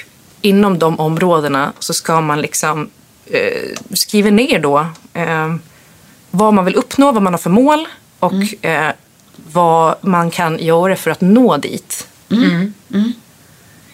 inom 0.42 0.78
de 0.78 1.00
områdena 1.00 1.72
så 1.78 1.94
ska 1.94 2.20
man 2.20 2.40
liksom 2.40 2.90
eh, 3.26 3.76
skriva 3.94 4.30
ner 4.30 4.59
då 4.61 4.87
eh, 5.14 5.54
vad 6.30 6.54
man 6.54 6.64
vill 6.64 6.74
uppnå, 6.74 7.12
vad 7.12 7.22
man 7.22 7.33
har 7.33 7.38
för 7.38 7.50
mål 7.50 7.88
och 8.18 8.64
eh, 8.64 8.92
vad 9.52 9.94
man 10.00 10.30
kan 10.30 10.59
göra 10.59 10.96
för 10.96 11.11
att 11.11 11.20
nå 11.20 11.56
dit. 11.56 12.06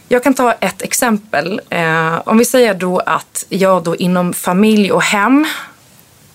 Jag 0.08 0.22
kan 0.22 0.34
ta 0.34 0.52
ett 0.52 0.82
exempel. 0.82 1.60
Eh, 1.70 2.18
om 2.28 2.38
vi 2.38 2.44
säger 2.44 2.74
då 2.74 2.98
att 2.98 3.44
jag 3.48 3.82
då 3.84 3.96
inom 3.96 4.32
familj 4.32 4.92
och 4.92 5.02
hem, 5.02 5.46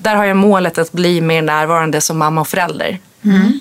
där 0.01 0.15
har 0.15 0.25
jag 0.25 0.37
målet 0.37 0.77
att 0.77 0.91
bli 0.91 1.21
mer 1.21 1.41
närvarande 1.41 2.01
som 2.01 2.17
mamma 2.17 2.41
och 2.41 2.47
förälder. 2.47 2.99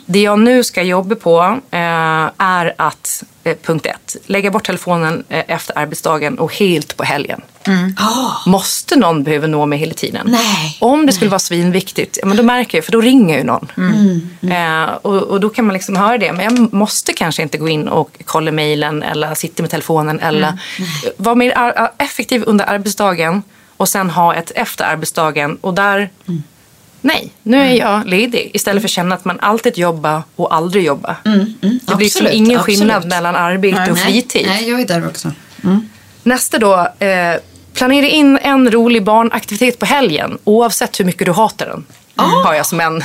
Det 0.07 0.21
jag 0.21 0.39
nu 0.39 0.65
ska 0.65 0.83
jobba 0.83 1.15
på 1.15 1.61
eh, 1.71 2.31
är 2.39 2.75
att, 2.77 3.25
eh, 3.45 3.57
punkt 3.63 3.87
ett, 3.87 4.17
lägga 4.27 4.51
bort 4.51 4.67
telefonen 4.67 5.25
eh, 5.29 5.45
efter 5.49 5.79
arbetsdagen 5.79 6.39
och 6.39 6.55
helt 6.55 6.97
på 6.97 7.05
helgen. 7.05 7.41
Måste 8.47 8.97
någon 8.97 9.23
behöva 9.23 9.47
nå 9.47 9.67
mig 9.67 9.79
hela 9.79 9.95
tiden? 9.95 10.27
Nej. 10.31 10.77
Om 10.81 11.07
det 11.07 11.13
skulle 11.13 11.31
vara 11.31 11.39
svinviktigt, 11.39 12.19
ja, 12.23 12.27
men 12.27 12.37
då 12.37 12.43
märker 12.43 12.79
jag 12.79 12.85
för 12.85 12.93
då 12.93 13.01
ringer 13.01 13.39
ju 13.39 13.45
någon. 13.45 13.69
Eh, 14.51 14.95
och, 15.03 15.23
och 15.23 15.41
då 15.41 15.49
kan 15.49 15.67
man 15.67 15.75
liksom 15.75 15.97
höra 15.97 16.19
det. 16.19 16.33
Men 16.33 16.45
jag 16.45 16.73
måste 16.73 17.13
kanske 17.13 17.43
inte 17.43 17.59
gå 17.59 17.69
in 17.69 17.89
och 17.89 18.11
kolla 18.25 18.53
mejlen 18.53 19.03
eller 19.03 19.35
sitta 19.35 19.63
med 19.63 19.71
telefonen 19.71 20.21
eller 20.21 20.59
vara 21.17 21.35
mer 21.35 21.89
effektiv 21.99 22.45
under 22.47 22.65
arbetsdagen 22.65 23.43
och 23.81 23.89
sen 23.89 24.11
ha 24.11 24.35
ett 24.35 24.53
efter 24.55 24.85
arbetsdagen 24.85 25.59
och 25.61 25.75
där 25.75 26.11
Nej, 27.01 27.33
nu 27.43 27.61
är 27.61 27.75
jag 27.75 28.07
ledig. 28.07 28.51
Istället 28.55 28.83
för 28.83 28.87
att 28.87 28.93
känna 28.93 29.15
att 29.15 29.25
man 29.25 29.41
alltid 29.41 29.79
jobbar 29.79 30.23
och 30.37 30.55
aldrig 30.55 30.85
jobbar. 30.85 31.17
Det 31.23 31.31
blir 31.31 31.69
liksom 31.71 31.95
Absolut, 31.95 32.33
ingen 32.33 32.61
absolut. 32.61 32.79
skillnad 32.79 33.09
mellan 33.09 33.37
arbete 33.37 33.91
och 33.91 33.97
Nej, 33.97 34.05
fritid. 34.05 34.47
Nej, 34.47 34.69
jag 34.69 34.81
är 34.81 34.87
där 34.87 35.07
också. 35.07 35.33
Nästa 36.23 36.59
då. 36.59 36.89
Eh, 36.99 37.37
planera 37.73 38.07
in 38.07 38.39
en 38.43 38.71
rolig 38.71 39.05
barnaktivitet 39.05 39.79
på 39.79 39.87
helgen 39.87 40.39
oavsett 40.45 41.01
hur 41.01 41.05
mycket 41.05 41.27
du 41.27 41.33
hatar 41.33 41.67
den. 41.67 41.85
Har 42.45 42.55
jag 42.55 42.67
som 42.67 42.81
en. 42.81 43.03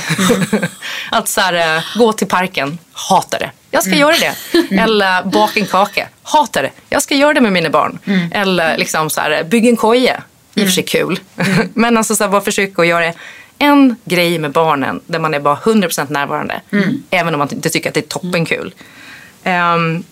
att 1.10 1.28
så 1.28 1.40
här, 1.40 1.76
eh, 1.76 1.82
gå 1.98 2.12
till 2.12 2.26
parken, 2.26 2.78
hatar 2.92 3.38
det. 3.38 3.50
Jag 3.70 3.82
ska 3.82 3.94
göra 3.94 4.14
det. 4.16 4.34
Eller 4.76 5.22
baka 5.22 5.60
en 5.60 5.66
kaka, 5.66 6.08
hatar 6.22 6.62
det. 6.62 6.70
Jag 6.88 7.02
ska 7.02 7.14
göra 7.14 7.34
det 7.34 7.40
med 7.40 7.52
mina 7.52 7.70
barn. 7.70 7.98
Eller 8.32 8.78
liksom 8.78 9.10
så 9.10 9.20
här, 9.20 9.44
bygga 9.44 9.70
en 9.70 9.76
koja. 9.76 10.22
I 10.56 10.62
och 10.62 10.66
för 10.68 10.72
sig 10.72 10.84
kul. 10.84 11.20
Men 11.74 11.96
alltså 11.96 12.16
så 12.16 12.24
här, 12.24 12.30
bara 12.30 12.40
försöka 12.40 12.82
att 12.82 12.88
göra 12.88 13.12
en 13.58 13.96
grej 14.04 14.38
med 14.38 14.52
barnen 14.52 15.00
där 15.06 15.18
man 15.18 15.34
är 15.34 15.40
bara 15.40 15.56
100% 15.56 16.12
närvarande. 16.12 16.60
Även 17.10 17.34
om 17.34 17.38
man 17.38 17.48
inte 17.52 17.70
tycker 17.70 17.88
att 17.90 17.94
det 17.94 18.00
är 18.00 18.08
toppenkul. 18.18 18.74
Ehm, 19.44 20.04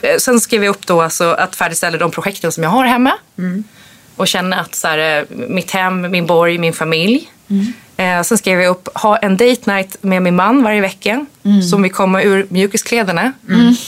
eh, 0.00 0.16
sen 0.18 0.40
skrev 0.40 0.64
jag 0.64 0.70
upp 0.70 0.86
då 0.86 1.02
alltså 1.02 1.24
att 1.24 1.56
färdigställa 1.56 1.98
de 1.98 2.10
projekten 2.10 2.52
som 2.52 2.62
jag 2.62 2.70
har 2.70 2.84
hemma. 2.84 3.12
Och 4.16 4.28
känna 4.28 4.56
att 4.60 4.74
så 4.74 4.88
här, 4.88 5.18
eh, 5.18 5.24
mitt 5.48 5.70
hem, 5.70 6.10
min 6.10 6.26
borg, 6.26 6.58
min 6.58 6.72
familj. 6.72 7.30
Eh, 7.96 8.22
sen 8.22 8.38
skrev 8.38 8.60
jag 8.60 8.70
upp 8.70 8.88
ha 8.94 9.16
en 9.16 9.36
date 9.36 9.74
night 9.74 9.96
med 10.00 10.22
min 10.22 10.36
man 10.36 10.62
varje 10.62 10.80
vecka. 10.80 11.26
Som 11.70 11.82
vi 11.82 11.88
kommer 11.88 12.22
ur 12.22 12.46
mjukiskläderna. 12.48 13.32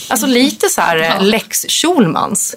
Alltså 0.09 0.27
lite 0.27 0.69
så 0.69 0.81
här 0.81 0.97
eh, 1.01 1.23
Lex 1.23 1.65
Schulmans. 1.69 2.55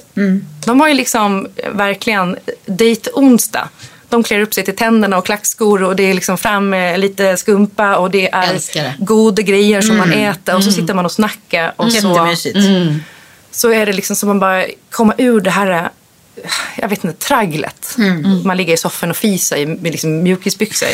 De 0.67 0.81
har 0.81 0.89
ju 0.89 0.95
liksom 0.95 1.47
eh, 1.57 1.71
verkligen 1.71 2.37
date 2.67 3.11
onsdag. 3.15 3.69
De 4.09 4.23
klär 4.23 4.41
upp 4.41 4.55
sig 4.55 4.65
till 4.65 4.77
tänderna 4.77 5.19
och 5.19 5.25
klackskor 5.27 5.83
och 5.83 5.97
det 5.97 6.03
är 6.03 6.15
liksom 6.15 6.39
fram 6.39 6.69
med 6.69 7.01
lite 7.01 7.37
skumpa 7.37 7.97
och 7.97 8.11
det 8.11 8.29
är 8.33 8.41
det. 8.75 8.95
goda 8.99 9.43
grejer 9.43 9.81
som 9.81 9.97
man 9.97 10.13
äter 10.13 10.57
och 10.57 10.65
så 10.65 10.71
sitter 10.73 10.95
man 10.95 11.05
och 11.05 11.13
snackar. 11.13 11.73
Och 11.77 11.85
så, 12.01 12.09
så 13.51 13.73
är 13.73 13.87
det 13.87 13.93
liksom 13.93 14.17
som 14.17 14.27
man 14.29 14.41
bara 14.41 14.65
kommer 14.91 15.15
ur 15.19 15.41
det 15.41 15.51
här, 15.51 15.71
eh, 15.71 15.83
jag 16.77 16.89
vet 16.89 17.05
inte, 17.05 17.19
tragglet. 17.19 17.97
Man 18.45 18.57
ligger 18.57 18.75
i 18.75 18.77
soffan 18.77 19.11
och 19.11 19.17
fiser 19.17 19.57
i 19.57 19.67
med 19.67 19.93
liksom 19.93 20.23
mjukisbyxor. 20.23 20.89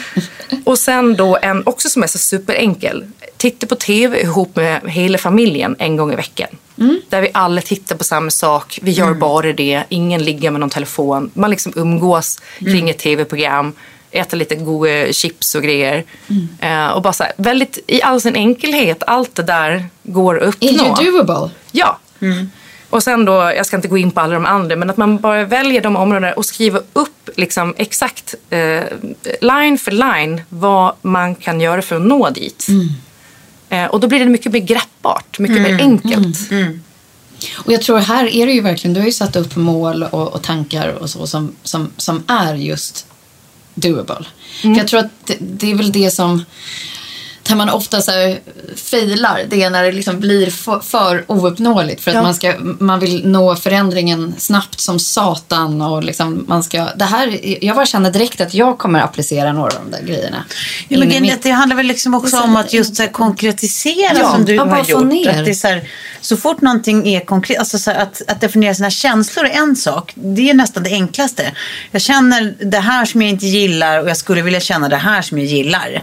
och 0.64 0.78
sen 0.78 1.16
då 1.16 1.38
en 1.42 1.62
också 1.66 1.88
som 1.88 2.02
är 2.02 2.06
så 2.06 2.18
superenkel. 2.18 3.04
Titta 3.36 3.66
på 3.66 3.74
tv 3.76 4.20
ihop 4.22 4.56
med 4.56 4.80
hela 4.86 5.18
familjen 5.18 5.76
en 5.78 5.96
gång 5.96 6.12
i 6.12 6.16
veckan. 6.16 6.48
Där 7.08 7.20
vi 7.20 7.30
alla 7.34 7.60
tittar 7.60 7.96
på 7.96 8.04
samma 8.04 8.30
sak. 8.30 8.78
Vi 8.82 8.90
gör 8.90 9.14
bara 9.14 9.52
det. 9.52 9.82
Ingen 9.88 10.22
ligger 10.24 10.50
med 10.50 10.60
någon 10.60 10.70
telefon. 10.70 11.30
Man 11.34 11.50
liksom 11.50 11.72
umgås 11.76 12.38
kring 12.58 12.90
ett 12.90 12.98
tv-program. 12.98 13.72
Äter 14.10 14.36
lite 14.36 14.54
goda 14.54 15.12
chips 15.12 15.54
och 15.54 15.62
grejer. 15.62 16.04
Eh, 16.60 16.86
och 16.86 17.02
bara 17.02 17.12
så 17.12 17.22
här, 17.22 17.32
väldigt 17.36 17.78
i 17.86 18.02
all 18.02 18.20
sin 18.20 18.36
enkelhet. 18.36 19.02
Allt 19.06 19.34
det 19.34 19.42
där 19.42 19.86
går 20.02 20.42
att 20.42 20.56
Är 20.60 20.72
uppnå. 20.72 20.94
doable. 20.94 21.50
Ja. 21.72 21.98
Och 22.90 23.02
sen 23.02 23.24
då, 23.24 23.32
jag 23.32 23.66
ska 23.66 23.76
inte 23.76 23.88
gå 23.88 23.98
in 23.98 24.10
på 24.10 24.20
alla 24.20 24.34
de 24.34 24.46
andra, 24.46 24.76
men 24.76 24.90
att 24.90 24.96
man 24.96 25.18
bara 25.18 25.44
väljer 25.44 25.80
de 25.80 25.96
områdena 25.96 26.32
och 26.32 26.46
skriver 26.46 26.82
upp 26.92 27.30
liksom 27.36 27.74
exakt 27.78 28.34
eh, 28.50 28.82
line 29.40 29.78
för 29.78 29.90
line 29.90 30.40
vad 30.48 30.94
man 31.02 31.34
kan 31.34 31.60
göra 31.60 31.82
för 31.82 31.96
att 31.96 32.02
nå 32.02 32.30
dit. 32.30 32.66
Eh, 33.68 33.84
och 33.84 34.00
då 34.00 34.08
blir 34.08 34.18
det 34.18 34.26
mycket 34.26 34.52
mer 34.52 34.60
greppbart, 34.60 35.38
mycket 35.38 35.62
mer 35.62 35.78
enkelt. 35.80 36.38
Och 37.56 37.72
jag 37.72 37.82
tror 37.82 37.98
här 37.98 38.26
är 38.26 38.46
det 38.46 38.52
ju 38.52 38.60
verkligen, 38.60 38.94
du 38.94 39.00
har 39.00 39.06
ju 39.06 39.12
satt 39.12 39.36
upp 39.36 39.56
mål 39.56 40.02
och, 40.02 40.34
och 40.34 40.42
tankar 40.42 40.88
och 40.88 41.10
så 41.10 41.26
som, 41.26 41.52
som, 41.62 41.90
som 41.96 42.22
är 42.26 42.54
just 42.54 43.06
doable. 43.74 44.26
För 44.62 44.68
jag 44.68 44.88
tror 44.88 45.00
att 45.00 45.26
det, 45.26 45.36
det 45.40 45.70
är 45.70 45.74
väl 45.74 45.92
det 45.92 46.10
som 46.10 46.44
där 47.50 47.56
man 47.56 47.68
ofta 47.70 48.00
så 48.02 48.10
här 48.10 48.38
failar, 48.76 49.42
det 49.48 49.62
är 49.62 49.70
när 49.70 49.82
det 49.84 49.92
liksom 49.92 50.20
blir 50.20 50.50
för, 50.50 50.80
för 50.80 51.24
ouppnåeligt 51.26 52.00
för 52.04 52.10
att 52.10 52.14
Ja. 52.14 52.22
man, 52.22 52.34
ska, 52.34 52.54
man 52.58 53.00
vill 53.00 53.28
nå 53.28 53.56
förändringen 53.56 54.34
snabbt 54.38 54.80
som 54.80 54.98
satan 54.98 55.82
och 55.82 56.04
liksom 56.04 56.44
man 56.48 56.62
ska, 56.62 56.84
det 56.96 57.04
här, 57.04 57.38
jag 57.64 57.76
bara 57.76 57.86
känner 57.86 58.10
direkt 58.10 58.40
att 58.40 58.54
jag 58.54 58.78
kommer 58.78 59.00
applicera 59.00 59.52
några 59.52 59.76
av 59.76 59.84
de 59.84 59.96
där 59.96 60.02
grejerna. 60.02 60.44
Ja, 60.88 60.98
men 60.98 61.08
det, 61.08 61.20
mitt- 61.20 61.42
det 61.42 61.50
handlar 61.50 61.76
väl 61.76 61.86
liksom 61.86 62.14
också 62.14 62.40
om 62.40 62.56
att 62.56 62.72
just 62.72 62.96
så 62.96 63.02
här, 63.02 63.10
konkretisera 63.10 64.18
Ja, 64.18 64.32
som 64.32 64.44
du 64.44 64.54
ja, 64.54 64.64
har 64.64 64.84
gjort. 64.84 65.04
ner. 65.04 65.28
Att 65.38 65.44
det 65.44 65.50
är 65.50 65.54
så, 65.54 65.66
här, 65.68 65.88
så 66.20 66.36
fort 66.36 66.60
någonting 66.60 67.08
är 67.08 67.20
konkret, 67.20 67.58
alltså 67.58 67.78
så 67.78 67.90
här, 67.90 68.02
att, 68.02 68.22
att 68.28 68.40
definiera 68.40 68.74
sina 68.74 68.90
känslor 68.90 69.46
är 69.46 69.50
en 69.50 69.76
sak. 69.76 70.12
Det 70.14 70.50
är 70.50 70.54
nästan 70.54 70.82
det 70.82 70.90
enklaste. 70.90 71.52
Jag 71.90 72.02
känner 72.02 72.54
det 72.64 72.78
här 72.78 73.04
som 73.04 73.22
jag 73.22 73.30
inte 73.30 73.46
gillar 73.46 74.00
och 74.02 74.08
jag 74.08 74.16
skulle 74.16 74.42
vilja 74.42 74.60
känna 74.60 74.88
det 74.88 74.96
här 74.96 75.22
som 75.22 75.38
jag 75.38 75.46
gillar. 75.46 76.00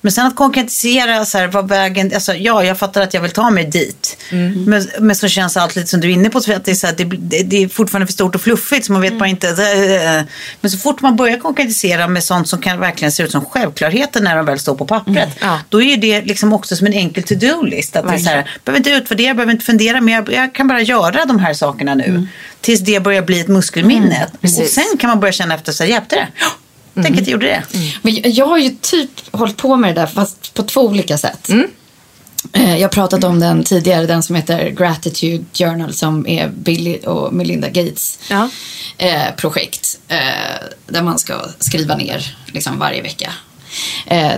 Men 0.00 0.12
sen 0.12 0.26
att 0.26 0.36
konkretisera, 0.36 0.81
så 1.26 1.38
här, 1.38 1.48
vad 1.48 1.68
vägen, 1.68 2.10
alltså, 2.14 2.34
ja 2.34 2.64
jag 2.64 2.78
fattar 2.78 3.02
att 3.02 3.14
jag 3.14 3.20
vill 3.20 3.30
ta 3.30 3.50
mig 3.50 3.64
dit. 3.64 4.16
Men, 4.66 4.88
men 5.00 5.16
så 5.16 5.28
känns 5.28 5.56
allt 5.56 5.76
lite 5.76 5.88
som 5.88 6.00
du 6.00 6.08
är 6.08 6.12
inne 6.12 6.30
på, 6.30 6.38
att 6.38 6.64
det 6.64 6.70
är, 6.70 6.74
så 6.74 6.86
här, 6.86 6.94
det, 6.96 7.04
det, 7.04 7.42
det 7.42 7.62
är 7.62 7.68
fortfarande 7.68 8.06
för 8.06 8.12
stort 8.12 8.34
och 8.34 8.40
fluffigt 8.40 8.86
så 8.86 8.92
man 8.92 9.02
vet 9.02 9.18
bara 9.18 9.28
inte. 9.28 9.46
Men 10.60 10.70
så 10.70 10.78
fort 10.78 11.00
man 11.00 11.16
börjar 11.16 11.38
konkretisera 11.38 12.08
med 12.08 12.24
sånt 12.24 12.48
som 12.48 12.60
kan 12.60 12.80
verkligen 12.80 13.12
se 13.12 13.22
ut 13.22 13.30
som 13.30 13.44
självklarheter 13.44 14.20
när 14.20 14.36
de 14.36 14.46
väl 14.46 14.58
står 14.58 14.74
på 14.74 14.86
pappret. 14.86 15.28
Ja. 15.40 15.58
Då 15.68 15.82
är 15.82 15.96
det 15.96 16.22
liksom 16.22 16.52
också 16.52 16.76
som 16.76 16.86
en 16.86 16.92
enkel 16.92 17.22
to-do-list. 17.22 17.96
Att 17.96 18.08
det 18.08 18.14
är 18.14 18.18
så 18.18 18.30
här, 18.30 18.50
behöver 18.64 18.78
inte 18.78 18.90
utvärdera, 18.90 19.34
behöver 19.34 19.52
inte 19.52 19.64
fundera, 19.64 20.00
men 20.00 20.14
jag, 20.14 20.32
jag 20.32 20.54
kan 20.54 20.68
bara 20.68 20.80
göra 20.80 21.24
de 21.24 21.38
här 21.38 21.54
sakerna 21.54 21.94
nu. 21.94 22.26
Tills 22.60 22.80
det 22.80 23.02
börjar 23.02 23.22
bli 23.22 23.40
ett 23.40 23.48
muskelminne. 23.48 24.26
och 24.42 24.48
sen 24.50 24.84
kan 24.98 25.10
man 25.10 25.20
börja 25.20 25.32
känna 25.32 25.54
efter, 25.54 25.72
så 25.72 25.82
här, 25.82 25.90
hjälpte 25.90 26.16
det? 26.16 26.28
Ja, 26.94 27.02
Tänk 27.02 27.14
att 27.20 27.26
jag 27.26 27.32
gjorde 27.32 27.46
det. 27.46 27.62
Men 28.02 28.14
jag, 28.14 28.26
jag 28.26 28.46
har 28.46 28.58
ju 28.58 28.70
typ 28.80 29.10
hållit 29.30 29.56
på 29.56 29.76
med 29.76 29.94
det 29.94 30.00
där 30.00 30.06
fast 30.06 30.54
på 30.54 30.62
två 30.62 30.80
olika 30.80 31.18
sätt. 31.18 31.48
Eh, 32.52 32.74
Jag 32.76 32.82
har 32.82 32.88
pratat 32.88 33.24
om 33.24 33.40
den 33.40 33.64
tidigare, 33.64 34.06
den 34.06 34.22
som 34.22 34.36
heter 34.36 34.70
Gratitude 34.70 35.44
Journal 35.54 35.92
som 35.94 36.26
är 36.26 36.48
Bill 36.48 36.96
och 37.04 37.32
Melinda 37.34 37.68
Gates 37.68 38.18
Ja. 38.30 38.48
eh, 38.98 39.34
projekt. 39.36 39.98
Eh, 40.08 40.18
där 40.86 41.02
man 41.02 41.18
ska 41.18 41.34
skriva 41.58 41.96
ner 41.96 42.36
liksom 42.46 42.78
varje 42.78 43.02
vecka. 43.02 43.32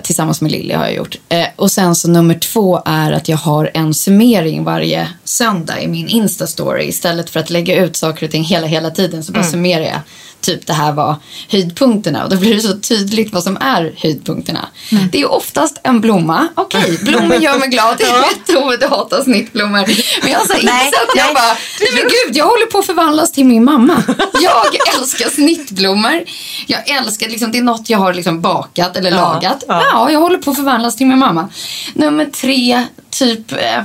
Tillsammans 0.03 0.40
med 0.40 0.53
Lilly 0.53 0.75
har 0.75 0.85
jag 0.85 0.95
gjort. 0.95 1.17
Och 1.57 1.71
sen 1.71 1.95
så 1.95 2.09
nummer 2.09 2.35
två 2.38 2.83
är 2.87 3.12
att 3.12 3.29
jag 3.29 3.37
har 3.37 3.71
en 3.75 3.95
summering 3.95 4.64
varje 4.64 5.09
söndag 5.25 5.81
i 5.83 5.87
min 5.88 6.09
Insta-story. 6.09 6.81
Istället 6.83 7.31
för 7.31 7.40
att 7.40 7.51
lägga 7.51 7.85
ut 7.85 7.97
saker 7.97 8.27
och 8.27 8.33
ting 8.33 8.45
hela, 8.45 8.67
hela 8.67 8.90
tiden 8.90 9.25
så 9.25 9.33
bara 9.33 9.45
summerar 9.45 9.85
jag. 9.85 10.01
Typ 10.44 10.66
det 10.66 10.72
här 10.72 10.92
var 10.92 11.16
höjdpunkterna 11.48 12.24
och 12.24 12.30
då 12.30 12.37
blir 12.37 12.54
det 12.54 12.61
så 12.61 12.78
tydligt 12.78 13.33
vad 13.33 13.42
som 13.42 13.57
är 13.57 13.94
höjdpunkterna. 13.96 14.68
Det 15.12 15.20
är 15.20 15.30
oftast 15.30 15.80
en 15.83 16.00
blomma. 16.00 16.48
Okej, 16.54 16.98
blommor 17.02 17.37
gör 17.37 17.59
mig 17.59 17.68
glad. 17.68 17.96
Jag 18.00 18.20
vet 18.20 18.46
Tove, 18.46 18.76
du 18.76 18.87
hatar 18.87 19.22
snittblommor. 19.22 19.85
Men 20.22 20.30
jag 20.30 20.38
har 20.38 20.44
insett, 20.44 20.62
nej. 20.62 20.92
jag 21.16 21.35
bara, 21.35 21.57
nej 21.80 21.90
men 21.92 22.02
gud, 22.02 22.37
jag 22.37 22.44
håller 22.44 22.66
på 22.66 22.78
att 22.78 22.87
förvandlas 22.87 23.33
till 23.33 23.46
min 23.46 23.64
mamma. 23.64 24.02
Jag 24.42 24.96
älskar 24.98 25.28
snittblommor. 25.28 26.24
Jag 26.66 26.88
älskar, 26.90 27.28
liksom, 27.28 27.52
det 27.52 27.59
är 27.59 27.62
något 27.62 27.90
jag 27.90 27.98
har 27.98 28.14
liksom 28.14 28.40
bakat 28.40 28.96
eller 28.96 29.11
lagat. 29.11 29.64
Ja. 29.68 30.11
jag 30.11 30.20
håller 30.20 30.38
på 30.38 30.50
att 30.50 30.57
förvandlas 30.57 30.96
till 30.96 31.07
min 31.07 31.18
mamma. 31.18 31.48
Nummer 31.94 32.24
tre, 32.24 32.85
typ, 33.11 33.52
eh, 33.52 33.59
ja, 33.59 33.85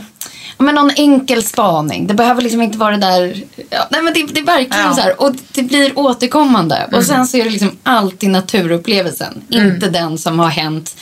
men 0.60 0.76
någon 0.76 0.92
enkel 0.96 1.44
spaning. 1.44 2.08
Det 2.08 2.14
behöver 2.14 2.42
liksom 2.42 2.62
inte 2.62 2.78
vara 2.78 2.92
det 2.92 2.98
där, 3.08 3.44
ja, 3.70 3.88
nej 3.92 4.02
men 4.02 4.14
det, 4.14 4.26
det 4.34 4.40
är 4.40 4.46
verkligen 4.46 4.86
Ja. 4.88 4.94
så 4.96 5.02
här, 5.02 5.22
och 5.22 5.36
det 5.52 5.64
blir 5.64 6.00
återkommande. 6.00 6.90
Och 6.94 7.04
sen 7.04 7.28
så 7.28 7.38
är 7.38 7.44
det 7.44 7.50
liksom 7.50 7.78
alltid 7.84 8.30
naturupplevelsen, 8.30 9.42
inte 9.50 9.90
den 9.90 10.18
som 10.18 10.40
har 10.40 10.50
hänt 10.50 10.96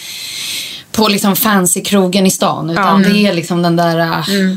på 0.91 1.07
liksom 1.07 1.35
fancy 1.35 1.81
krogen 1.83 2.25
i 2.25 2.31
stan. 2.31 2.69
Utan 2.69 3.03
det 3.03 3.27
är 3.27 3.33
liksom 3.33 3.61
den 3.61 3.75
där, 3.75 3.99
eh, 3.99 4.55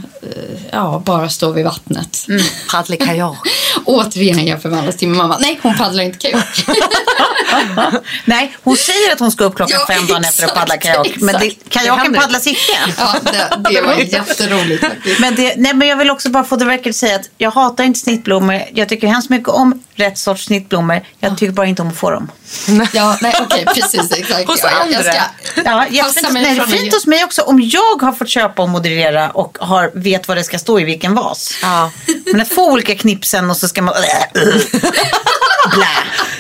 ja, 0.73 1.03
bara 1.05 1.29
stå 1.29 1.53
vid 1.53 1.65
vattnet. 1.65 2.27
Paddla 2.71 2.97
kajak. 2.97 3.37
Återigen, 3.85 4.47
jag 4.47 4.63
förvandlas 4.63 4.97
till 4.97 5.09
min 5.09 5.17
mamma. 5.17 5.39
Nej, 5.41 5.59
hon 5.63 5.75
paddlar 5.77 6.03
inte 6.05 6.19
kajak. 6.19 6.65
Nej, 8.25 8.57
hon 8.63 8.77
säger 8.77 9.13
att 9.13 9.21
hon 9.21 9.33
ska 9.33 9.45
upp 9.45 9.57
klockan 9.57 9.79
Ja, 9.81 9.95
fem 9.95 10.07
dagen 10.07 10.25
efter 10.25 10.45
att 10.45 10.51
exakt, 10.51 10.61
paddla 10.61 10.77
kajak. 10.77 11.17
Men 11.21 11.41
det, 11.41 11.51
kajaken 11.69 12.03
händer 12.03 12.21
paddlas 12.21 12.47
icke. 12.47 12.79
ja, 12.99 13.15
det, 13.23 13.71
det 13.71 13.81
var 13.81 13.95
jätteroligt 13.99 14.81
faktiskt. 14.81 15.21
Men, 15.21 15.35
det, 15.35 15.55
nej, 15.57 15.75
men 15.75 15.89
jag 15.89 15.97
vill 15.97 16.11
också 16.11 16.31
bara 16.31 16.45
få 16.45 16.57
det 16.57 16.65
verkligt 16.65 16.97
säga 16.97 17.17
att 17.17 17.31
jag 17.39 17.51
hatar 17.51 17.85
inte 17.85 18.01
snittblommor. 18.01 18.63
Jag 18.73 18.89
tycker 18.89 19.07
hemskt 19.07 19.31
mycket 19.31 19.49
om 19.49 19.83
rätt 19.95 20.19
sorts 20.19 20.45
snittblommor. 20.45 21.01
Jag 21.21 21.39
tycker 21.39 21.53
bara 21.53 21.67
inte 21.67 21.83
om 21.83 21.89
att 21.89 21.97
få 21.97 22.11
dem. 22.11 22.31
Ja, 22.93 23.19
nej, 23.21 23.35
okej, 23.41 23.65
precis, 23.65 24.13
exakt. 24.13 24.49
Hos 24.49 24.61
ja, 24.63 24.87
jag 24.91 25.05
ska 25.05 25.13
Ja, 25.65 25.85
Nej, 26.31 26.55
det 26.55 26.63
är 26.63 26.67
fint 26.67 26.95
hos 26.95 27.07
mig 27.07 27.25
också. 27.25 27.43
Om 27.43 27.61
jag 27.61 28.03
har 28.03 28.13
fått 28.13 28.29
köpa 28.29 28.63
och 28.63 28.69
moderera 28.69 29.31
och 29.31 29.59
har, 29.61 29.91
vet 29.95 30.29
vad 30.29 30.37
det 30.37 30.45
ska 30.45 30.59
stå 30.59 30.81
i 30.81 30.85
vilken 30.85 31.15
vas. 31.15 31.59
Ja. 31.63 31.91
Men 32.33 32.41
att 32.41 32.49
få 32.49 32.73
olika 32.73 32.95
knipsen 32.95 33.51
och 33.51 33.57
så 33.57 33.69
ska 33.69 33.83
man... 33.83 33.95
Blä. 35.75 35.87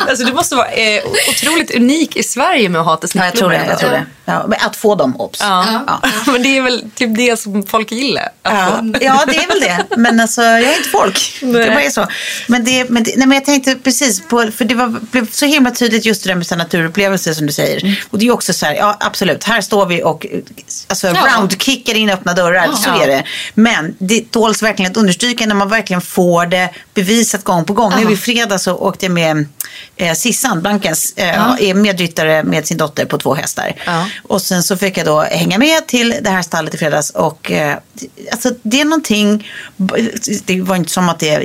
Alltså, 0.08 0.24
du 0.24 0.32
måste 0.32 0.54
vara 0.54 0.68
eh, 0.68 1.02
otroligt 1.28 1.74
unik 1.74 2.16
i 2.16 2.22
Sverige 2.22 2.68
med 2.68 2.80
att 2.80 2.86
hata 2.86 3.08
Ja, 3.14 3.24
jag 3.24 3.34
tror 3.34 3.50
det. 3.50 3.66
Jag 3.68 3.78
tror 3.78 3.90
det. 3.90 4.06
Ja, 4.24 4.44
men 4.48 4.58
att 4.60 4.76
få 4.76 4.94
dem, 4.94 5.20
obs. 5.20 5.38
Ja. 5.40 5.82
Ja. 5.86 6.08
Men 6.26 6.42
det 6.42 6.56
är 6.56 6.62
väl 6.62 6.90
typ 6.94 7.16
det 7.16 7.40
som 7.40 7.62
folk 7.62 7.92
gillar. 7.92 8.28
Ja, 8.42 8.82
ja, 9.00 9.24
det 9.26 9.36
är 9.36 9.48
väl 9.48 9.60
det. 9.60 9.96
Men 9.96 10.20
alltså, 10.20 10.42
jag 10.42 10.62
är 10.62 10.76
inte 10.76 10.88
folk. 10.88 11.38
Nej. 11.42 11.52
Det 11.52 11.70
bara 11.70 11.82
är 11.82 11.90
så. 11.90 12.06
Men, 12.46 12.64
det, 12.64 12.90
men, 12.90 13.02
det, 13.02 13.16
nej, 13.16 13.26
men 13.26 13.34
jag 13.34 13.44
tänkte 13.44 13.74
precis 13.76 14.22
på, 14.28 14.50
för 14.56 14.64
det 14.64 14.74
var, 14.74 14.88
blev 15.10 15.30
så 15.30 15.46
himla 15.46 15.70
tydligt 15.70 16.04
just 16.04 16.24
det 16.24 16.30
där 16.30 16.34
med 16.34 16.46
här 16.50 16.56
naturupplevelser 16.56 17.32
som 17.32 17.46
du 17.46 17.52
säger. 17.52 18.04
Och 18.10 18.18
det 18.18 18.26
är 18.26 18.30
också 18.32 18.52
så 18.52 18.66
här, 18.66 18.74
ja 18.74 18.96
absolut, 19.00 19.44
här 19.44 19.60
står 19.60 19.86
vi 19.86 20.02
och 20.02 20.26
alltså, 20.88 21.06
Ja. 21.06 21.26
roundkickar 21.36 21.94
in 21.94 22.10
öppna 22.10 22.34
dörrar. 22.34 22.66
Ja. 22.66 22.76
Så 22.76 23.02
är 23.02 23.06
det. 23.06 23.24
Men 23.54 23.94
det 23.98 24.30
tåls 24.30 24.62
verkligen 24.62 24.90
att 24.90 24.96
understryka 24.96 25.46
när 25.46 25.54
man 25.54 25.68
verkligen 25.68 26.00
får 26.00 26.46
det 26.46 26.70
bevisat 26.94 27.44
gång 27.44 27.64
på 27.64 27.72
gång. 27.72 27.92
Nu 28.04 28.12
i 28.12 28.16
fredags 28.16 28.62
så 28.62 28.74
åkte 28.74 29.06
jag 29.06 29.09
med 29.12 29.46
eh, 29.96 30.14
Sissan, 30.14 30.60
Blankens, 30.60 31.12
eh, 31.16 31.54
är 31.60 31.74
medryttare 31.74 32.42
med 32.42 32.66
sin 32.66 32.76
dotter 32.76 33.04
på 33.04 33.18
två 33.18 33.34
hästar. 33.34 33.72
Ja. 33.86 34.06
Och 34.22 34.42
sen 34.42 34.62
så 34.62 34.76
fick 34.76 34.98
jag 34.98 35.06
då 35.06 35.20
hänga 35.20 35.58
med 35.58 35.86
till 35.86 36.14
det 36.22 36.30
här 36.30 36.42
stallet 36.42 36.74
i 36.74 36.78
fredags. 36.78 37.10
Och 37.10 37.50
eh, 37.50 37.76
alltså 38.32 38.50
det 38.62 38.80
är 38.80 38.84
någonting, 38.84 39.48
det 40.44 40.62
var 40.62 40.76
inte 40.76 40.90
som 40.90 41.08
att 41.08 41.18
det 41.18 41.38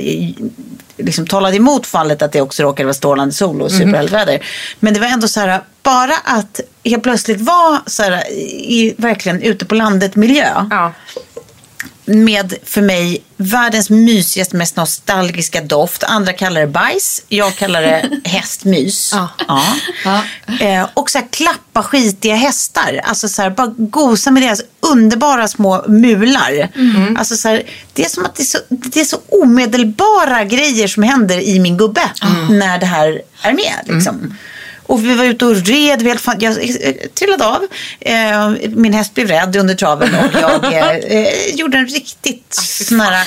liksom 0.96 1.26
talade 1.26 1.56
emot 1.56 1.86
fallet 1.86 2.22
att 2.22 2.32
det 2.32 2.40
också 2.40 2.62
råkade 2.62 2.84
vara 2.84 2.94
strålande 2.94 3.34
sol 3.34 3.62
och 3.62 3.72
supereldväder. 3.72 4.46
Men 4.80 4.94
det 4.94 5.00
var 5.00 5.06
ändå 5.06 5.28
så 5.28 5.40
här, 5.40 5.60
bara 5.82 6.14
att 6.24 6.60
helt 6.84 7.02
plötsligt 7.02 7.40
vara 7.40 7.82
så 7.86 8.02
här, 8.02 8.30
i, 8.32 8.94
verkligen 8.98 9.42
ute 9.42 9.64
på 9.64 9.74
landet 9.74 10.16
miljö 10.16 10.66
Ja. 10.70 10.92
Med 12.06 12.54
för 12.64 12.82
mig 12.82 13.22
världens 13.36 13.90
mysigaste, 13.90 14.56
mest 14.56 14.76
nostalgiska 14.76 15.60
doft. 15.60 16.02
Andra 16.02 16.32
kallar 16.32 16.60
det 16.60 16.66
bajs, 16.66 17.22
jag 17.28 17.56
kallar 17.56 17.82
det 17.82 18.10
hästmys. 18.24 19.10
Ja. 19.14 19.28
Ja. 20.04 20.22
Eh, 20.60 20.88
och 20.94 21.10
så 21.10 21.18
här, 21.18 21.26
klappa 21.30 21.82
skitiga 21.82 22.34
hästar. 22.34 23.00
Alltså 23.04 23.28
så 23.28 23.42
här, 23.42 23.50
bara 23.50 23.74
gosa 23.78 24.30
med 24.30 24.42
deras 24.42 24.62
underbara 24.80 25.48
små 25.48 25.84
mular. 25.88 26.68
Alltså 27.18 27.36
så 27.36 27.48
här, 27.48 27.62
det 27.92 28.04
är 28.04 28.08
som 28.08 28.24
att 28.24 28.34
det 28.34 28.42
är, 28.42 28.44
så, 28.44 28.58
det 28.68 29.00
är 29.00 29.04
så 29.04 29.18
omedelbara 29.28 30.44
grejer 30.44 30.88
som 30.88 31.02
händer 31.02 31.38
i 31.38 31.58
min 31.58 31.76
gubbe 31.76 32.10
när 32.50 32.78
det 32.78 32.86
här 32.86 33.22
är 33.42 33.52
med. 33.52 33.94
Liksom. 33.94 34.36
Och 34.88 35.04
vi 35.04 35.14
var 35.14 35.24
ute 35.24 35.44
och 35.46 35.56
red. 35.56 36.02
Vi 36.02 36.08
helt 36.08 36.20
fan, 36.20 36.36
jag 36.40 36.52
eh, 36.52 36.94
trillade 37.14 37.46
av. 37.46 37.66
Eh, 38.00 38.50
min 38.68 38.92
häst 38.92 39.14
blev 39.14 39.28
rädd 39.28 39.56
under 39.56 39.74
traven 39.74 40.14
och 40.14 40.34
jag 40.72 41.04
eh, 41.12 41.28
gjorde 41.54 41.78
en 41.78 41.86
riktigt 41.86 42.54
sån 42.88 43.00
här, 43.00 43.26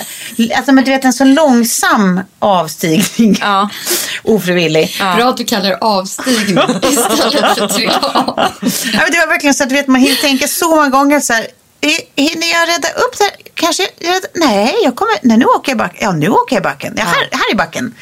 alltså, 0.56 0.72
men 0.72 0.84
du 0.84 0.92
vet 0.92 1.06
en 1.06 1.14
så 1.14 1.24
långsam 1.24 2.22
avstigning. 2.40 3.38
Ja. 3.42 3.70
Ofrivillig. 4.24 4.96
Bra 5.18 5.30
att 5.30 5.38
du 5.38 5.44
kallar 5.46 5.70
det 5.70 5.78
avstigning 5.78 6.58
istället 6.90 7.58
för 7.58 7.68
trilla 7.76 8.00
av. 8.00 8.34
Ja, 8.38 8.50
men 8.94 9.12
det 9.12 9.20
var 9.20 9.28
verkligen 9.28 9.54
så 9.54 9.64
att 9.64 9.70
du 9.70 9.76
vet, 9.76 9.88
man 9.88 10.02
hinner 10.02 10.16
tänka 10.16 10.48
så 10.48 10.70
många 10.76 10.90
gånger 10.90 11.20
så 11.20 11.34
här. 11.34 11.48
"Eh, 11.82 12.24
Hinner 12.24 12.48
jag 12.52 12.68
rädda 12.70 12.88
upp 12.90 13.18
det 13.18 13.24
här? 13.24 13.34
Kanske? 13.54 13.84
jag 14.00 14.14
rädda- 14.14 14.28
Nej, 14.34 14.76
jag 14.84 14.96
kommer, 14.96 15.14
nej, 15.22 15.38
nu 15.38 15.46
åker 15.46 15.72
jag 15.72 15.78
backen. 15.78 15.98
Ja, 16.02 16.12
nu 16.12 16.30
åker 16.30 16.56
jag 16.56 16.64
backen. 16.64 16.94
Ja, 16.98 17.04
här, 17.04 17.28
här 17.32 17.52
i 17.52 17.56
backen. 17.56 17.96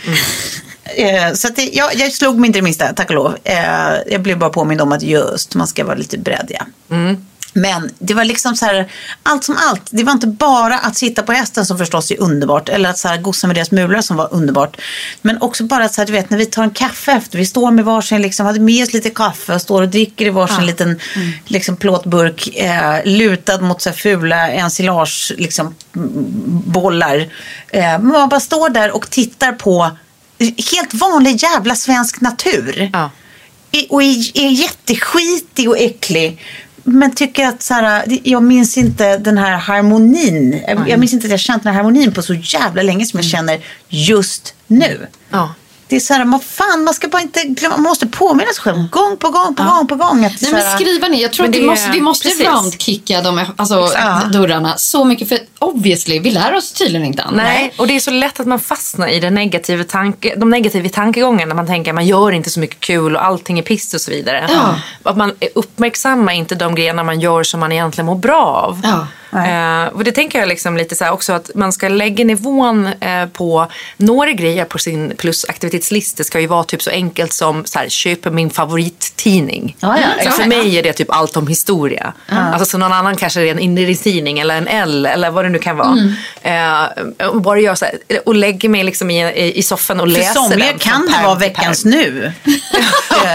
Eh, 0.96 1.34
Så 1.34 1.48
det, 1.56 1.70
jag, 1.74 1.96
jag 1.96 2.12
slog 2.12 2.40
mig 2.40 2.48
inte 2.48 2.60
det 2.60 2.64
minsta, 2.64 2.94
tack 2.94 3.10
och 3.10 3.16
lov. 3.16 3.38
Eh, 3.44 3.58
Jag 4.08 4.22
blev 4.22 4.38
bara 4.38 4.50
påmind 4.50 4.82
om 4.82 4.92
att 4.92 5.02
just, 5.02 5.56
man 5.56 5.68
ska 5.68 5.86
vara 5.86 5.96
lite 5.96 6.18
beredd. 6.18 6.52
Ja. 6.60 6.66
Men 7.54 7.90
det 8.00 8.14
var 8.14 8.24
liksom 8.26 8.56
så 8.56 8.66
här, 8.66 8.92
allt 9.24 9.44
som 9.44 9.56
allt. 9.70 9.82
Det 9.90 10.04
var 10.04 10.12
inte 10.14 10.28
bara 10.28 10.80
att 10.80 10.98
sitta 10.98 11.24
på 11.24 11.32
hästen 11.32 11.66
som 11.66 11.78
förstås 11.78 12.12
är 12.12 12.22
underbart. 12.22 12.70
Eller 12.70 12.90
att 12.90 12.98
så 12.98 13.08
här, 13.08 13.18
gossa 13.18 13.48
med 13.48 13.56
deras 13.56 13.72
mular 13.72 14.02
som 14.02 14.18
var 14.18 14.28
underbart. 14.34 14.78
Men 15.22 15.42
också 15.42 15.64
bara 15.64 15.84
att 15.86 15.94
så 15.94 16.02
här, 16.02 16.06
du 16.06 16.12
vet, 16.14 16.30
när 16.30 16.38
vi 16.38 16.46
tar 16.46 16.64
en 16.64 16.70
kaffe 16.70 17.12
efter. 17.12 17.38
Vi 17.38 17.46
står 17.46 17.72
med 17.72 17.86
varsin, 17.86 18.22
liksom, 18.22 18.46
hade 18.46 18.60
med 18.60 18.84
oss 18.84 18.94
lite 18.94 19.10
kaffe 19.10 19.54
och 19.54 19.62
står 19.62 19.82
och 19.82 19.90
dricker 19.90 20.26
i 20.26 20.30
varsin 20.30 20.66
liten 20.66 21.00
liksom, 21.46 21.76
plåtburk. 21.78 22.56
Eh, 22.56 22.96
lutad 23.06 23.62
mot 23.62 23.82
så 23.82 23.90
här, 23.90 23.98
fula 23.98 24.52
ensilage 24.52 25.34
liksom, 25.38 25.76
mm, 25.96 26.14
bollar. 26.66 27.28
Eh, 27.70 28.00
man 28.00 28.30
bara 28.30 28.40
står 28.40 28.70
där 28.70 28.92
och 28.96 29.10
tittar 29.10 29.52
på 29.52 29.92
helt 30.40 30.94
vanlig 30.94 31.44
jävla 31.44 31.76
svensk 31.76 32.22
natur 32.22 32.90
Ja. 32.94 33.10
och 33.90 34.04
är, 34.04 34.38
är 34.38 34.50
jätteskitig 34.50 35.70
och 35.70 35.78
äcklig. 35.78 36.42
Men 36.84 37.16
tycker 37.16 37.48
att 37.48 37.62
så 37.64 37.74
här, 37.74 38.20
jag 38.24 38.44
minns 38.44 38.78
inte 38.78 39.18
den 39.18 39.38
här 39.38 39.58
harmonin. 39.58 40.62
Jag, 40.68 40.90
jag 40.90 41.00
minns 41.00 41.14
inte 41.14 41.26
att 41.28 41.32
jag 41.32 41.40
känt 41.40 41.64
den 41.64 41.74
här 41.74 41.84
harmonin 41.84 42.14
på 42.14 42.22
så 42.22 42.34
jävla 42.34 42.82
länge 42.84 43.06
som 43.06 43.20
jag 43.20 43.26
känner 43.30 43.60
just 43.90 44.54
nu. 44.68 45.08
Ja. 45.30 45.54
Det 45.90 45.96
är 45.96 46.00
så 46.00 46.14
här, 46.14 46.26
man, 46.26 46.40
fan, 46.40 46.84
man 46.84 46.94
ska 46.94 47.08
bara 47.08 47.22
inte 47.22 47.44
glömma, 47.44 47.76
man 47.78 47.84
måste 47.84 48.08
påminna 48.08 48.52
sig 48.54 48.62
själv 48.64 48.90
gång 48.90 49.18
på 49.18 49.30
gång 49.30 49.56
på 49.56 49.64
gång 49.64 49.88
på 49.88 49.96
gång. 49.96 50.26
Att 50.26 50.42
Nej, 50.42 50.52
men 50.52 50.62
skriva 50.76 51.08
ner. 51.08 51.22
Jag 51.22 51.34
tror 51.34 51.48
att 51.50 51.56
vi 51.56 51.62
måste, 51.62 51.92
vi 51.92 52.02
måste 52.02 52.30
roundkicka 52.30 53.22
de 53.22 53.46
alltså, 53.56 53.90
Ja. 53.94 54.22
dörrarna 54.34 54.78
så 54.78 55.06
mycket. 55.06 55.30
För 55.30 55.40
obviously, 55.60 56.20
vi 56.20 56.32
lär 56.32 56.56
oss 56.56 56.72
tydligen 56.72 57.08
inte 57.08 57.24
annat. 57.24 57.36
Nej, 57.36 57.74
och 57.78 57.88
det 57.88 57.96
är 57.96 58.00
så 58.00 58.12
lätt 58.12 58.40
att 58.40 58.48
man 58.48 58.60
fastnar 58.60 59.08
i 59.08 59.20
den 59.20 59.34
negativa 59.34 59.84
tanke, 59.84 60.34
de 60.38 60.50
negativa 60.50 60.90
tankegångarna. 60.90 61.54
Man 61.56 61.68
tänker 61.68 61.92
att 61.92 61.96
man 61.96 62.06
gör 62.06 62.32
inte 62.32 62.50
så 62.50 62.60
mycket 62.60 62.80
kul 62.80 63.16
och 63.16 63.26
allting 63.26 63.60
är 63.60 63.64
piss 63.64 63.94
och 63.94 64.02
så 64.02 64.12
vidare. 64.12 64.46
Ja. 64.50 64.76
Att 65.04 65.18
man 65.18 65.34
uppmärksammar 65.56 66.34
inte 66.34 66.56
de 66.56 66.76
grejerna 66.76 67.04
man 67.04 67.20
gör 67.20 67.44
som 67.44 67.60
man 67.60 67.72
egentligen 67.72 68.06
mår 68.06 68.16
bra 68.16 68.46
av. 68.46 68.82
Ja. 68.84 69.08
Eh, 69.34 69.94
och 69.94 70.04
det 70.04 70.12
tänker 70.12 70.40
jag 70.40 70.48
liksom 70.48 70.78
lite 70.78 70.96
så 70.96 71.04
här 71.04 71.12
också 71.12 71.34
att 71.34 71.52
man 71.56 71.74
ska 71.74 71.88
lägga 71.90 72.26
nivån 72.26 72.88
eh, 72.88 73.26
på 73.26 73.68
några 73.98 74.32
grejer 74.32 74.66
på 74.66 74.80
sin 74.80 75.14
plusaktivitetslista. 75.18 76.24
ska 76.24 76.40
ju 76.40 76.48
vara 76.48 76.64
typ 76.64 76.82
så 76.82 76.90
enkelt 76.90 77.34
som 77.34 77.66
så 77.66 77.80
här, 77.80 77.90
köpa 77.90 78.30
min 78.30 78.50
favorittidning. 78.50 79.76
Ja, 79.80 79.98
ja, 80.00 80.32
Så 80.32 80.32
för 80.32 80.46
mig 80.46 80.78
är 80.78 80.84
det 80.84 80.94
typ 80.94 81.12
allt 81.12 81.38
om 81.38 81.48
historia. 81.48 82.14
Alltså 82.30 82.66
så 82.66 82.78
någon 82.78 82.94
annan 82.94 83.16
kanske 83.16 83.42
är 83.42 83.46
en 83.52 83.60
inredningstidning 83.60 84.40
eller 84.40 84.58
en 84.58 84.68
L 84.68 85.06
eller 85.06 85.30
vad 85.30 85.46
det 85.46 85.50
nu 85.50 85.60
kan 85.60 85.78
vara. 85.78 85.98
Eh, 86.42 87.28
och 87.28 87.42
bara 87.42 87.60
göra 87.60 87.76
så 87.76 87.86
här, 87.86 87.94
och 88.26 88.36
lägga 88.36 88.70
mig 88.70 88.84
liksom 88.84 89.12
i, 89.12 89.24
i, 89.26 89.58
i 89.58 89.64
soffan 89.64 90.00
och 90.00 90.08
för 90.08 90.12
läsa 90.20 90.34
somliga 90.34 90.70
den. 90.70 90.80
kan 90.80 91.08
det 91.08 91.24
vara 91.24 91.36
veckans 91.36 91.86
nu. 91.86 92.32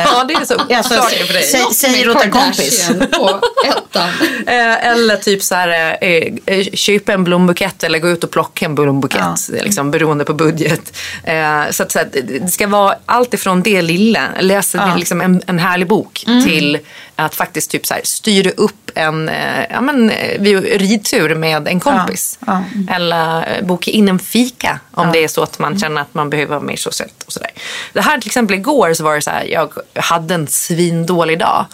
Ja, 0.05 0.25
det 0.25 0.35
är 0.35 0.45
så. 0.45 0.55
Alltså, 0.55 0.95
Klart 0.95 1.11
det 1.11 1.27
för 1.27 1.33
dig. 1.33 1.75
säger 1.75 2.11
åt 2.11 2.25
en 2.25 2.31
kompis. 2.31 2.91
På 3.13 3.41
ettan. 3.67 4.09
Eh, 4.47 4.87
eller 4.87 5.17
typ 5.17 5.43
så 5.43 5.55
här, 5.55 5.69
eh, 5.91 6.35
eh, 6.47 6.65
köpa 6.73 7.13
en 7.13 7.25
blombukett 7.25 7.85
eller 7.85 7.99
gå 7.99 8.09
ut 8.09 8.25
och 8.25 8.31
plocka 8.31 8.65
en 8.67 8.75
blombukett. 8.75 9.21
Liksom, 9.65 9.91
beroende 9.91 10.25
på 10.25 10.35
budget. 10.35 10.97
Eh, 11.25 11.71
så 11.71 11.83
att, 11.83 11.93
så 11.93 12.01
att 12.01 12.13
det- 12.13 12.53
ska 12.53 12.67
vara 12.67 12.95
allt 13.07 13.35
ifrån 13.35 13.63
det 13.63 13.83
lilla, 13.83 14.29
läsa 14.41 14.79
liksom 14.99 15.21
en, 15.21 15.43
en 15.47 15.59
härlig 15.59 15.89
bok, 15.89 16.25
till 16.45 16.79
att 17.17 17.35
faktiskt 17.35 17.71
typ 17.71 17.87
så 17.87 17.95
här, 17.95 18.01
styra 18.05 18.51
upp 18.51 18.91
en 18.95 19.29
eh, 19.29 19.65
ja, 19.71 19.81
men, 19.81 20.11
eh, 20.11 20.43
ridtur 20.63 21.35
med 21.35 21.69
en 21.69 21.81
kompis. 21.81 22.39
Ja, 22.47 22.65
Eller 22.91 23.57
eh, 23.59 23.65
boka 23.67 23.91
in 23.91 24.09
en 24.09 24.19
fika 24.19 24.81
om 24.91 25.13
det 25.13 25.25
är 25.25 25.29
så 25.29 25.43
att 25.43 25.59
man 25.59 25.79
känner 25.79 26.01
att 26.01 26.15
man 26.15 26.31
behöver 26.31 26.51
vara 26.51 26.61
mer 26.61 26.77
socialt. 26.77 27.23
Och 27.27 27.33
så 27.33 27.41
där. 27.41 27.51
Det 27.93 28.01
här 28.01 28.19
till 28.21 28.29
exempel 28.29 28.57
igår 28.57 28.95
så 28.95 29.05
var 29.05 29.15
det 29.15 29.23
så 29.23 29.31
här, 29.31 29.45
jag 29.45 29.73
hade 29.95 30.35
en 30.35 30.47
svindålig 30.49 31.39
dag. 31.39 31.67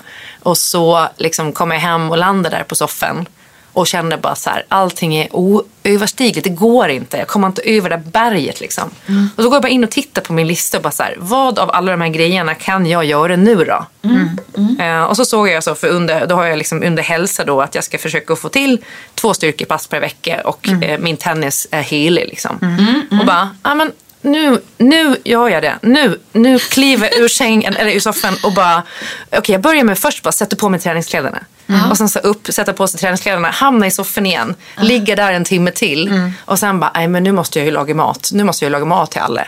Och 0.42 0.58
så 0.58 1.08
liksom 1.16 1.52
kom 1.52 1.70
jag 1.70 1.80
hem 1.80 2.10
och 2.10 2.18
landade 2.18 2.56
där 2.56 2.64
på 2.64 2.74
soffan. 2.74 3.28
Och 3.78 3.86
kände 3.86 4.16
bara 4.16 4.34
så 4.34 4.50
här, 4.50 4.64
allting 4.68 5.16
är 5.16 5.28
oöverstigligt, 5.32 6.44
det 6.44 6.50
går 6.50 6.88
inte. 6.88 7.16
Jag 7.16 7.28
kommer 7.28 7.46
inte 7.46 7.62
över 7.62 7.90
det 7.90 7.98
berget 7.98 8.60
liksom. 8.60 8.90
Och 9.36 9.42
så 9.42 9.48
går 9.48 9.56
jag 9.56 9.62
bara 9.62 9.68
in 9.68 9.84
och 9.84 9.90
tittar 9.90 10.22
på 10.22 10.32
min 10.32 10.46
lista 10.46 10.76
och 10.76 10.82
bara 10.82 10.90
så 10.90 11.02
här, 11.02 11.16
vad 11.18 11.58
av 11.58 11.70
alla 11.70 11.90
de 11.90 12.00
här 12.00 12.08
grejerna 12.08 12.54
kan 12.54 12.86
jag 12.86 13.04
göra 13.04 13.36
nu 13.36 13.54
då? 13.54 13.86
Eh, 14.84 15.02
och 15.02 15.16
så 15.16 15.24
såg 15.24 15.48
jag 15.48 15.64
så, 15.64 15.74
för 15.74 15.88
under, 15.88 16.26
då 16.26 16.34
har 16.34 16.44
jag 16.44 16.58
liksom 16.58 16.82
under 16.82 17.02
hälsa 17.02 17.44
då 17.44 17.60
att 17.60 17.74
jag 17.74 17.84
ska 17.84 17.98
försöka 17.98 18.36
få 18.36 18.48
till 18.48 18.84
två 19.14 19.34
styrkepass 19.34 19.86
per 19.86 20.00
vecka 20.00 20.40
och 20.44 20.68
eh, 20.68 20.98
min 20.98 21.16
tennis 21.16 21.66
är 21.70 21.82
helig 21.82 22.28
liksom. 22.28 22.58
Och 23.20 23.26
bara, 23.26 23.50
ja 23.62 23.74
men 23.74 23.92
nu, 24.20 24.60
nu 24.78 25.16
gör 25.24 25.48
jag 25.48 25.62
det. 25.62 25.78
Nu, 25.82 26.18
nu 26.32 26.58
kliver 26.58 27.08
jag 27.12 27.18
ur 27.18 27.28
sängen 27.28 27.76
eller 27.76 27.90
ur 27.90 28.00
soffan 28.00 28.34
och 28.44 28.52
bara, 28.52 28.82
okej 29.30 29.52
jag 29.52 29.60
börjar 29.60 29.84
med 29.84 29.98
först 29.98 30.22
bara 30.22 30.32
sätta 30.32 30.56
på 30.56 30.68
mig 30.68 30.80
träningskläderna. 30.80 31.38
Och 31.90 31.96
sen 31.96 32.08
så 32.08 32.18
upp, 32.18 32.46
sätta 32.50 32.72
på 32.72 32.88
sig 32.88 33.00
träningskläderna, 33.00 33.50
hamna 33.50 33.86
i 33.86 33.90
soffan 33.90 34.26
igen, 34.26 34.54
ligga 34.80 35.16
där 35.16 35.32
en 35.32 35.44
timme 35.44 35.70
till. 35.70 36.08
Och 36.44 36.58
sen 36.58 36.80
bara, 36.80 36.90
nej 36.94 37.08
men 37.08 37.22
nu 37.22 37.32
måste 37.32 37.58
jag 37.58 37.66
ju 37.66 37.70
laga 37.72 37.94
mat. 37.94 38.30
Nu 38.32 38.44
måste 38.44 38.64
jag 38.64 38.68
ju 38.68 38.72
laga 38.72 38.84
mat 38.84 39.10
till 39.10 39.20
alla. 39.20 39.44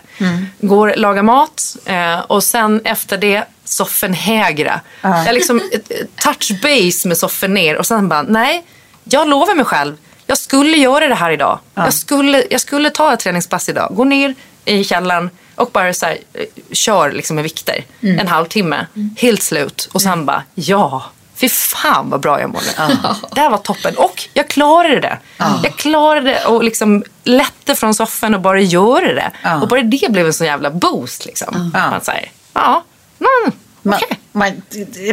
Går, 0.61 0.95
laga 0.97 1.23
mat 1.23 1.77
eh, 1.85 2.19
och 2.21 2.45
sen 2.45 2.81
efter 2.85 3.19
det 3.19 3.45
soffen 3.65 4.15
hägra. 4.15 4.81
Jag 5.27 5.35
liksom 5.35 5.61
ett- 5.73 5.91
ett 5.91 6.17
touch 6.17 6.53
base 6.63 7.09
med 7.09 7.19
soffen 7.19 7.55
ner 7.55 7.77
och 7.77 7.87
sen 7.87 8.09
bara, 8.09 8.23
nej, 8.23 8.65
jag 9.05 9.29
lovar 9.29 9.55
mig 9.55 9.65
själv. 9.65 9.97
Jag 10.27 10.39
skulle 10.39 10.77
göra 10.77 11.09
det 11.09 11.15
här 11.15 11.31
idag. 11.31 11.59
Jag, 11.75 11.95
skulle, 11.95 12.45
jag 12.51 12.61
skulle 12.61 12.91
ta 12.91 13.13
ett 13.13 13.21
träningspass 13.21 13.69
idag. 13.69 13.89
Gå 13.95 14.05
ner 14.05 14.35
i 14.65 14.85
källaren 14.85 15.31
och 15.55 15.71
bara 15.73 15.95
så 15.95 16.07
här, 16.07 16.19
eh, 16.35 16.45
kör 16.73 17.13
liksom 17.13 17.35
med 17.37 17.43
vikter. 17.43 17.85
En 18.21 18.29
halvtimme, 18.29 18.87
helt 19.17 19.43
slut. 19.43 19.89
Och 19.93 20.03
sen 20.03 20.27
bara, 20.27 20.43
ja. 20.55 21.05
Fy 21.41 21.49
fan 21.49 22.11
vad 22.11 22.21
bra 22.21 22.41
jag 22.41 22.51
mådde. 22.51 22.67
Det 23.35 23.41
här 23.41 23.51
var 23.51 23.59
toppen. 23.59 23.97
Och 23.97 24.29
jag 24.35 24.49
klarade 24.49 25.01
det. 25.01 25.19
Jag 25.63 25.77
klarade 25.77 26.31
det 26.31 26.45
och 26.45 26.65
liksom 26.65 27.05
lätte 27.25 27.75
från 27.75 27.95
soffan 27.95 28.35
och 28.35 28.41
bara 28.41 28.61
göra 28.61 29.15
det. 29.15 29.31
Och 29.63 29.69
bara 29.69 29.83
det 29.83 30.13
blev 30.13 30.27
en 30.27 30.33
sån 30.33 30.47
jävla 30.47 30.71
boost. 30.71 31.27
Liksom. 31.27 31.71
Man 31.75 32.01
säger, 32.01 32.31
ja, 32.53 32.85
mm, 33.21 33.53
Man, 33.83 33.99
okej. 34.03 34.19
man, 34.33 34.63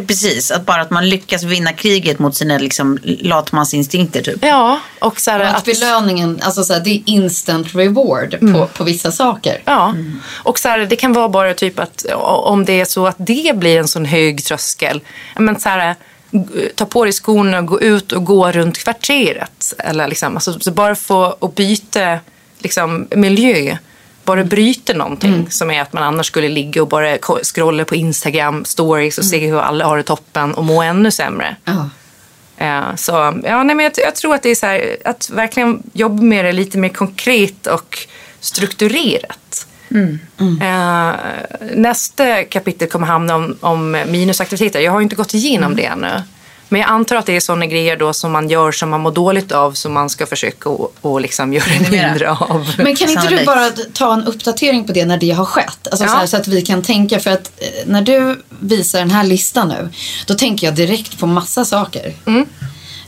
precis, 0.07 0.51
att 0.51 0.65
bara 0.65 0.82
att 0.82 0.89
man 0.89 1.09
lyckas 1.09 1.43
vinna 1.43 1.73
kriget 1.73 2.19
mot 2.19 2.36
sina 2.36 2.57
liksom, 2.57 2.99
latmansinstinkter 3.03 4.21
typ. 4.21 4.38
Ja, 4.45 4.80
och 4.99 5.19
så 5.19 5.32
här, 5.32 5.39
Och 5.39 5.47
att 5.47 5.65
belöningen, 5.65 6.39
alltså 6.43 6.63
så 6.63 6.73
här, 6.73 6.80
det 6.80 6.89
är 6.89 7.01
instant 7.05 7.75
reward 7.75 8.39
på, 8.53 8.67
på 8.67 8.84
vissa 8.84 9.11
saker. 9.11 9.61
Ja, 9.65 9.93
och 10.43 10.59
så 10.59 10.69
här, 10.69 10.80
det 10.80 10.95
kan 10.95 11.13
vara 11.13 11.30
bara 11.30 11.53
typ 11.53 11.80
att 11.80 12.05
om 12.43 12.65
det 12.65 12.82
är 12.82 12.86
så 12.86 13.07
att 13.07 13.15
det 13.19 13.57
blir 13.57 13.80
en 13.80 13.88
sån 13.88 14.05
hög 14.05 14.45
tröskel. 14.45 15.01
ja, 15.36 15.41
Men 15.41 15.59
så 15.59 15.69
här, 15.69 15.95
ta 16.75 16.86
på 16.86 17.03
dig 17.03 17.13
skorna 17.13 17.59
och 17.59 17.65
gå 17.65 17.82
ut 17.82 18.11
och 18.11 18.25
gå 18.25 18.51
runt 18.51 18.78
kvarteret. 18.78 19.73
Eller 19.78 20.07
liksom, 20.07 20.36
alltså, 20.36 20.59
så 20.59 20.71
bara 20.71 20.95
få 20.95 21.36
och 21.39 21.53
byta 21.53 22.19
liksom, 22.59 23.07
miljö. 23.11 23.78
Bara 24.23 24.43
bryta 24.43 24.93
någonting 24.93 25.47
som 25.49 25.71
är 25.71 25.82
att 25.82 25.93
man 25.93 26.03
annars 26.03 26.28
skulle 26.28 26.49
ligga 26.49 26.82
och 26.82 26.88
bara 26.88 27.17
scrolla 27.43 27.86
på 27.86 27.95
Instagram 27.95 28.65
stories 28.65 29.17
och 29.17 29.25
se 29.25 29.47
hur 29.47 29.59
alla 29.59 29.86
har 29.86 29.97
det 29.97 30.03
toppen 30.03 30.53
och 30.53 30.63
må 30.63 30.82
ännu 30.82 31.11
sämre. 31.11 31.55
Ja. 31.65 31.89
Eh, 32.57 32.95
Så 32.95 33.11
ja, 33.43 33.63
nej, 33.63 33.75
men 33.75 33.80
jag, 33.80 33.93
jag 33.97 34.15
tror 34.15 34.36
att 34.36 34.43
det 34.43 34.49
är 34.49 34.55
så 34.55 34.65
här, 34.65 34.97
att 35.05 35.30
verkligen 35.30 35.84
jobba 35.93 36.23
med 36.23 36.45
det 36.45 36.51
lite 36.51 36.78
mer 36.78 36.89
konkret 36.89 37.67
och 37.67 37.97
strukturerat. 38.39 39.67
Eh, 40.62 41.16
nästa 41.76 42.44
kapitel 42.44 42.88
kommer 42.88 43.08
handla 43.08 43.36
om, 43.36 43.58
om 43.60 43.92
minusaktiviteter. 43.92 44.80
Jag 44.80 44.92
har 44.92 45.00
ju 45.00 45.04
inte 45.04 45.16
gått 45.16 45.34
igenom 45.34 45.76
det 45.76 45.86
ännu. 45.86 46.22
Men 46.70 46.82
jag 46.82 46.90
antar 46.90 47.16
att 47.16 47.26
det 47.26 47.36
är 47.36 47.40
sådana 47.40 47.66
grejer 47.66 47.98
då 47.98 48.14
som 48.14 48.32
man 48.32 48.50
gör 48.50 48.72
som 48.72 48.90
man 48.90 49.02
mår 49.02 49.12
dåligt 49.12 49.52
av 49.52 49.72
som 49.72 49.94
man 49.94 50.10
ska 50.10 50.26
försöka 50.26 50.70
och, 50.70 50.96
och 51.02 51.22
liksom 51.22 51.54
göra 51.54 51.90
mindre 51.92 52.32
av. 52.32 52.74
Men 52.78 52.96
kan 52.96 53.10
inte 53.10 53.28
du 53.28 53.46
bara 53.46 53.70
ta 53.94 54.14
en 54.14 54.24
uppdatering 54.24 54.88
på 54.88 54.94
det 54.94 55.06
när 55.06 55.18
det 55.18 55.32
har 55.32 55.46
skett? 55.46 55.88
Alltså 55.92 56.04
Ja. 56.06 56.10
så, 56.10 56.18
här, 56.18 56.26
så 56.26 56.38
att 56.38 56.48
vi 56.48 56.62
kan 56.62 56.82
tänka, 56.84 57.20
för 57.20 57.32
att 57.32 57.52
eh, 57.58 57.68
när 57.86 58.02
du 58.02 58.42
visar 58.60 59.00
den 59.00 59.12
här 59.12 59.24
listan 59.24 59.68
nu, 59.68 59.90
då 60.28 60.34
tänker 60.34 60.68
jag 60.68 60.76
direkt 60.76 61.20
på 61.20 61.28
massa 61.28 61.66
saker. 61.66 62.14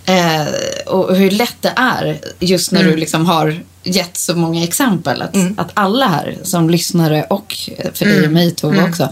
Eh, 0.05 0.47
och 0.85 1.15
hur 1.15 1.31
lätt 1.31 1.55
det 1.61 1.73
är 1.75 2.19
just 2.39 2.71
när 2.71 2.83
du 2.83 2.95
liksom 2.95 3.25
har 3.25 3.59
gett 3.83 4.17
så 4.17 4.35
många 4.35 4.63
exempel. 4.63 5.21
Att, 5.21 5.35
att 5.57 5.71
alla 5.73 6.07
här 6.07 6.37
som 6.43 6.69
lyssnare 6.69 7.23
och 7.29 7.55
eh, 7.77 7.91
för 7.93 8.05
dig 8.05 8.25
och 8.25 8.31
mig 8.31 8.51
Tove 8.51 8.83
också. 8.89 9.09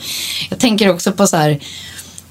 Jag 0.49 0.59
tänker 0.59 0.89
också 0.89 1.11
på 1.11 1.27
så 1.27 1.37
här 1.37 1.59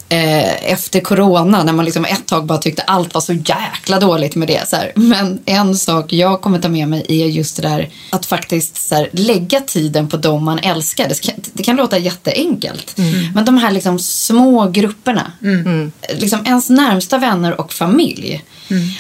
eh, 0.09 0.73
efter 0.73 1.01
corona 1.01 1.63
när 1.65 1.73
man 1.73 1.85
liksom 1.85 2.05
ett 2.05 2.27
tag 2.27 2.47
bara 2.47 2.59
tyckte 2.59 2.83
allt 2.83 3.15
var 3.15 3.21
så 3.21 3.33
jäkla 3.33 4.01
dåligt 4.01 4.35
med 4.35 4.49
det. 4.49 4.69
Så 4.69 4.77
här. 4.77 4.93
Men 4.95 5.39
en 5.45 5.77
sak 5.77 6.13
jag 6.13 6.41
kommer 6.41 6.59
ta 6.59 6.69
med 6.69 6.89
mig 6.89 7.07
är 7.09 7.27
just 7.27 7.57
det 7.57 7.63
där 7.63 7.89
att 8.11 8.27
faktiskt 8.27 8.89
så 8.89 8.95
här, 8.95 9.09
lägga 9.13 9.61
tiden 9.61 10.09
på 10.09 10.17
dem 10.17 10.45
man 10.45 10.59
älskar. 10.59 11.09
Det 11.09 11.21
kan, 11.21 11.35
det 11.53 11.63
kan 11.63 11.77
låta 11.77 11.99
jätteenkelt. 11.99 12.95
Men 13.35 13.45
de 13.45 13.59
här 13.59 13.71
liksom 13.71 13.99
små 13.99 14.69
grupperna. 14.69 15.33
Liksom 16.15 16.47
ens 16.47 16.71
närmsta 16.71 17.19
vänner 17.19 17.61
och 17.61 17.73
familj. 17.73 18.45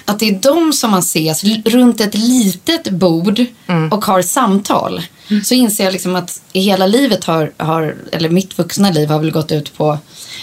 Att 0.04 0.18
det 0.18 0.28
är 0.28 0.32
de 0.32 0.72
som 0.72 0.90
man 0.90 1.00
ses 1.00 1.44
runt 1.64 2.00
ett 2.00 2.14
litet 2.14 2.90
bord 2.90 3.44
och 3.90 4.04
har 4.04 4.22
samtal. 4.22 5.02
Så 5.44 5.54
inser 5.54 5.84
jag 5.84 5.92
liksom 5.92 6.16
att 6.16 6.40
i 6.52 6.60
hela 6.60 6.86
livet 6.86 7.24
har, 7.24 7.52
har, 7.56 7.96
eller 8.12 8.28
mitt 8.28 8.58
vuxna 8.58 8.90
liv 8.90 9.08
har 9.08 9.18
väl 9.18 9.30
gått 9.30 9.52
ut 9.52 9.76
på 9.76 9.98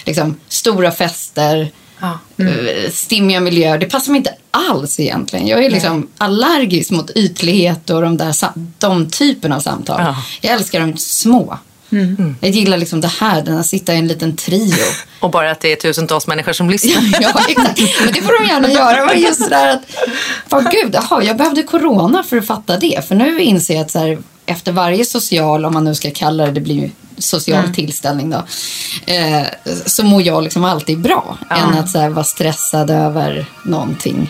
liksom, 0.06 0.36
stora 0.48 0.92
fester, 0.92 1.72
Ja. 2.00 2.20
eh, 2.46 2.92
stimmiga 2.92 3.40
miljöer. 3.40 3.78
Det 3.78 3.86
passar 3.86 4.12
mig 4.12 4.18
inte 4.18 4.36
alls 4.52 5.00
egentligen. 5.00 5.48
Jag 5.48 5.66
är 5.66 5.70
liksom 5.70 6.08
allergisk 6.18 6.92
mot 6.92 7.10
ytlighet 7.16 7.90
och 7.90 8.02
de, 8.02 8.18
där, 8.18 8.36
de 8.80 9.10
typen 9.10 9.52
av 9.54 9.60
samtal. 9.60 10.02
Ja. 10.02 10.16
Jag 10.42 10.54
älskar 10.54 10.80
de 10.80 10.98
små. 10.98 11.58
Jag 12.40 12.52
gillar 12.52 12.78
liksom 12.78 13.02
det 13.02 13.08
här, 13.08 13.42
den 13.42 13.58
att 13.58 13.66
sitta 13.66 13.94
i 13.94 13.98
en 13.98 14.08
liten 14.08 14.36
trio. 14.36 14.84
Och 15.20 15.32
bara 15.32 15.52
att 15.52 15.60
det 15.60 15.72
är 15.72 15.76
tusentals 15.76 16.28
människor 16.28 16.54
som 16.54 16.70
lyssnar. 16.70 17.22
ja, 17.22 17.34
exakt. 17.50 17.80
Men 18.04 18.14
det 18.14 18.22
får 18.22 18.40
de 18.44 18.48
gärna 18.48 18.72
göra. 18.72 19.06
Men 19.06 19.22
just 19.22 19.40
det 19.40 19.50
där 19.50 19.68
att, 19.74 19.82
vad 20.50 20.72
gud, 20.72 20.96
jaha, 20.96 21.24
jag 21.24 21.38
behövde 21.38 21.64
corona 21.64 22.24
för 22.24 22.38
att 22.38 22.48
fatta 22.48 22.78
det. 22.78 23.08
För 23.08 23.16
nu 23.16 23.40
inser 23.40 23.74
jag 23.74 23.82
att 23.82 23.92
så 23.92 24.00
här, 24.00 24.18
efter 24.46 24.72
varje 24.72 25.06
social, 25.06 25.66
om 25.66 25.74
man 25.74 25.84
nu 25.84 25.96
ska 25.96 26.12
kalla 26.12 26.46
det, 26.46 26.52
det 26.52 26.62
blir 26.62 26.76
ju 26.76 26.90
social 27.18 27.74
tillställning 27.74 28.30
då, 28.30 28.44
eh, 29.06 29.48
så 29.86 30.04
mår 30.04 30.22
jag 30.22 30.44
liksom 30.44 30.64
alltid 30.64 31.00
bra. 31.00 31.38
Än 31.50 31.80
att 31.80 31.90
så 31.92 32.00
här, 32.00 32.10
vara 32.10 32.26
stressad 32.26 32.90
över 32.90 33.46
någonting. 33.66 34.30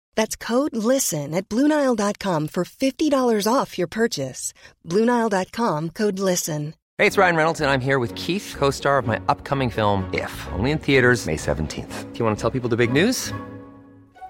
That's 0.15 0.35
code 0.35 0.75
LISTEN 0.75 1.33
at 1.33 1.49
Bluenile.com 1.49 2.47
for 2.47 2.63
$50 2.63 3.47
off 3.51 3.77
your 3.77 3.87
purchase. 3.87 4.53
Bluenile.com 4.87 5.89
code 5.89 6.19
LISTEN. 6.19 6.75
Hey, 6.97 7.07
it's 7.07 7.17
Ryan 7.17 7.35
Reynolds, 7.35 7.61
and 7.61 7.71
I'm 7.71 7.81
here 7.81 7.97
with 7.97 8.13
Keith, 8.13 8.53
co 8.55 8.69
star 8.69 8.99
of 8.99 9.07
my 9.07 9.19
upcoming 9.27 9.71
film, 9.71 10.07
If, 10.13 10.47
only 10.51 10.69
in 10.69 10.77
theaters, 10.77 11.25
May 11.25 11.37
17th. 11.37 12.13
Do 12.13 12.19
you 12.19 12.25
want 12.25 12.37
to 12.37 12.41
tell 12.41 12.51
people 12.51 12.69
the 12.69 12.77
big 12.77 12.93
news? 12.93 13.33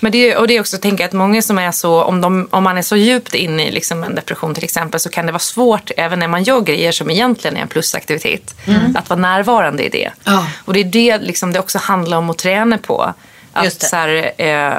Men 0.00 0.12
det, 0.12 0.36
och 0.36 0.48
det 0.48 0.56
är 0.56 0.60
också 0.60 0.76
att 0.76 0.82
tänka 0.82 1.04
att 1.04 1.12
många 1.12 1.42
som 1.42 1.58
är 1.58 1.72
så, 1.72 2.02
om, 2.02 2.20
de, 2.20 2.48
om 2.50 2.64
man 2.64 2.78
är 2.78 2.82
så 2.82 2.96
djupt 2.96 3.34
inne 3.34 3.68
i 3.68 3.72
liksom 3.72 4.04
en 4.04 4.14
depression 4.14 4.54
till 4.54 4.64
exempel 4.64 5.00
så 5.00 5.08
kan 5.08 5.26
det 5.26 5.32
vara 5.32 5.38
svårt 5.38 5.90
även 5.96 6.18
när 6.18 6.28
man 6.28 6.42
gör 6.42 6.60
grejer 6.60 6.92
som 6.92 7.10
egentligen 7.10 7.56
är 7.56 7.60
en 7.60 7.68
plusaktivitet. 7.68 8.54
Att 8.94 9.10
vara 9.10 9.20
närvarande 9.20 9.84
i 9.84 9.88
det. 9.88 10.10
Ja. 10.24 10.46
Och 10.64 10.72
det 10.72 10.80
är 10.80 10.84
det 10.84 11.18
liksom, 11.18 11.52
det 11.52 11.58
också 11.58 11.78
handlar 11.78 12.18
om 12.18 12.30
att 12.30 12.38
träna 12.38 12.78
på. 12.78 13.14
Att. 13.52 13.82
Så 13.82 13.96
här, 13.96 14.32
eh, 14.38 14.72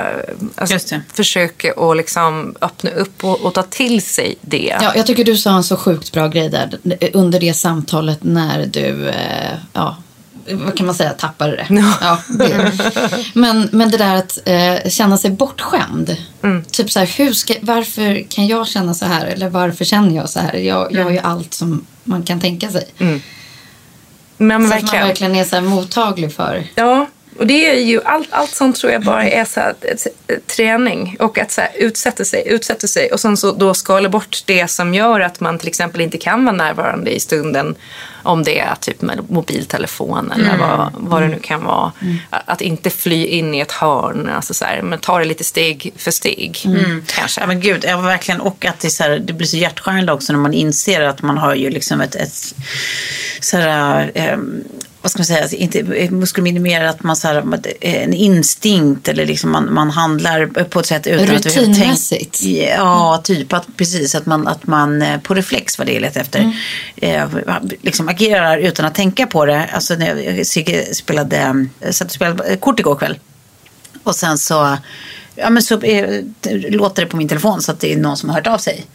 alltså, 0.56 0.96
försöka 1.14 1.74
att 1.74 1.98
liksom 1.98 2.56
öppna 2.62 2.90
upp 2.90 3.24
och, 3.24 3.42
och 3.42 3.54
ta 3.54 3.64
till 3.64 4.02
sig 4.02 4.36
det. 4.42 4.78
Ja, 4.82 4.94
jag 4.96 5.06
tycker 5.06 5.24
du 5.24 5.38
sa 5.38 5.56
en 5.56 5.64
så 5.64 5.78
sjukt 5.78 6.14
bra 6.14 6.28
grej 6.28 6.50
där 6.50 6.78
under 7.14 7.40
det 7.40 7.54
samtalet 7.54 8.24
när 8.24 8.66
du, 8.66 9.10
eh, 9.10 9.58
ja, 9.74 9.98
vad 10.52 10.78
kan 10.78 10.86
man 10.86 10.96
säga, 10.96 11.14
tappade 11.14 11.56
det. 11.56 11.68
Ja, 12.02 12.20
det. 12.28 12.72
Men, 13.34 13.70
men 13.72 13.92
det 13.92 13.98
där 13.98 14.16
att 14.16 14.40
eh, 14.46 14.90
känna 14.90 15.18
sig 15.18 15.32
bortskämd. 15.32 16.18
Typ 16.72 16.92
så 16.92 17.00
här, 17.00 17.06
hur 17.18 17.34
ska, 17.34 17.54
varför 17.62 18.30
kan 18.30 18.48
jag 18.48 18.68
känna 18.68 18.94
så 18.94 19.06
här? 19.06 19.26
Eller 19.26 19.50
varför 19.50 19.86
känner 19.86 20.16
jag 20.16 20.30
så 20.30 20.40
här? 20.40 20.54
Jag, 20.54 20.94
jag 20.94 21.04
har 21.04 21.12
ju 21.12 21.20
allt 21.20 21.54
som 21.54 21.86
man 22.04 22.24
kan 22.24 22.40
tänka 22.40 22.70
sig. 22.70 22.88
Men 24.38 24.70
så 24.70 24.76
att 24.76 24.84
man 24.84 24.92
verkligen. 24.92 25.36
är 25.36 25.44
så 25.44 25.62
mottaglig 25.62 26.34
för. 26.34 26.64
Ja, 26.76 27.08
Och 27.38 27.48
det 27.48 27.70
är 27.70 27.80
ju, 27.80 28.04
allt, 28.04 28.28
allt 28.32 28.56
sånt 28.56 28.76
tror 28.76 28.92
jag 28.92 29.04
bara 29.04 29.24
är 29.24 29.46
så 29.46 29.60
här, 29.60 29.74
träning 30.56 31.16
och 31.20 31.38
att 31.38 31.52
så 31.52 31.62
här, 31.62 31.72
utsätta 31.76 32.26
sig, 32.26 32.44
utsätta 32.48 32.88
sig 32.88 33.12
och 33.12 33.20
sen 33.20 33.38
så 33.38 33.52
då 33.52 33.74
skala 33.74 34.10
bort 34.10 34.44
det 34.46 34.68
som 34.68 34.94
gör 34.94 35.20
att 35.20 35.40
man 35.40 35.60
till 35.60 35.68
exempel 35.68 36.02
inte 36.02 36.18
kan 36.18 36.46
vara 36.46 36.56
närvarande 36.56 37.16
i 37.16 37.20
stunden 37.20 37.76
om 38.24 38.44
det 38.44 38.60
är 38.60 38.76
typ 38.76 39.02
med 39.02 39.20
mobiltelefon 39.30 40.32
eller 40.32 40.48
Mm. 40.48 40.60
vad, 40.60 40.92
vad 40.94 41.22
det 41.22 41.28
nu 41.28 41.40
kan 41.40 41.64
vara. 41.64 41.92
Att 42.30 42.62
inte 42.62 42.90
fly 42.90 43.26
in 43.26 43.56
i 43.56 43.60
ett 43.60 43.72
hörn, 43.72 44.30
alltså 44.36 44.54
så 44.54 44.66
här, 44.66 44.82
men 44.82 45.00
ta 45.00 45.20
det 45.20 45.26
lite 45.26 45.44
steg 45.44 45.94
för 45.98 46.12
steg. 46.12 46.58
Kanske. 47.16 47.42
Ja 47.42 47.48
men 47.48 47.60
gud, 47.62 47.86
var 47.86 48.02
verkligen, 48.02 48.42
och 48.42 48.66
att 48.66 48.80
det, 48.80 48.90
så 48.90 49.04
här, 49.04 49.20
det 49.20 49.34
blir 49.34 49.48
så 49.48 49.58
hjärtskärande 49.58 50.12
också 50.14 50.34
när 50.34 50.40
man 50.40 50.54
inser 50.54 51.02
att 51.02 51.22
man 51.22 51.38
har 51.38 51.56
ju 51.56 51.70
liksom 51.70 52.02
ett, 52.02 52.16
ett 52.16 52.54
så 53.42 53.58
här, 53.58 54.12
ehm, 54.16 54.64
vad 55.02 55.12
ska 55.12 55.20
man 55.20 55.26
säga, 55.26 55.48
inte 55.52 55.80
eh, 55.80 56.12
muskelminimera 56.12 56.90
att 56.90 57.04
man 57.04 57.16
så 57.16 57.28
här, 57.28 57.54
att 57.54 57.68
är 57.82 58.04
en 58.04 58.14
instinkt 58.14 59.08
eller 59.08 59.26
liksom 59.26 59.52
man, 59.52 59.74
man 59.74 59.90
handlar 59.90 60.46
på 60.64 60.80
ett 60.80 60.86
sätt 60.86 61.08
utan 61.08 61.36
att 61.36 61.46
Rutinmässigt. 61.46 62.42
tänkt. 62.42 62.70
Ja, 62.78 63.22
typ 63.24 63.54
att 63.54 63.68
precis 63.78 64.16
att 64.16 64.26
man, 64.26 64.48
att 64.48 64.68
man 64.68 65.02
eh, 65.02 65.20
på 65.20 65.34
reflex 65.34 65.80
var 65.80 65.86
det 65.86 65.94
jag 65.94 66.02
letade 66.02 66.20
efter. 66.20 66.54
Eh, 66.96 67.28
liksom 67.82 68.08
agerar 68.08 68.58
utan 68.58 68.86
att 68.86 68.96
tänka 68.96 69.28
på 69.28 69.46
det. 69.46 69.70
Alltså 69.74 69.96
när 69.96 70.16
jag 70.16 70.46
Sigge 70.46 70.96
spelade, 70.96 71.68
eh, 71.80 71.92
satt 71.92 72.08
och 72.08 72.14
spelade 72.14 72.56
kort 72.58 72.80
igår 72.80 72.96
kväll. 72.96 73.20
Och 74.04 74.16
sen 74.16 74.38
så, 74.38 74.78
ja, 75.36 75.50
men 75.50 75.64
så 75.64 75.82
eh, 75.82 76.24
låter 76.70 77.02
det 77.02 77.08
på 77.08 77.18
min 77.18 77.28
telefon 77.28 77.62
så 77.62 77.72
att 77.72 77.80
det 77.80 77.94
är 77.94 77.98
någon 77.98 78.18
som 78.18 78.30
har 78.30 78.36
hört 78.36 78.48
av 78.48 78.58
sig. 78.58 78.86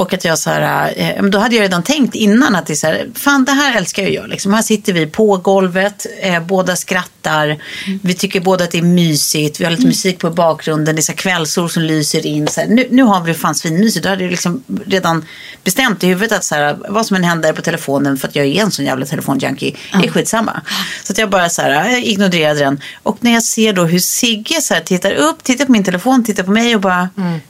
Och 0.00 0.14
att 0.14 0.24
jag 0.24 0.38
så 0.38 0.50
här, 0.50 0.92
eh, 0.96 1.24
då 1.24 1.38
hade 1.38 1.56
jag 1.56 1.62
redan 1.62 1.82
tänkt 1.82 2.14
innan 2.14 2.54
att 2.54 2.66
det 2.66 2.72
är 2.72 2.74
så 2.74 2.86
här, 2.86 3.08
fan 3.14 3.44
det 3.44 3.52
här 3.52 3.76
älskar 3.76 4.02
jag 4.02 4.28
liksom. 4.28 4.54
Här 4.54 4.62
sitter 4.62 4.92
vi 4.92 5.06
på 5.06 5.36
golvet, 5.36 6.06
eh, 6.20 6.42
båda 6.42 6.76
skrattar, 6.76 7.58
vi 8.02 8.14
tycker 8.14 8.40
båda 8.40 8.64
att 8.64 8.70
det 8.70 8.78
är 8.78 8.82
mysigt, 8.82 9.60
vi 9.60 9.64
har 9.64 9.70
lite 9.70 9.86
musik 9.86 10.18
på 10.18 10.30
bakgrunden, 10.30 10.94
det 10.96 11.00
är 11.00 11.02
så 11.02 11.12
kvällsol 11.12 11.70
som 11.70 11.82
lyser 11.82 12.26
in. 12.26 12.48
Så 12.48 12.60
här, 12.60 12.68
nu, 12.68 12.88
nu 12.90 13.02
har 13.02 13.20
vi 13.20 13.32
det 13.32 13.38
fan 13.38 13.54
svinmysigt. 13.54 14.04
Då 14.04 14.08
hade 14.08 14.22
jag 14.22 14.30
liksom 14.30 14.62
redan 14.86 15.24
bestämt 15.64 16.04
i 16.04 16.06
huvudet 16.06 16.32
att 16.32 16.44
så 16.44 16.54
här, 16.54 16.76
vad 16.88 17.06
som 17.06 17.16
än 17.16 17.24
händer 17.24 17.52
på 17.52 17.62
telefonen 17.62 18.16
för 18.16 18.28
att 18.28 18.36
jag 18.36 18.46
är 18.46 18.62
en 18.62 18.70
sån 18.70 18.84
jävla 18.84 19.06
telefonjunkie, 19.06 19.76
det 19.92 20.06
är 20.06 20.10
skitsamma. 20.10 20.60
Så 21.04 21.12
att 21.12 21.18
jag 21.18 21.30
bara 21.30 21.48
så 21.48 21.62
här, 21.62 21.90
jag 21.90 22.02
ignorerade 22.02 22.60
den. 22.60 22.80
Och 23.02 23.16
när 23.20 23.32
jag 23.32 23.42
ser 23.42 23.72
då 23.72 23.84
hur 23.84 23.98
Sigge 23.98 24.60
så 24.60 24.74
här, 24.74 24.80
tittar 24.80 25.12
upp, 25.12 25.44
tittar 25.44 25.64
på 25.64 25.72
min 25.72 25.84
telefon, 25.84 26.24
tittar 26.24 26.42
på 26.42 26.50
mig 26.50 26.74
och 26.74 26.80
bara 26.80 27.08
Eh, 27.16 27.49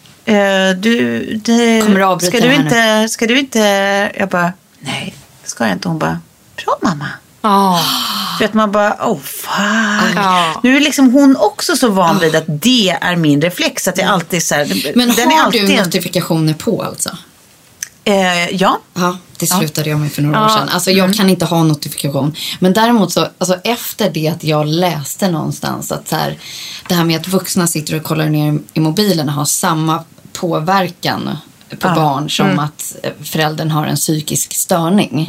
du, 0.75 1.25
det, 1.45 1.83
Kommer 1.83 1.99
du 1.99 2.05
avbryta 2.05 2.31
ska 2.37 2.41
du 2.41 2.49
här 2.53 2.63
inte, 2.65 3.09
ska 3.09 3.27
du 3.27 3.39
inte, 3.39 3.59
jag 4.19 4.29
bara, 4.29 4.53
nej, 4.81 5.15
ska 5.45 5.65
jag 5.65 5.73
inte. 5.73 5.89
Hon 5.89 5.99
bara, 5.99 6.21
bra 6.65 6.79
mamma. 6.83 7.09
Ja. 7.43 7.81
För 8.39 8.45
att 8.45 8.55
man 8.55 8.73
bara, 8.73 8.97
oh 9.01 9.19
fuck. 9.21 10.15
Ja. 10.17 10.61
Nu 10.63 10.77
är 10.77 10.81
liksom 10.81 11.13
hon 11.13 11.37
också 11.37 11.77
så 11.77 11.89
van 11.89 12.19
vid 12.19 12.35
att 12.37 12.45
det 12.47 12.91
är 13.01 13.17
min 13.17 13.41
reflex. 13.43 13.89
Att 13.89 13.99
jag 13.99 14.09
alltid 14.09 14.43
så 14.43 14.55
här, 14.55 14.93
Men 14.97 15.15
den 15.15 15.31
har 15.31 15.45
alltid, 15.45 15.69
du 15.69 15.77
notifikationer 15.77 16.55
på 16.55 16.83
alltså? 16.83 17.11
eh, 18.05 18.47
ja. 18.55 18.79
Ja, 18.95 19.19
det 19.39 19.47
slutade 19.47 19.91
jag 19.91 20.01
med 20.01 20.13
för 20.13 20.23
några 20.23 20.39
Ja. 20.39 20.45
år 20.45 20.49
sedan. 20.49 20.69
Alltså 20.69 20.91
jag 20.91 21.15
kan 21.15 21.31
inte 21.31 21.45
ha 21.45 21.63
notifikation. 21.63 22.35
Men 22.59 22.73
däremot 22.73 23.13
så, 23.13 23.27
alltså 23.39 23.57
efter 23.65 24.11
det 24.11 24.29
att 24.29 24.45
jag 24.45 24.67
läste 24.67 25.31
någonstans 25.31 25.93
att 25.93 26.09
så 26.09 26.17
här, 26.17 26.39
det 26.89 26.95
här 26.95 27.05
med 27.05 27.21
att 27.21 27.29
vuxna 27.29 27.67
sitter 27.67 27.97
och 27.97 28.03
kollar 28.03 28.27
ner 28.29 28.59
i 28.75 28.81
mobilen 28.81 29.29
har 29.29 29.45
samma 29.45 30.05
påverkan 30.41 31.37
på 31.79 31.89
barn 31.89 32.31
som 32.31 32.59
att 32.59 32.97
eh, 33.03 33.11
föräldern 33.33 33.71
har 33.71 33.87
en 33.87 33.97
psykisk 33.97 34.55
störning. 34.55 35.27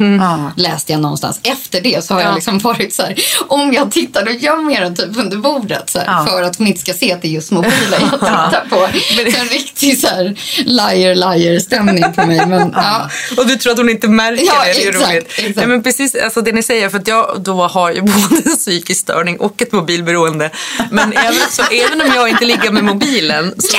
Läste 0.56 0.92
jag 0.92 1.00
någonstans. 1.00 1.40
Efter 1.42 1.80
det 1.80 2.04
så 2.04 2.14
har 2.14 2.20
jag 2.20 2.34
liksom 2.34 2.58
varit 2.58 2.94
så 2.94 3.02
här, 3.02 3.14
om 3.48 3.72
jag 3.72 3.90
tittar 3.90 4.24
då 4.24 4.30
gömmer 4.32 4.72
jag 4.74 4.82
den 4.82 4.96
typ 4.96 5.16
under 5.16 5.36
bordet 5.36 5.90
så 5.90 5.98
här, 5.98 6.06
Ja. 6.06 6.26
för 6.26 6.42
att 6.42 6.56
hon 6.56 6.66
inte 6.66 6.80
ska 6.80 6.92
se 6.94 7.12
att 7.12 7.22
det 7.22 7.28
är 7.28 7.32
just 7.32 7.50
mobilen 7.50 7.74
jag 8.00 8.10
tittar 8.10 8.66
på. 8.70 8.88
Så 9.32 9.38
en 9.40 9.46
riktig 9.48 9.98
så 9.98 10.06
här 10.06 10.34
liar 10.64 11.14
liar 11.14 11.58
stämning 11.58 12.04
på 12.16 12.26
mig. 12.26 12.46
Men, 12.46 12.72
ja. 12.76 13.10
Och 13.36 13.46
du 13.46 13.56
tror 13.56 13.72
att 13.72 13.78
hon 13.78 13.88
inte 13.88 14.08
märker 14.08 14.44
Ja, 14.46 14.52
det? 14.64 14.72
Det 14.72 14.84
är 14.84 14.88
exakt, 14.88 15.10
roligt. 15.12 15.26
exakt. 15.36 15.56
Nej, 15.56 15.66
men 15.66 15.82
precis 15.82 16.14
alltså 16.14 16.40
det 16.40 16.52
ni 16.52 16.62
säger, 16.62 16.88
för 16.88 16.98
att 16.98 17.08
jag 17.08 17.40
då 17.40 17.66
har 17.66 17.90
ju 17.92 18.00
både 18.02 18.42
en 18.44 18.56
psykisk 18.56 19.00
störning 19.00 19.36
och 19.40 19.62
ett 19.62 19.72
mobilberoende. 19.72 20.50
Men 20.90 21.12
även, 21.12 21.34
så, 21.50 21.62
även 21.62 22.00
om 22.00 22.12
jag 22.14 22.28
inte 22.28 22.44
ligger 22.44 22.70
med 22.70 22.84
mobilen 22.84 23.54
så, 23.58 23.76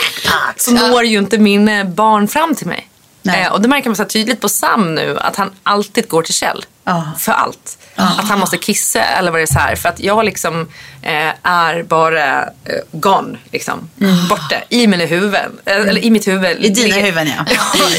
så 0.58 0.72
når 0.72 1.04
ju 1.04 1.18
inte 1.18 1.38
mina 1.38 1.86
barn 1.86 2.28
fram 2.28 2.53
till 2.56 2.68
mig. 2.68 2.90
Eh, 3.28 3.54
och 3.54 3.62
det 3.62 3.68
märker 3.68 3.90
man 3.90 3.96
så 3.96 4.06
tydligt 4.06 4.42
på 4.42 4.50
Sam 4.50 4.96
nu, 4.96 5.18
att 5.20 5.36
han 5.36 5.52
alltid 5.64 6.08
går 6.08 6.22
till 6.22 6.34
Kjell. 6.34 6.66
Ja. 6.84 7.04
För 7.20 7.32
allt. 7.32 7.78
Att 7.96 8.30
han 8.30 8.40
måste 8.40 8.58
kissa 8.58 9.04
eller 9.04 9.32
vad 9.32 9.40
det 9.40 9.44
är 9.44 9.54
så 9.54 9.60
här. 9.60 9.76
För 9.76 9.90
att 9.90 10.00
jag 10.00 10.26
liksom 10.26 10.68
eh, 11.02 11.32
är 11.44 11.84
bara 11.84 12.42
eh, 12.44 12.50
gone, 12.92 13.38
liksom. 13.52 13.90
Borta 14.30 14.56
i 14.70 14.88
mina 14.88 15.06
huvuden. 15.06 15.52
Eh, 15.66 15.76
Eller 15.76 16.06
i 16.06 16.12
mitt 16.12 16.28
huvud. 16.28 16.52
Mm. 16.52 16.64
I 16.64 16.70
dina 16.70 16.96
huvuden, 16.96 17.28
ja. 17.38 17.46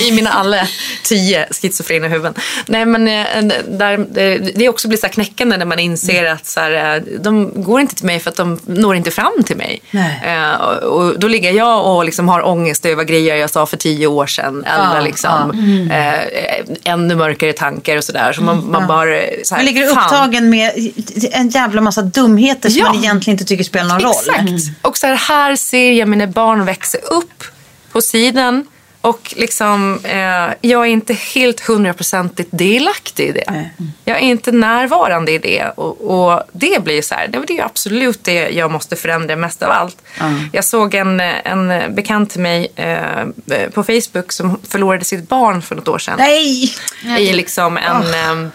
I 0.09 0.12
mina 0.12 0.30
alla 0.30 0.68
tio 1.05 1.47
schizofrena 1.51 2.09
huvuden. 2.09 2.35
Nej 2.66 2.85
men 2.87 3.09
eh, 3.09 3.55
där, 3.68 4.07
det, 4.11 4.39
det 4.39 4.68
också 4.68 4.89
blir 4.89 4.99
så 4.99 5.09
knäckande 5.09 5.57
när 5.57 5.66
man 5.66 5.78
inser 5.78 6.24
att 6.24 6.47
så 6.47 6.61
här, 6.61 6.97
eh, 6.97 7.03
de 7.20 7.62
går 7.62 7.80
inte 7.80 7.95
till 7.95 8.07
mig 8.07 8.20
för 8.20 8.30
att 8.30 8.37
de 8.37 8.61
når 8.66 8.97
inte 8.97 9.11
fram 9.11 9.43
till 9.47 9.57
mig. 9.57 9.82
Eh, 10.24 10.53
och, 10.53 10.82
och 10.82 11.18
då 11.18 11.28
ligger 11.28 11.53
jag 11.53 11.87
och 11.87 12.05
liksom 12.05 12.28
har 12.28 12.47
ångest 12.47 12.87
över 12.87 13.05
grejer 13.05 13.37
jag 13.37 13.51
sa 13.51 13.66
för 13.66 13.76
tio 13.76 14.07
år 14.07 14.26
sedan. 14.26 14.64
Eller 14.64 14.95
Ja, 14.95 15.01
liksom 15.01 15.51
eh, 15.91 16.93
ännu 16.93 17.14
mörkare 17.14 17.53
tankar 17.53 17.97
och 17.97 18.05
sådär. 18.05 18.32
Så 18.32 18.43
man, 18.43 18.70
man 18.81 18.89
bara 18.89 19.07
så 19.45 19.55
här, 19.55 19.62
Man 19.62 19.64
ligger 19.64 19.95
fan. 19.95 20.05
upptagen 20.05 20.51
med 20.51 20.93
en 21.33 21.49
jävla 21.49 21.81
massa 21.81 22.03
dumheter 22.03 22.70
som 22.70 22.79
Ja. 22.81 22.87
man 22.93 22.97
egentligen 23.05 23.35
inte 23.35 23.45
tycker 23.45 23.64
spelar 23.64 23.89
någon 23.89 24.01
roll. 24.01 24.14
Exakt. 24.29 24.79
Och 24.83 24.99
så 24.99 25.07
här, 25.07 25.14
här 25.14 25.57
ser 25.57 25.93
jag 25.93 26.09
mina 26.09 26.27
barn 26.27 26.64
växa 26.64 26.99
upp 26.99 27.45
på 27.93 28.01
sidan. 28.01 28.66
Och 29.01 29.35
liksom, 29.37 30.01
eh, 30.05 30.55
jag 30.61 30.81
är 30.83 30.85
inte 30.85 31.14
helt 31.14 31.61
hundraprocentigt 31.61 32.49
delaktig 32.53 33.29
i 33.29 33.33
det. 33.33 33.45
Nej. 33.51 33.70
Jag 34.05 34.16
är 34.16 34.20
inte 34.20 34.53
närvarande 34.53 35.33
i 35.33 35.39
det. 35.39 35.64
Och, 35.77 36.01
och 36.31 36.43
det 36.53 36.85
blir 36.85 37.03
så 37.03 37.14
här, 37.14 37.29
det 37.29 37.55
är 37.59 37.64
absolut 37.64 38.25
det 38.25 38.49
jag 38.49 38.70
måste 38.70 38.97
förändra 38.97 39.37
mest 39.37 39.62
av 39.62 39.70
allt. 39.70 39.97
Jag 40.53 40.64
såg 40.64 40.95
en, 40.95 41.20
en 41.20 41.95
bekant 41.95 42.31
till 42.31 42.41
mig 42.41 42.72
eh, 42.77 43.68
på 43.75 43.85
Facebook 43.85 44.33
som 44.33 44.61
förlorade 44.68 45.05
sitt 45.05 45.29
barn 45.29 45.62
för 45.62 45.75
något 45.75 45.89
år 45.89 45.99
sedan 45.99 46.14
Nej! 46.18 46.72
i 47.18 47.33
liksom 47.33 47.77
en, 47.77 48.14
em, 48.14 48.51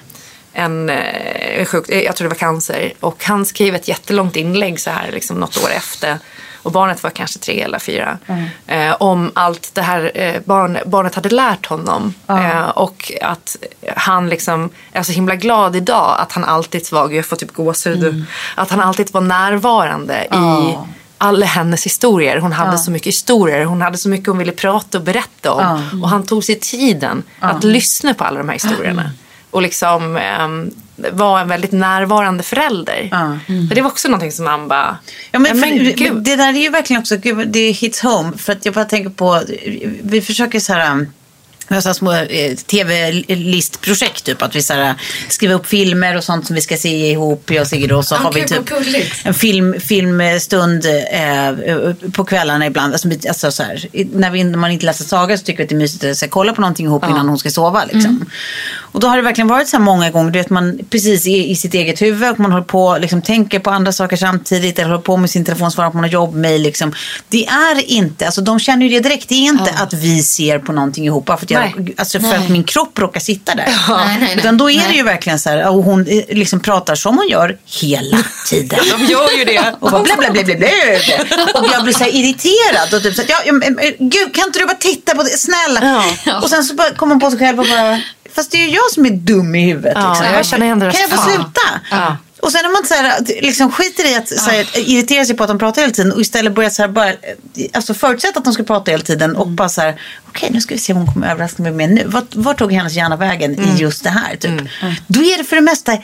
en 0.54 0.90
eh, 0.90 1.66
sjuk, 1.66 1.86
jag 1.90 2.16
tror 2.16 2.26
det 2.26 2.36
var 2.36 2.40
cancer. 2.40 2.94
Och 3.00 3.24
han 3.24 3.46
skrev 3.46 3.76
ett 3.76 3.88
jättelångt 3.88 4.36
inlägg 4.36 4.80
så 4.80 4.90
här 4.90 5.12
liksom 5.12 5.38
något 5.38 5.64
år 5.64 5.70
efter. 5.72 6.18
Och 6.64 6.72
barnet 6.72 7.04
var 7.04 7.10
kanske 7.10 7.40
tre 7.40 7.62
eller 7.62 7.80
fyra. 7.80 8.18
Eh, 8.68 8.96
om 9.00 9.32
allt 9.34 9.72
det 9.74 9.82
här 9.82 10.12
eh, 10.16 10.42
barn, 10.46 10.78
barnet 10.86 11.16
hade 11.16 11.30
lärt 11.30 11.66
honom. 11.66 12.14
Eh, 12.28 12.70
och 12.70 13.12
att 13.22 13.56
han 13.96 14.30
liksom 14.30 14.70
är 14.92 15.04
så 15.04 15.12
himla 15.12 15.36
glad 15.36 15.76
idag 15.76 16.16
att 16.20 16.32
han 16.32 16.44
alltid 16.44 16.92
var, 16.92 17.10
jag 17.10 17.26
får 17.26 17.36
typ 17.36 17.54
gåshud. 17.54 18.26
Att 18.56 18.70
han 18.72 18.82
alltid 18.82 19.14
var 19.14 19.22
närvarande 19.22 20.24
i 20.24 20.78
alla 21.18 21.46
hennes 21.46 21.86
historier. 21.86 22.38
Hon 22.38 22.52
hade 22.52 22.78
så 22.78 22.92
mycket 22.92 23.08
historier. 23.08 23.66
Hon 23.66 23.82
hade 23.82 23.98
så 23.98 24.10
mycket 24.10 24.28
hon 24.28 24.38
ville 24.38 24.52
prata 24.52 24.98
och 24.98 25.04
berätta 25.04 25.52
om. 25.52 26.02
Och 26.04 26.10
han 26.10 26.24
tog 26.26 26.44
sig 26.44 26.60
tiden 26.60 27.24
att 27.40 27.64
lyssna 27.64 28.14
på 28.14 28.24
alla 28.24 28.38
de 28.38 28.50
här 28.50 28.56
historierna. 28.56 29.12
Och 29.52 29.62
liksom 29.62 30.18
ehm, 30.18 30.72
var 31.12 31.40
en 31.40 31.48
väldigt 31.48 31.72
närvarande 31.72 32.44
förälder. 32.44 33.10
Så 33.70 33.76
det 33.76 33.82
var 33.82 33.90
också 33.90 34.08
någonting 34.08 34.32
som 34.32 34.46
man 34.46 34.68
bara, 34.68 34.98
Ja, 35.32 35.40
men, 35.40 35.60
men 35.60 35.70
för, 35.70 35.92
gud. 35.96 36.24
det 36.24 36.36
där 36.36 36.50
är 36.54 36.60
ju 36.60 36.70
verkligen 36.70 37.02
också, 37.02 37.18
gud, 37.18 37.48
det 37.48 37.72
hits 37.72 38.02
home. 38.02 38.38
För 38.38 38.54
att 38.54 38.66
jag 38.66 38.74
bara 38.74 38.86
tänker 38.86 39.10
på, 39.10 39.42
vi 40.04 40.22
försöker 40.22 40.60
så 40.60 40.74
här, 40.74 41.08
här 41.76 41.94
små 41.94 42.14
eh, 42.14 42.56
tv-listprojekt 42.56 44.24
typ. 44.24 44.42
Att 44.42 44.56
vi 44.56 44.62
så 44.62 44.94
skriver 45.30 45.56
upp 45.56 45.68
filmer 45.68 46.18
och 46.18 46.24
sånt 46.24 46.48
som 46.48 46.56
vi 46.56 46.62
ska 46.62 46.78
se 46.78 47.12
ihop, 47.12 47.52
jag 47.52 47.62
och 47.62 47.68
Sigrid. 47.68 47.92
Och 47.92 48.06
så 48.06 48.16
har 48.16 48.34
vi 48.34 48.46
typ 48.46 48.72
en 49.24 49.34
film, 49.34 49.76
filmstund 49.80 50.86
eh, 50.86 51.94
på 52.12 52.26
kvällarna 52.26 52.66
ibland. 52.66 52.94
Alltså, 52.94 53.10
alltså, 53.28 53.52
så 53.52 53.64
här, 53.64 53.88
när, 54.14 54.32
vi, 54.32 54.44
när 54.44 54.58
man 54.58 54.72
inte 54.72 54.86
läser 54.86 55.06
saga 55.06 55.38
så 55.38 55.44
tycker 55.44 55.58
vi 55.58 55.64
att 55.64 55.70
det 55.70 55.76
är 55.76 55.78
mysigt 55.78 56.24
att 56.24 56.30
kolla 56.30 56.54
på 56.54 56.62
någonting 56.62 56.86
ihop 56.86 57.04
innan 57.10 57.30
hon 57.30 57.40
ska 57.40 57.50
sova. 57.50 57.86
Liksom. 57.86 58.26
Och 58.92 59.00
då 59.00 59.08
har 59.08 59.18
det 59.18 59.24
verkligen 59.24 59.48
varit 59.48 59.68
så 59.68 59.78
här 59.78 59.84
många 59.84 60.10
gånger, 60.10 60.32
du 60.32 60.40
vet 60.40 60.50
man 60.50 60.80
precis 60.90 61.28
är 61.28 61.44
i 61.46 61.56
sitt 61.56 61.74
eget 61.74 62.02
huvud 62.02 62.32
och 62.32 62.40
man 62.40 62.52
håller 62.52 62.66
på 62.66 62.98
liksom 63.02 63.22
tänker 63.22 63.60
på 63.60 63.70
andra 63.70 63.92
saker 63.92 64.18
samtidigt 64.18 64.80
eller 64.80 64.90
håller 64.90 65.02
på 65.02 65.18
med 65.18 65.30
sin 65.30 65.46
telefon, 65.46 65.72
svarar 65.72 65.90
på 65.90 65.98
några 65.98 66.10
jobbmail. 66.10 66.62
Liksom. 66.62 66.94
Det 67.30 67.46
är 67.48 67.90
inte, 67.90 68.26
alltså 68.26 68.42
de 68.42 68.60
känner 68.60 68.86
ju 68.86 68.92
det 68.92 69.10
direkt, 69.10 69.30
det 69.30 69.36
är 69.36 69.46
inte 69.46 69.74
att 69.78 69.94
vi 69.94 70.24
ser 70.24 70.60
på 70.60 70.72
någonting 70.72 71.06
ihop 71.06 71.26
bara 71.26 71.38
för 71.38 71.46
att, 71.46 71.52
jag, 71.52 71.59
Nej. 71.60 71.96
alltså 71.98 72.20
för 72.20 72.36
att 72.36 72.50
min 72.50 72.64
kropp 72.64 73.00
råkar 73.00 73.20
sitta 73.20 73.56
där. 73.56 73.66
Nej, 73.66 74.08
nej, 74.08 74.18
nej. 74.22 74.36
Utan 74.38 74.58
då 74.58 74.72
är 74.72 74.88
det 74.88 74.94
ju 74.94 75.04
verkligen 75.04 75.40
så 75.40 75.50
här, 75.50 75.70
och 75.70 75.84
hon 75.84 76.08
eh, 76.08 76.24
liksom 76.30 76.60
pratar 76.60 76.96
som 76.96 77.18
hon 77.18 77.28
gör 77.28 77.58
hela 77.82 78.18
tiden. 78.46 78.80
de 79.00 79.06
gör 79.06 79.38
ju 79.38 79.46
det. 79.46 79.76
Och 79.80 79.92
bara 79.92 80.04
blä, 80.04 80.16
blä, 80.18 80.32
blä, 80.32 80.44
blä, 80.44 80.56
blä. 80.56 81.00
Och 81.54 81.68
jag 81.74 81.84
blir 81.84 81.94
så 81.94 82.04
här 82.04 82.16
irriterad. 82.16 82.94
Och 82.94 83.04
typ 83.04 83.16
så 83.16 83.22
här, 83.22 83.30
ja, 83.30 83.38
ja, 83.46 83.84
eh, 83.84 83.94
gud, 84.00 84.36
kan 84.36 84.46
inte 84.48 84.60
du 84.60 84.66
bara 84.66 84.78
titta 84.78 85.16
på 85.16 85.24
det? 85.24 85.30
Snälla. 85.30 86.04
Ja. 86.26 86.42
Och 86.42 86.50
sen 86.50 86.64
så 86.64 86.76
kommer 86.96 87.14
hon 87.14 87.20
på 87.20 87.30
sig 87.30 87.40
själv 87.40 87.60
och 87.60 87.66
bara, 87.66 88.02
fast 88.36 88.52
det 88.52 88.58
är 88.58 88.68
ju 88.68 88.76
jag 88.76 88.92
som 88.94 89.06
är 89.06 89.12
dum 89.12 89.56
i 89.56 89.66
huvudet. 89.66 89.94
Ja, 89.96 90.10
liksom. 90.10 90.26
jag 90.26 90.46
känner 90.46 90.92
Kan 90.92 91.02
jag 91.02 91.10
få 91.10 91.18
sluta? 91.18 91.80
Och 92.42 92.52
sen 92.52 92.62
när 92.64 92.70
man 92.72 92.86
så 92.86 92.94
här, 92.94 93.42
liksom 93.42 93.72
skiter 93.72 94.12
i 94.12 94.16
att 94.16 94.28
så 94.28 94.50
här, 94.50 94.78
irritera 94.90 95.26
sig 95.26 95.36
på 95.36 95.44
att 95.44 95.50
de 95.50 95.60
pratar 95.60 95.82
hela 95.82 95.94
tiden 95.94 96.12
och 96.12 96.22
istället 96.22 96.56
börjar 96.56 96.70
så 96.70 96.82
här, 96.82 96.90
bara, 96.90 97.14
alltså 97.74 97.94
förutsätta 97.94 98.40
att 98.40 98.46
de 98.46 98.54
ska 98.54 98.64
prata 98.64 98.92
hela 98.92 99.04
tiden 99.04 99.36
och 99.36 99.48
bara 99.48 99.70
så 99.70 99.82
här, 99.82 100.02
okej 100.28 100.50
nu 100.54 100.62
ska 100.62 100.76
vi 100.76 100.80
se 100.80 100.94
vad 100.94 101.04
hon 101.04 101.14
kommer 101.14 101.32
överraska 101.32 101.64
mig 101.64 101.72
med 101.72 101.90
nu. 101.90 102.04
Vart, 102.06 102.36
vart 102.36 102.58
tog 102.58 102.74
hennes 102.74 102.94
hjärna 102.94 103.16
vägen 103.16 103.60
i 103.60 103.82
just 103.82 104.04
det 104.04 104.10
här? 104.10 104.36
Typ. 104.36 104.52
Då 105.08 105.20
är 105.24 105.38
det 105.38 105.44
för 105.44 105.56
det 105.56 105.62
mesta 105.62 105.98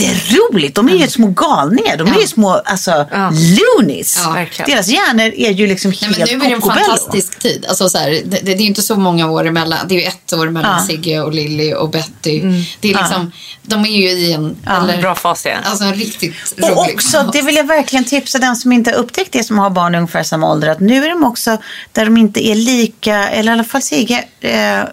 jätteroligt. 0.00 0.74
De 0.74 0.88
är 0.88 0.96
ju 0.96 1.08
små 1.08 1.26
galningar. 1.26 1.96
De 1.96 2.08
är 2.08 2.20
ju 2.20 2.26
små 2.26 2.50
alltså, 2.50 3.06
loonies. 3.32 4.26
Deras 4.66 4.88
hjärnor 4.88 5.32
är 5.36 5.50
ju 5.50 5.66
liksom 5.66 5.90
Nej, 5.90 6.10
men 6.10 6.14
helt 6.14 6.30
nu 6.30 6.36
är 6.36 6.48
det 6.48 6.54
en 6.54 6.60
kokobello. 6.60 6.84
fantastisk 6.86 7.38
tid. 7.38 7.66
Alltså, 7.68 7.88
så 7.88 7.98
här, 7.98 8.10
det, 8.24 8.40
det, 8.42 8.52
är 8.52 8.56
ju 8.56 8.66
inte 8.66 8.82
så 8.82 8.96
många 8.96 9.30
år 9.30 9.46
emellan. 9.46 9.78
Det 9.88 9.94
är 9.94 10.00
ju 10.00 10.06
ett 10.06 10.32
år 10.32 10.48
mellan 10.48 10.78
Ja. 10.80 10.86
Sigge 10.86 11.20
och 11.20 11.34
Lilly 11.34 11.74
och 11.74 11.90
Betty. 11.90 12.40
Det 12.80 12.90
är 12.90 12.98
liksom, 12.98 13.32
De 13.62 13.84
är 13.84 13.90
ju 13.90 14.08
i 14.10 14.32
en, 14.32 14.56
eller, 14.66 15.00
Bra 15.00 15.14
fas 15.14 15.46
igen. 15.46 15.60
alltså, 15.64 15.84
en 15.84 15.94
riktigt 15.94 16.34
Och 16.52 16.68
rolig 16.68 16.94
också, 16.94 17.30
det 17.32 17.42
vill 17.42 17.56
jag 17.56 17.66
verkligen 17.66 18.04
tipsa 18.04 18.38
den 18.38 18.56
som 18.56 18.72
inte 18.72 18.90
har 18.90 18.98
upptäckt 18.98 19.32
det, 19.32 19.44
som 19.44 19.58
har 19.58 19.70
barn 19.70 19.94
i 19.94 19.98
ungefär 19.98 20.22
samma 20.22 20.52
ålder, 20.52 20.68
att 20.68 20.80
nu 20.80 21.04
är 21.04 21.08
de 21.08 21.24
också 21.24 21.58
där 21.92 22.04
de 22.04 22.16
inte 22.16 22.46
är 22.46 22.54
lika, 22.54 23.28
eller 23.28 23.52
i 23.52 23.54
alla 23.54 23.64
fall 23.64 23.82
Sigge, 23.82 24.24
eh, 24.40 24.84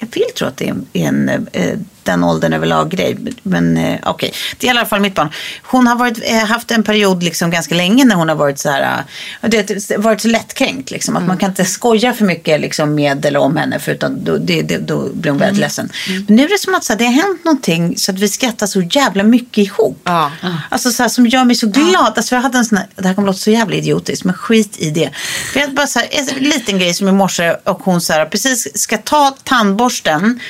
jag 0.00 0.08
vill 0.12 0.24
tro 0.36 0.48
att 0.48 0.56
det 0.56 0.64
är 0.64 0.70
en, 0.70 0.86
en 0.92 1.46
eh, 1.52 1.78
den 2.08 2.24
åldern 2.24 2.52
överlag 2.52 2.90
grej. 2.90 3.16
Men 3.42 3.76
eh, 3.76 3.98
okej, 4.02 4.32
det 4.58 4.66
är 4.66 4.68
i 4.68 4.78
alla 4.78 4.86
fall 4.86 5.00
mitt 5.00 5.14
barn. 5.14 5.30
Hon 5.62 5.86
har 5.86 5.96
varit, 5.96 6.18
eh, 6.24 6.44
haft 6.44 6.70
en 6.70 6.82
period 6.82 7.22
liksom 7.22 7.50
ganska 7.50 7.74
länge 7.74 8.04
när 8.04 8.14
hon 8.14 8.28
har 8.28 8.36
varit 8.36 8.58
så 8.58 8.70
här, 8.70 9.04
eh, 9.42 9.48
det, 9.48 9.70
har 9.70 9.98
varit 9.98 10.20
så 10.20 10.28
lättkränkt. 10.28 10.90
Liksom, 10.90 11.16
att 11.16 11.26
man 11.26 11.36
kan 11.36 11.50
inte 11.50 11.64
skoja 11.64 12.12
för 12.12 12.24
mycket 12.24 12.60
liksom, 12.60 12.94
med 12.94 13.26
eller 13.26 13.40
om 13.40 13.56
henne 13.56 13.78
för 13.78 13.92
utan 13.92 14.24
då, 14.24 14.36
det, 14.36 14.62
det, 14.62 14.78
då 14.78 15.08
blir 15.12 15.30
hon 15.30 15.40
väldigt 15.40 15.60
ledsen. 15.60 15.92
Men 16.26 16.36
nu 16.36 16.44
är 16.44 16.48
det 16.48 16.58
som 16.58 16.74
att 16.74 16.84
så 16.84 16.92
här, 16.92 16.98
det 16.98 17.04
har 17.04 17.12
hänt 17.12 17.44
någonting 17.44 17.96
så 17.96 18.12
att 18.12 18.18
vi 18.18 18.28
skrattar 18.28 18.66
så 18.66 18.80
jävla 18.80 19.22
mycket 19.22 19.58
ihop. 19.58 20.00
Ja. 20.04 20.32
Alltså 20.68 20.90
så 20.90 21.02
här, 21.02 21.10
som 21.10 21.26
gör 21.26 21.44
mig 21.44 21.56
så 21.56 21.66
glad. 21.66 22.12
Alltså, 22.16 22.34
jag 22.34 22.42
hade 22.42 22.58
en 22.58 22.64
sån 22.64 22.78
här, 22.78 22.86
det 22.96 23.08
här 23.08 23.14
kommer 23.14 23.26
låta 23.26 23.38
så 23.38 23.50
jävla 23.50 23.76
idiotiskt, 23.76 24.24
men 24.24 24.34
skit 24.34 24.76
i 24.78 24.90
det. 24.90 25.10
För 25.52 25.60
jag 25.60 25.74
bara 25.74 25.86
så 25.86 25.98
här, 25.98 26.08
en 26.10 26.44
liten 26.44 26.78
grej 26.78 26.94
som 26.94 27.08
i 27.08 27.12
morse 27.12 27.54
och 27.64 27.82
hon 27.82 28.00
så 28.00 28.12
här, 28.12 28.26
precis 28.26 28.78
ska 28.80 28.98
ta 28.98 29.36
tandborsten 29.44 30.40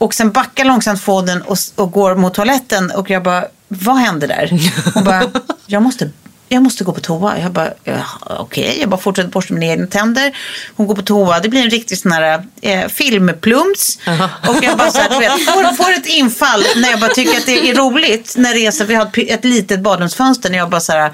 och 0.00 0.14
sen 0.14 0.30
backar 0.32 0.64
långsamt 0.64 1.00
få 1.00 1.22
den 1.22 1.42
och, 1.42 1.56
och 1.74 1.92
går 1.92 2.14
mot 2.14 2.34
toaletten 2.34 2.90
och 2.90 3.10
jag 3.10 3.22
bara, 3.22 3.44
vad 3.68 3.96
händer 3.96 4.28
där? 4.28 4.70
Hon 4.94 5.04
bara, 5.04 5.22
jag 5.66 5.82
måste 5.82 6.10
jag 6.52 6.62
måste 6.62 6.84
gå 6.84 6.92
på 6.92 7.00
toa. 7.00 7.38
Jag 7.38 7.52
bara, 7.52 7.70
"Ja, 7.84 8.04
okej. 8.22 8.76
Jag 8.80 8.88
bara 8.88 9.00
fortsätter 9.00 9.30
borsta 9.30 9.54
mina 9.54 9.66
egna 9.66 9.86
tänder. 9.86 10.36
Hon 10.76 10.86
går 10.86 10.94
på 10.94 11.02
toa. 11.02 11.40
Det 11.40 11.48
blir 11.48 11.62
en 11.62 11.70
riktig 11.70 11.98
sån 11.98 12.12
här 12.12 12.46
eh, 12.62 12.88
filmplums. 12.88 13.98
Och 14.48 14.56
jag 14.64 14.78
bara 14.78 14.90
så 14.90 14.98
här, 15.00 15.18
vet, 15.20 15.32
får, 15.32 15.74
får 15.84 15.92
ett 15.92 16.06
infall 16.06 16.64
när 16.76 16.90
jag 16.90 17.00
bara 17.00 17.10
tycker 17.10 17.38
att 17.38 17.46
det 17.46 17.70
är 17.70 17.74
roligt. 17.74 18.34
När 18.38 18.54
det 18.54 18.66
är 18.66 18.70
så, 18.70 18.84
vi 18.84 18.94
har 18.94 19.06
ett, 19.06 19.18
ett 19.18 19.44
litet 19.44 19.80
badrumsfönster. 19.80 20.50
När 20.50 20.58
jag 20.58 20.70
bara 20.70 20.80
så 20.80 20.92
här, 20.92 21.12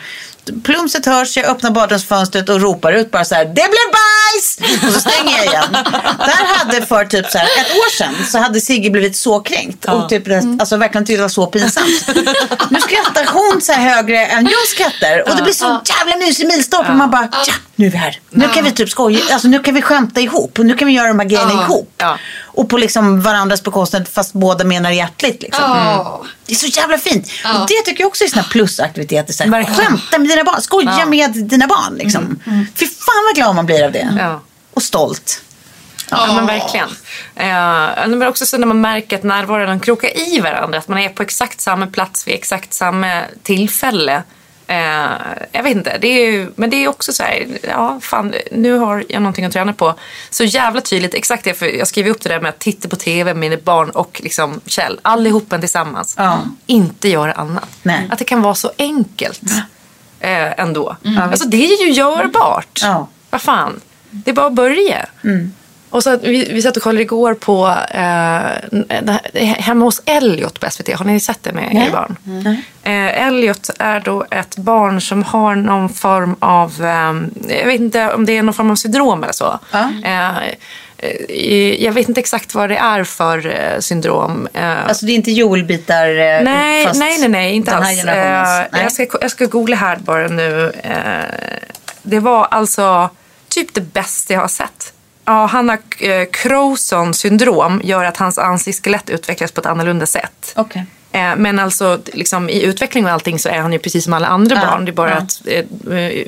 plumset 0.65 1.07
hörs, 1.07 1.37
jag 1.37 1.47
öppnar 1.47 1.71
badrumsfönstret 1.71 2.49
och 2.49 2.61
ropar 2.61 2.93
ut 2.93 3.11
bara 3.11 3.25
så 3.25 3.35
här, 3.35 3.45
det 3.45 3.53
blev 3.53 3.87
bajs! 3.93 4.59
Och 4.87 4.93
så 4.93 5.01
stänger 5.01 5.37
jag 5.37 5.47
igen. 5.47 5.73
Där 6.19 6.57
hade 6.57 6.87
för 6.87 7.05
typ 7.05 7.31
så 7.31 7.39
här, 7.39 7.47
ett 7.47 7.71
år 7.71 7.91
sedan 7.91 8.15
så 8.33 8.39
hade 8.39 8.61
Sigge 8.61 8.91
blivit 8.91 9.17
så 9.17 9.41
kränkt. 9.41 9.85
Och 9.85 10.09
typ, 10.09 10.29
alltså 10.61 10.77
verkligen 10.77 11.05
tyckte 11.05 11.19
det 11.19 11.23
var 11.23 11.29
så 11.29 11.47
pinsamt. 11.47 12.09
Nu 12.71 12.81
skrattar 12.81 13.27
hon 13.33 13.61
så 13.61 13.73
här 13.73 13.95
högre 13.95 14.27
än 14.27 14.45
jag 14.45 14.67
skrattar. 14.69 15.31
Och 15.31 15.37
det 15.37 15.43
blir 15.43 15.53
så 15.53 15.81
jävla 15.85 16.17
mysig 16.17 16.47
milstolpe. 16.47 16.91
Och 16.91 16.97
man 16.97 17.11
bara, 17.11 17.29
ja, 17.33 17.55
nu 17.77 17.87
är 17.87 17.91
vi 17.91 17.97
här. 17.97 18.21
Nu 18.31 18.49
kan 18.49 18.65
vi 18.65 18.73
typ 18.73 18.89
skoja, 18.89 19.21
alltså 19.33 19.49
nu 19.49 19.59
kan 19.59 19.75
vi 19.75 19.83
skämta 19.83 20.21
ihop. 20.21 20.59
Nu 20.59 20.75
kan 20.77 20.89
vi 20.89 20.95
göra 20.95 21.09
de 21.09 21.19
här 21.19 21.27
grejerna 21.27 21.53
ihop. 21.53 21.93
Ja. 21.97 22.19
Och 22.43 22.69
på 22.69 22.79
liksom 22.79 23.21
varandras 23.21 23.63
bekostnad 23.63 24.09
fast 24.09 24.33
båda 24.33 24.65
menar 24.65 24.91
hjärtligt. 24.91 25.43
Liksom. 25.43 25.65
Ja. 25.65 26.25
Det 26.47 26.53
är 26.53 26.57
så 26.57 26.67
jävla 26.67 26.99
fint. 26.99 27.29
Och 27.45 27.69
det 27.69 27.83
tycker 27.85 28.01
jag 28.03 28.09
också 28.09 28.25
är 28.25 28.29
såna 28.29 28.43
plusaktiviteter. 28.43 29.33
Så 29.33 29.43
här, 29.45 29.65
skämta 29.65 30.19
med 30.19 30.29
dina 30.29 30.45
barn, 30.45 30.63
skoja 30.63 30.97
Ja. 30.99 31.07
med 31.07 31.31
dina 31.49 31.67
barn. 31.67 31.95
Liksom. 31.97 32.41
Fy 32.75 32.87
fan 32.87 33.25
vad 33.29 33.35
glad 33.35 33.55
man 33.55 33.67
blir 33.67 33.85
av 33.85 33.93
det. 33.93 34.17
Ja. 34.19 34.41
Och 34.75 34.83
stolt. 34.83 35.43
Ja, 36.11 36.33
men 36.35 36.47
verkligen. 36.47 36.89
Eh, 37.37 38.09
men 38.09 38.23
också 38.23 38.47
så 38.47 38.59
när 38.59 38.67
man 38.67 38.81
märker 38.81 39.17
att 39.17 39.23
närvaron 39.23 39.81
krokar 39.81 40.19
i 40.19 40.41
varandra. 40.41 40.79
Att 40.79 40.89
man 40.89 40.99
är 40.99 41.09
på 41.09 41.23
exakt 41.23 41.61
samma 41.61 41.87
plats 41.87 42.27
vid 42.29 42.35
exakt 42.35 42.75
samma 42.75 43.23
tillfälle. 43.43 44.23
Eh, 44.67 45.11
jag 45.53 45.63
vet 45.63 45.77
inte, 45.77 45.99
det 45.99 46.09
är 46.09 46.49
men 46.55 46.71
det 46.71 46.85
är 46.85 46.89
också 46.89 47.13
så 47.13 47.23
här, 47.23 47.47
ja 47.63 48.01
fan, 48.03 48.35
nu 48.53 48.73
har 48.79 49.05
jag 49.09 49.23
någonting 49.23 49.45
att 49.45 49.53
träna 49.53 49.73
på. 49.73 49.95
Så 50.31 50.45
jävla 50.45 50.81
tydligt, 50.81 51.15
exakt 51.15 51.45
det, 51.45 51.55
för 51.55 51.67
jag 51.67 51.89
skriver 51.89 52.11
upp 52.11 52.21
det 52.21 52.29
där 52.29 52.41
med 52.41 52.49
att 52.49 52.59
titta 52.59 52.89
på 52.89 52.97
tv 52.97 53.35
med 53.35 53.41
mina 53.51 53.63
barn 53.65 53.91
och 53.91 54.21
liksom 54.25 54.61
Kjell, 54.67 55.01
allihopen 55.03 55.61
tillsammans. 55.61 56.15
Ja. 56.19 56.39
Inte 56.67 57.09
göra 57.09 57.33
annat. 57.33 57.69
Nej. 57.83 58.09
Att 58.13 58.19
det 58.19 58.25
kan 58.25 58.43
vara 58.43 58.55
så 58.55 58.71
enkelt 58.79 59.43
eh, 60.21 60.61
ändå. 60.61 60.97
Alltså 61.19 61.49
det 61.49 61.65
är 61.65 61.87
ju 61.87 61.93
görbart. 61.93 62.81
Ja. 62.83 63.09
Vad 63.31 63.43
fan, 63.43 63.81
det 64.11 64.31
är 64.31 64.35
bara 64.35 64.47
att 64.47 64.53
börja. 64.53 65.07
Och 65.91 66.03
så 66.03 66.17
vi, 66.17 66.53
vi 66.53 66.63
satt 66.63 66.77
och 66.77 66.83
kollade 66.83 67.03
igår 67.03 67.35
på 67.35 67.67
eh, 67.91 69.43
Hemma 69.59 69.85
hos 69.85 70.03
Elliot 70.05 70.61
på 70.61 70.71
SVT. 70.71 70.93
Har 70.95 71.05
ni 71.05 71.21
sett 71.21 71.43
det 71.43 71.53
med 71.53 71.75
er 71.75 71.91
barn? 71.91 72.17
Eh, 72.83 73.27
Elliot 73.27 73.71
är 73.79 74.01
då 74.01 74.25
ett 74.31 74.57
barn 74.57 75.01
som 75.01 75.23
har 75.23 75.55
någon 75.55 75.89
form 75.89 76.37
av, 76.39 76.73
eh, 76.85 77.57
jag 77.59 77.67
vet 77.67 77.81
inte 77.81 78.13
om 78.13 78.27
det 78.27 78.37
är 78.37 78.43
någon 78.43 78.55
form 78.55 78.71
av 78.71 78.75
syndrom 78.77 79.23
eller 79.23 79.33
så. 79.33 79.59
Eh, 80.05 80.39
eh, 80.99 81.85
jag 81.85 81.93
vet 81.93 82.09
inte 82.09 82.21
exakt 82.21 82.55
vad 82.55 82.69
det 82.69 82.77
är 82.77 83.05
för 83.05 83.47
eh, 83.47 83.79
syndrom. 83.81 84.49
Eh, 84.53 84.87
Alltså 84.89 85.07
det 85.07 85.13
är 85.13 85.17
inte 85.17 85.31
Joel-bitar 85.33 86.09
eh, 86.09 86.43
Nej, 86.43 86.85
fast 86.85 87.01
nej, 87.01 87.19
nej, 87.21 87.29
nej, 87.29 87.55
inte 87.55 87.75
alls. 87.75 88.05
Eh, 88.05 88.15
Nej. 88.73 88.83
jag, 88.83 88.93
ska, 88.93 89.07
jag 89.21 89.31
ska 89.31 89.47
googla 89.47 89.77
här 89.77 89.97
bara 89.97 90.29
nu. 90.29 90.73
Eh, 90.83 91.25
det 92.03 92.21
var 92.21 92.45
alltså 92.51 93.11
typ 93.49 93.75
det 93.75 93.81
bästa 93.81 94.33
jag 94.33 94.41
har 94.41 94.49
sett. 94.49 94.93
Ja, 95.27 95.47
han 95.47 95.69
har 95.69 95.79
eh, 95.99 96.29
Crowson 96.33 97.15
syndrom, 97.15 97.81
gör 97.85 98.05
att 98.05 98.17
hans 98.17 98.39
ansiktsskelett 98.39 99.11
utvecklas 99.11 99.53
på 99.53 99.61
ett 99.61 99.67
annorlunda 99.67 100.07
sätt. 100.07 100.53
Okay. 100.57 100.83
Eh, 101.13 101.37
Men 101.37 101.59
alltså 101.59 101.99
liksom, 102.13 102.49
i 102.51 102.63
utveckling 102.63 103.05
och 103.05 103.11
allting 103.11 103.39
så 103.39 103.49
är 103.49 103.59
han 103.59 103.73
ju 103.73 103.79
precis 103.79 104.05
som 104.05 104.13
alla 104.13 104.27
andra 104.27 104.57
barn. 104.57 104.85
Det 104.85 104.91
är 104.91 104.93
bara 104.93 105.15
att 105.15 105.41
eh, 105.45 105.65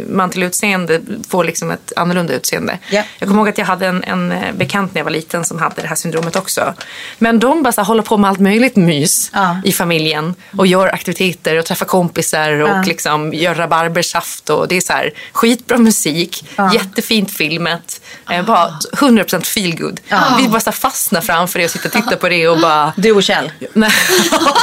man 0.08 0.30
till 0.30 0.42
utseende 0.42 1.00
får 1.28 1.44
liksom 1.44 1.70
ett 1.70 1.92
annorlunda 1.96 2.32
utseende. 2.34 2.78
Ja. 2.90 3.02
Jag 3.18 3.28
kommer 3.28 3.40
ihåg 3.40 3.48
att 3.48 3.58
jag 3.58 3.64
hade 3.66 3.86
en, 3.86 4.04
en 4.04 4.32
eh, 4.32 4.52
bekant 4.54 4.94
när 4.94 5.00
jag 5.00 5.04
var 5.04 5.10
liten 5.10 5.44
som 5.44 5.58
hade 5.58 5.82
det 5.82 5.88
här 5.88 5.94
syndromet 5.96 6.36
också. 6.36 6.74
Men 7.18 7.38
de 7.38 7.62
bara 7.62 7.72
så 7.72 7.82
håller 7.82 8.02
på 8.02 8.16
med 8.16 8.30
allt 8.30 8.38
möjligt 8.40 8.76
mys 8.76 9.30
Ja. 9.34 9.60
i 9.64 9.72
familjen 9.72 10.34
och 10.58 10.66
gör 10.66 10.88
aktiviteter 10.88 11.58
och 11.58 11.64
träffar 11.64 11.86
kompisar 11.86 12.50
och 12.52 12.86
liksom 12.86 13.34
gör 13.34 13.54
rabarbersaft 13.54 14.50
och 14.50 14.68
det 14.68 14.76
är 14.76 14.80
så 14.80 14.92
här 14.92 15.12
skitbra 15.32 15.78
musik, 15.78 16.44
jättefint 16.74 17.30
filmat, 17.30 18.00
eh, 18.30 18.44
bara 18.44 18.70
100% 18.92 19.42
feel 19.46 19.76
good. 19.76 20.00
Vi 20.38 20.48
bara 20.48 20.60
så 20.60 20.72
fastnar 20.72 21.20
framför 21.20 21.58
det 21.58 21.64
och 21.64 21.70
sitter 21.70 21.86
och 21.88 21.92
tittar 21.92 22.16
på 22.16 22.28
det 22.28 22.48
och 22.48 22.60
bara 22.60 22.92
Du 22.96 23.12
och 23.12 23.22
Kjell. 23.22 23.52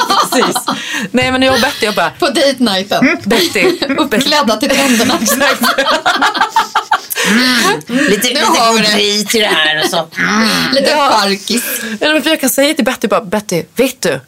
Nej, 0.10 0.18
precis. 0.44 0.64
Nej 1.12 1.32
men 1.32 1.42
jag 1.42 1.54
och 1.56 1.62
Betty, 1.62 1.86
jag 1.86 1.96
bara, 1.96 2.10
På 2.10 2.26
date 2.26 2.56
nighten. 2.60 3.06
Betty, 3.24 3.64
Betty. 3.64 3.94
Uppklädda 3.98 4.58
till 4.58 4.70
tänderna. 4.70 5.20
Lite, 7.88 8.28
lite 8.28 8.46
har 8.46 8.74
vi 8.74 8.80
det. 8.80 8.88
godbit 8.92 9.30
till 9.30 9.42
det 9.42 9.48
här 9.48 9.84
och 9.84 9.90
så. 9.90 10.08
Lite 10.74 10.96
charkis. 10.96 11.64
Eller 12.02 12.14
men 12.14 12.24
jag 12.26 12.42
kan 12.42 12.50
säga 12.50 12.74
till 12.74 12.86
Betty 12.86 13.08
bara, 13.08 13.22
Betty, 13.22 13.64
vet 13.76 14.02
du? 14.02 14.20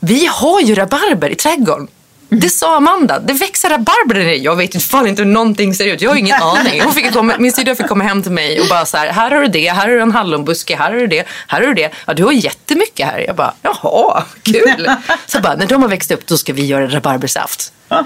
Vi 0.00 0.26
har 0.26 0.60
ju 0.60 0.74
rabarber 0.74 1.30
i 1.30 1.34
trädgården. 1.34 1.88
Det 2.30 2.50
sa 2.50 2.76
Amanda, 2.76 3.18
det 3.18 3.32
växer 3.32 3.70
rabarber. 3.70 4.20
Jag 4.20 4.56
vet 4.56 4.74
inte 4.74 4.86
fan 4.86 5.06
inte 5.06 5.22
hur 5.22 5.30
någonting 5.30 5.74
ser 5.74 5.86
ut. 5.86 6.00
Jag 6.00 6.10
har 6.10 6.16
ingen 6.16 6.36
aning. 6.42 6.80
Hon 6.82 6.92
fick 6.92 7.12
komma, 7.12 7.34
min 7.38 7.52
syrra 7.52 7.74
fick 7.74 7.86
komma 7.88 8.04
hem 8.04 8.22
till 8.22 8.32
mig 8.32 8.60
och 8.60 8.66
bara 8.68 8.86
så 8.86 8.96
här, 8.96 9.12
här 9.12 9.30
har 9.30 9.40
du 9.40 9.46
det, 9.46 9.68
här 9.68 9.88
har 9.88 9.94
du 9.94 10.02
en 10.02 10.12
hallonbuske, 10.12 10.76
här 10.76 10.92
har 10.92 10.98
du 10.98 11.06
det, 11.06 11.26
här 11.46 11.60
har 11.60 11.66
du 11.68 11.74
det. 11.74 11.90
Ja, 12.06 12.14
du 12.14 12.24
har 12.24 12.32
jättemycket 12.32 13.06
här. 13.06 13.18
Jag 13.26 13.36
bara, 13.36 13.54
jaha, 13.62 14.24
kul. 14.42 14.90
Så 15.26 15.40
bara, 15.40 15.54
när 15.54 15.66
de 15.66 15.82
har 15.82 15.88
växt 15.88 16.10
upp 16.10 16.26
då 16.26 16.36
ska 16.36 16.52
vi 16.52 16.66
göra 16.66 16.86
rabarbersaft. 16.86 17.72
Ja, 17.88 18.04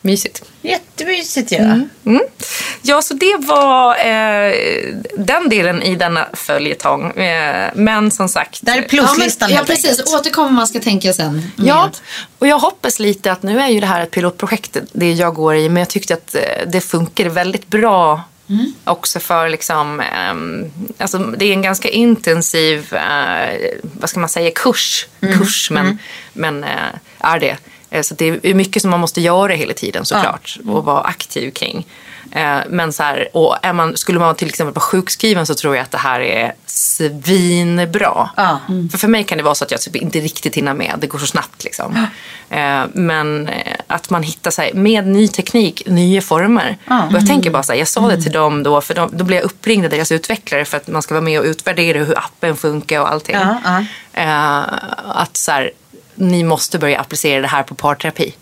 mysigt. 0.00 0.42
Jättemysigt 0.62 1.52
ju. 1.52 1.56
Mm. 1.56 1.88
Ja, 2.82 3.02
så 3.02 3.14
det 3.14 3.36
var 3.38 4.06
eh, 4.06 4.52
den 5.16 5.48
delen 5.48 5.82
i 5.82 5.96
denna 5.96 6.26
följetong. 6.32 7.10
Eh, 7.10 7.70
men 7.74 8.10
som 8.10 8.28
sagt. 8.28 8.58
Det 8.62 8.70
här 8.70 8.78
är 8.78 8.82
Ja, 8.82 8.88
pluslistan 8.88 9.48
men, 9.48 9.56
ja 9.56 9.64
precis. 9.64 9.90
enkelt. 9.90 10.14
Återkommer 10.14 10.50
man 10.50 10.66
ska 10.66 10.80
tänka 10.80 11.12
sen. 11.12 11.32
Med. 11.56 11.68
Ja, 11.68 11.90
och 12.38 12.46
jag 12.46 12.58
hoppas 12.58 12.98
lite 12.98 13.32
att 13.32 13.42
nu 13.42 13.60
är 13.60 13.68
ju 13.68 13.80
det 13.80 13.86
här 13.86 14.02
ett 14.02 14.10
pilotprojekt, 14.10 14.76
det 14.92 15.12
jag 15.12 15.34
går 15.34 15.56
i, 15.56 15.68
men 15.68 15.80
jag 15.80 15.88
tyckte 15.88 16.14
att 16.14 16.34
eh, 16.34 16.40
det 16.66 16.80
funkar 16.80 17.24
väldigt 17.28 17.66
bra 17.66 18.22
också 18.84 19.20
för 19.20 19.48
liksom, 19.48 20.00
ehm, 20.00 20.70
alltså 20.98 21.18
det 21.18 21.44
är 21.44 21.52
en 21.52 21.62
ganska 21.62 21.88
intensiv, 21.88 22.94
eh, 22.94 23.70
vad 23.82 24.10
ska 24.10 24.20
man 24.20 24.28
säga, 24.28 24.50
kurs, 24.54 25.06
kurs 25.20 25.70
men, 25.70 25.98
men 26.32 26.64
eh, 26.64 26.94
är 27.18 27.38
det. 27.38 27.56
Eh, 27.90 28.02
Så 28.02 28.14
det 28.14 28.24
är 28.46 28.54
mycket 28.54 28.82
som 28.82 28.90
man 28.90 29.00
måste 29.00 29.20
göra 29.20 29.52
hela 29.52 29.74
tiden 29.74 30.04
såklart 30.04 30.58
och 30.66 30.84
vara 30.84 31.00
aktiv 31.02 31.50
kring. 31.50 31.86
Eh, 32.32 32.58
men 32.68 32.92
så 32.92 33.02
här, 33.02 33.28
och 33.32 33.56
är 33.62 33.72
man, 33.72 33.96
skulle 33.96 34.18
man 34.18 34.26
vara 34.26 34.34
till 34.34 34.48
exempel 34.48 34.74
på 34.74 34.80
sjukskriven 34.80 35.46
så 35.46 35.54
tror 35.54 35.76
jag 35.76 35.82
att 35.82 35.90
det 35.90 35.98
här 35.98 36.20
är 36.20 36.52
svinbra. 36.66 38.30
Ja. 38.36 38.58
För, 38.90 38.98
för 38.98 39.08
mig 39.08 39.24
kan 39.24 39.38
det 39.38 39.44
vara 39.44 39.54
så 39.54 39.64
att 39.64 39.70
jag 39.70 39.80
typ 39.80 39.96
inte 39.96 40.20
riktigt 40.20 40.54
hinner 40.54 40.74
med. 40.74 40.94
Det 40.98 41.06
går 41.06 41.18
så 41.18 41.26
snabbt 41.26 41.64
liksom. 41.64 42.06
Eh, 42.50 42.82
men 42.92 43.50
att 43.86 44.10
man 44.10 44.22
hittar 44.22 44.50
så 44.50 44.62
här, 44.62 44.72
med 44.74 45.06
ny 45.06 45.28
teknik, 45.28 45.82
nya 45.86 46.20
former. 46.22 46.76
Och 46.86 47.12
jag 47.12 47.26
tänker 47.26 47.50
bara 47.50 47.62
så 47.62 47.72
här, 47.72 47.78
jag 47.78 47.88
sa 47.88 48.08
det 48.08 48.22
till 48.22 48.32
dem 48.32 48.62
då, 48.62 48.80
för 48.80 48.94
de, 48.94 49.10
då 49.12 49.24
blev 49.24 49.36
jag 49.38 49.44
uppringd 49.44 49.84
av 49.84 49.90
deras 49.90 50.12
utvecklare 50.12 50.64
för 50.64 50.76
att 50.76 50.88
man 50.88 51.02
ska 51.02 51.14
vara 51.14 51.24
med 51.24 51.40
och 51.40 51.44
utvärdera 51.44 51.98
hur 52.04 52.18
appen 52.18 52.56
funkar 52.56 53.00
och 53.00 53.12
allting. 53.12 53.36
Ja, 53.36 53.84
ja. 54.12 54.64
Att 55.14 55.36
så 55.36 55.52
här, 55.52 55.70
ni 56.18 56.44
måste 56.44 56.78
börja 56.78 57.00
applicera 57.00 57.40
det 57.40 57.48
här 57.48 57.62
på 57.62 57.74
parterapi. 57.74 58.34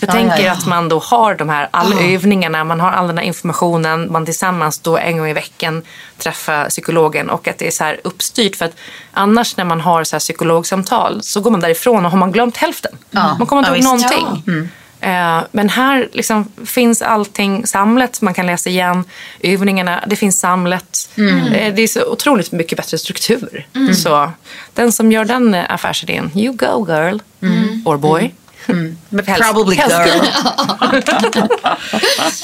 Jag 0.00 0.08
Ja, 0.08 0.12
tänker 0.12 0.36
ja, 0.38 0.42
ja. 0.44 0.52
att 0.52 0.66
man 0.66 0.88
då 0.88 0.98
har 0.98 1.34
de 1.34 1.48
här 1.48 1.68
alla 1.70 1.96
övningarna, 2.00 2.64
man 2.64 2.80
har 2.80 2.90
all 2.90 3.06
den 3.06 3.18
här 3.18 3.24
informationen, 3.24 4.12
man 4.12 4.24
tillsammans 4.24 4.78
då 4.78 4.98
en 4.98 5.18
gång 5.18 5.28
i 5.28 5.32
veckan 5.32 5.82
träffar 6.18 6.68
psykologen 6.68 7.30
och 7.30 7.48
att 7.48 7.58
det 7.58 7.66
är 7.66 7.70
så 7.70 7.84
här 7.84 8.00
uppstyrt 8.04 8.56
för 8.56 8.64
att 8.64 8.74
annars 9.12 9.56
när 9.56 9.64
man 9.64 9.80
har 9.80 10.04
så 10.04 10.16
här 10.16 10.20
psykologsamtal 10.20 11.22
så 11.22 11.40
går 11.40 11.50
man 11.50 11.60
därifrån 11.60 12.04
och 12.04 12.10
har 12.10 12.18
man 12.18 12.32
glömt 12.32 12.56
hälften. 12.56 12.98
Man 13.10 13.46
kommer 13.46 13.62
inte 13.62 13.72
ihåg 13.74 13.84
någonting. 13.84 14.54
Eh, 14.54 14.66
Men 15.52 15.68
här 15.68 16.08
liksom 16.12 16.48
finns 16.66 17.02
allting 17.02 17.66
samlat. 17.66 18.20
Man 18.20 18.34
kan 18.34 18.46
läsa 18.46 18.70
igen 18.70 19.04
övningarna. 19.40 20.04
Det 20.06 20.16
finns 20.16 20.40
samlat. 20.40 21.08
Eh, 21.54 21.74
Det 21.74 21.82
är 21.82 21.86
så 21.86 22.04
otroligt 22.12 22.52
mycket 22.52 22.76
bättre 22.78 22.98
struktur. 22.98 23.66
Så 23.94 24.30
den 24.74 24.92
som 24.92 25.12
gör 25.12 25.24
den 25.24 25.54
eh, 25.54 25.64
affärsidén, 25.74 26.30
you 26.34 26.52
go 26.56 26.86
girl. 26.88 27.18
Or 27.84 27.96
boy. 27.96 28.34
Helst- 29.26 29.42
Probably 29.42 29.76
helst 29.76 29.96
girl. 30.06 30.24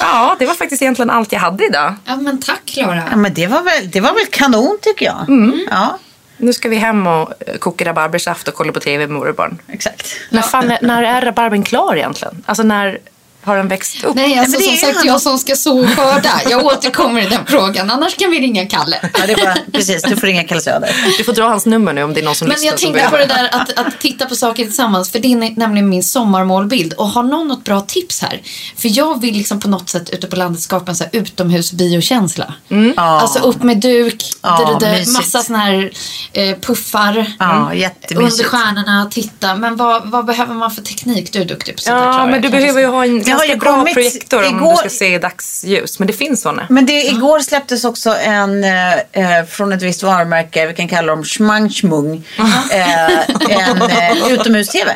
ja, 0.01 0.37
det 0.39 0.47
var 0.47 0.55
faktiskt 0.55 0.83
egentligen 0.83 1.11
allt 1.11 1.33
jag 1.33 1.41
hade 1.41 1.65
idag. 1.67 1.95
Ja, 2.05 2.17
men 2.17 2.41
tack 2.43 2.61
Klara. 2.65 3.03
Ja, 3.11 3.17
men 3.17 3.35
det 3.35 3.47
var 3.47 3.63
väl, 3.63 3.91
det 3.91 4.01
var 4.01 4.15
väl 4.15 4.27
kanon 4.31 4.79
tycker 4.83 5.07
jag. 5.07 5.27
Ja, 5.71 5.99
Nu 6.37 6.53
ska 6.53 6.69
vi 6.69 6.77
hem 6.77 7.07
och 7.07 7.33
eh, 7.47 7.57
koka 7.57 7.85
rabarbersaft 7.85 8.49
och 8.49 8.55
kolla 8.55 8.73
på 8.73 8.81
tv 8.81 9.07
med 9.07 9.19
våra 9.19 9.33
barn. 9.33 9.59
exakt. 9.69 10.17
När, 10.31 10.43
fan 10.43 10.71
är, 10.71 10.79
när 10.83 11.03
är 11.03 11.21
rabarbern 11.21 11.63
klar 11.63 11.97
egentligen? 11.97 12.43
Alltså 12.47 12.63
när 12.63 12.99
har 13.45 13.57
den 13.57 13.69
växt 13.69 14.05
upp? 14.05 14.15
Nej, 14.17 14.39
alltså 14.39 14.51
men 14.51 14.61
det 14.61 14.65
som 14.65 14.73
är 14.75 14.77
sagt 14.93 14.97
han. 14.97 15.07
jag 15.07 15.21
som 15.23 15.39
ska 15.39 15.57
så 15.57 15.87
skörda. 15.87 16.31
Jag 16.51 16.65
återkommer 16.65 17.23
i 17.23 17.27
den 17.29 17.47
frågan. 17.47 17.91
Annars 17.91 18.17
kan 18.17 18.31
vi 18.31 18.39
ringa 18.41 18.67
Kalle. 18.67 18.97
Ja, 19.03 19.27
det 19.27 19.33
är 19.33 19.37
bara, 19.45 19.57
precis, 19.73 20.03
du 20.03 20.17
får 20.17 20.27
ringa 20.27 20.45
Kalle 20.45 20.61
Söder. 20.61 20.91
Du 21.19 21.25
får 21.25 21.33
dra 21.33 21.49
hans 21.49 21.67
nummer 21.67 21.93
nu 21.93 22.03
om 22.03 22.15
det 22.15 22.21
är 22.21 22.25
någon 22.25 22.35
som 22.35 22.49
Men 22.49 22.55
lyssnar. 22.55 22.71
jag 22.71 22.79
tänkte 22.79 23.09
på 23.11 23.17
det 23.17 23.27
där 23.27 23.49
att, 23.53 23.79
att 23.79 24.01
titta 24.01 24.27
på 24.27 24.37
saker 24.37 24.65
tillsammans. 24.65 25.11
För 25.13 25.19
det 25.19 25.29
är 25.33 25.59
nämligen 25.59 25.89
min 25.89 26.03
sommarmålbild. 26.05 26.93
Och 26.93 27.07
har 27.09 27.23
någon 27.23 27.49
något 27.49 27.65
bra 27.65 27.81
tips 27.81 28.23
här? 28.23 28.43
För 28.77 28.97
jag 28.99 29.21
vill 29.21 29.35
liksom 29.35 29.61
på 29.61 29.69
något 29.69 29.89
sätt 29.89 30.11
ute 30.11 30.27
på 30.27 30.37
landet 30.37 30.63
skapa 30.63 30.91
en 30.91 30.97
så 30.97 31.05
här 31.05 31.11
utomhusbiokänsla. 31.21 32.55
Alltså 32.97 33.39
upp 33.39 33.63
med 33.63 33.77
duk, 33.81 34.25
Ja, 34.43 34.79
ja, 34.83 34.89
mysigt. 34.91 35.13
massa 35.13 35.43
såna 35.43 35.59
här 35.59 35.91
eh, 36.33 36.57
puffar. 36.59 37.35
Mm. 37.41 37.79
jättemysigt. 37.79 38.33
Under 38.33 38.45
stjärnorna, 38.45 39.09
titta. 39.11 39.55
Men 39.55 39.77
vad, 39.77 40.11
vad 40.11 40.25
behöver 40.25 40.55
man 40.55 40.71
för 40.71 40.83
teknik? 40.83 41.33
Du 41.33 41.41
är 41.41 41.45
duktig 41.45 41.77
på 41.77 41.83
sånt 41.83 41.95
Ja, 41.97 42.27
men 42.27 42.43
du 42.43 42.49
behöver 42.49 42.81
ju 42.81 42.87
ha 42.87 43.05
en 43.05 43.23
Det 43.37 43.39
har 43.39 43.47
ganska 43.47 43.55
ju 43.55 43.59
bra 43.85 43.93
projektor 43.95 44.39
om 44.49 44.57
igår- 44.59 44.71
du 44.71 44.77
ska 44.77 44.89
se 44.89 45.19
dagsljus. 45.19 45.99
Men 45.99 46.07
det 46.07 46.13
finns 46.13 46.41
sådana. 46.43 46.67
Men 46.71 46.87
det, 46.87 46.93
igår 47.03 47.41
släpptes 47.41 47.85
också 47.85 48.17
en 48.17 48.65
eh, 48.65 48.93
eh, 48.93 49.45
från 49.49 49.73
ett 49.73 49.83
visst 49.83 50.03
varumärke, 50.03 50.67
vi 50.67 50.75
kan 50.75 50.89
kalla 50.89 51.13
dem 51.13 51.25
schmangschmung, 51.25 52.25
eh, 52.71 53.31
en 53.51 53.83
eh, 53.83 54.33
utomhus-tv. 54.33 54.95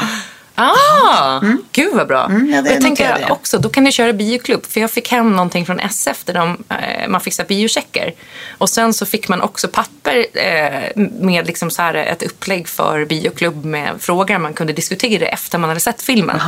Ah, 0.61 1.41
gud 1.73 1.95
vad 1.95 2.07
bra. 2.09 2.25
Mm, 2.27 2.51
ja, 2.51 2.71
jag 2.73 2.81
tänker 2.81 3.19
jag. 3.21 3.31
också, 3.33 3.59
då 3.59 3.69
kan 3.69 3.85
du 3.85 3.93
köra 3.93 4.13
bioklubb. 4.13 4.67
För 4.67 4.81
jag 4.81 4.91
fick 4.91 5.11
hem 5.11 5.31
någonting 5.37 5.67
från 5.67 5.81
SF 5.81 6.25
där 6.25 6.35
de, 6.35 6.65
eh, 6.69 7.09
man 7.09 7.21
fick 7.21 7.35
så 7.35 7.43
här 7.43 7.49
biochecker. 7.49 8.13
Och 8.59 8.69
sen 8.69 8.95
så 8.95 9.07
fick 9.07 9.29
man 9.29 9.41
också 9.43 9.69
papper 9.69 10.27
eh, 10.35 11.03
med 11.21 11.47
liksom 11.47 11.71
så 11.71 11.83
här 11.83 11.95
ett 11.95 12.23
upplägg 12.23 12.69
för 12.69 13.05
bioklubb 13.05 13.65
med 13.65 13.91
frågor 13.99 14.39
man 14.39 14.55
kunde 14.55 14.73
diskutera 14.73 15.27
efter 15.27 15.59
man 15.59 15.71
hade 15.71 15.81
sett 15.81 16.03
filmen. 16.03 16.41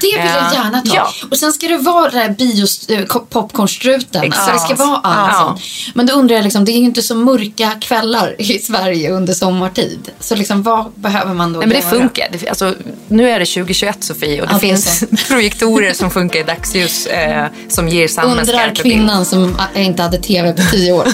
Det 0.00 0.06
vill 0.06 0.26
jag 0.26 0.26
Ja. 0.26 0.52
gärna 0.54 0.80
ta. 0.82 0.94
Ja. 0.94 1.08
Och 1.30 1.38
sen 1.38 1.52
ska 1.52 1.68
det 1.68 1.76
vara 1.78 2.10
det 2.10 2.18
här 2.18 2.28
bios, 2.28 2.88
äh, 2.88 3.04
popcornstruten. 3.30 4.22
Exakt. 4.24 4.48
Alltså, 4.48 4.68
det 4.68 4.74
ska 4.76 4.86
vara 4.86 4.96
allt 4.98 5.32
Ja. 5.32 5.38
sånt. 5.46 5.60
Men 5.94 6.06
då 6.06 6.14
undrar 6.14 6.36
jag, 6.36 6.42
liksom, 6.44 6.64
det 6.64 6.72
är 6.72 6.78
ju 6.78 6.84
inte 6.84 7.02
så 7.02 7.14
mörka 7.14 7.70
kvällar 7.80 8.34
i 8.38 8.58
Sverige 8.58 9.10
under 9.10 9.32
sommartid. 9.34 10.10
Så 10.20 10.36
liksom, 10.36 10.62
vad 10.62 10.92
behöver 10.94 11.34
man 11.34 11.52
då 11.52 11.58
Nej, 11.58 11.68
men 11.68 11.76
det 11.76 11.82
göra? 11.84 11.90
funkar. 12.00 12.28
Alltså, 12.48 12.74
nu 13.08 13.30
är 13.30 13.38
det 13.38 13.43
2021 13.46 14.04
Sofie 14.04 14.42
och 14.42 14.48
det 14.48 14.54
är 14.54 14.58
finns 14.58 14.98
så. 14.98 15.06
projektorer 15.28 15.92
som 15.92 16.10
funkar 16.10 16.40
i 16.40 16.42
dagsljus 16.42 17.06
eh, 17.06 17.46
som 17.68 17.88
ger 17.88 18.08
samma 18.08 18.30
Undrar 18.30 18.44
skarpa 18.44 18.66
bild. 18.66 18.76
kvinnan 18.82 19.24
som 19.24 19.56
äh, 19.74 19.86
inte 19.86 20.02
hade 20.02 20.18
tv 20.18 20.52
på 20.52 20.62
tio 20.70 20.92
år. 20.92 21.06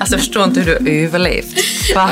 Alltså 0.00 0.14
jag 0.14 0.20
förstår 0.20 0.44
inte 0.44 0.60
hur 0.60 0.66
du 0.66 0.72
har 0.72 1.04
överlevt. 1.04 1.54
Va? 1.94 2.10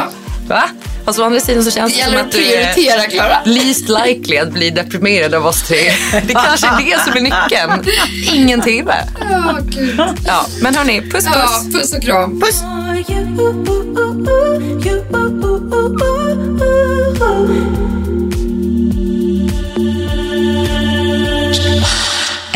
Va? 0.49 0.63
Fast 1.05 1.19
å 1.19 1.23
andra 1.23 1.41
sidan 1.41 1.65
så 1.65 1.71
känns 1.71 1.95
Det 1.95 2.01
det 2.01 2.07
som 2.07 2.15
att 2.17 2.21
att 2.27 2.33
du 2.33 2.45
är 2.93 3.11
Klara. 3.11 3.39
least 3.45 3.89
likely 3.89 4.37
att 4.39 4.53
bli 4.53 4.71
deprimerad 4.71 5.35
av 5.35 5.47
oss 5.47 5.63
tre. 5.63 5.79
Det 6.27 6.35
kanske 6.35 6.67
är 6.67 6.77
det 6.91 7.01
som 7.05 7.13
är 7.17 7.21
nyckeln. 7.21 7.85
Ingen 8.35 8.61
TV. 8.61 8.95
Ja, 9.31 9.59
gud. 9.65 10.01
Ja, 10.27 10.47
men 10.63 10.75
hörni, 10.75 11.01
puss 11.01 11.13
puss. 11.13 11.25
Ja, 11.35 11.63
puss 11.73 11.93
och 11.95 12.03
kram. 12.03 12.41
Puss! 12.41 12.63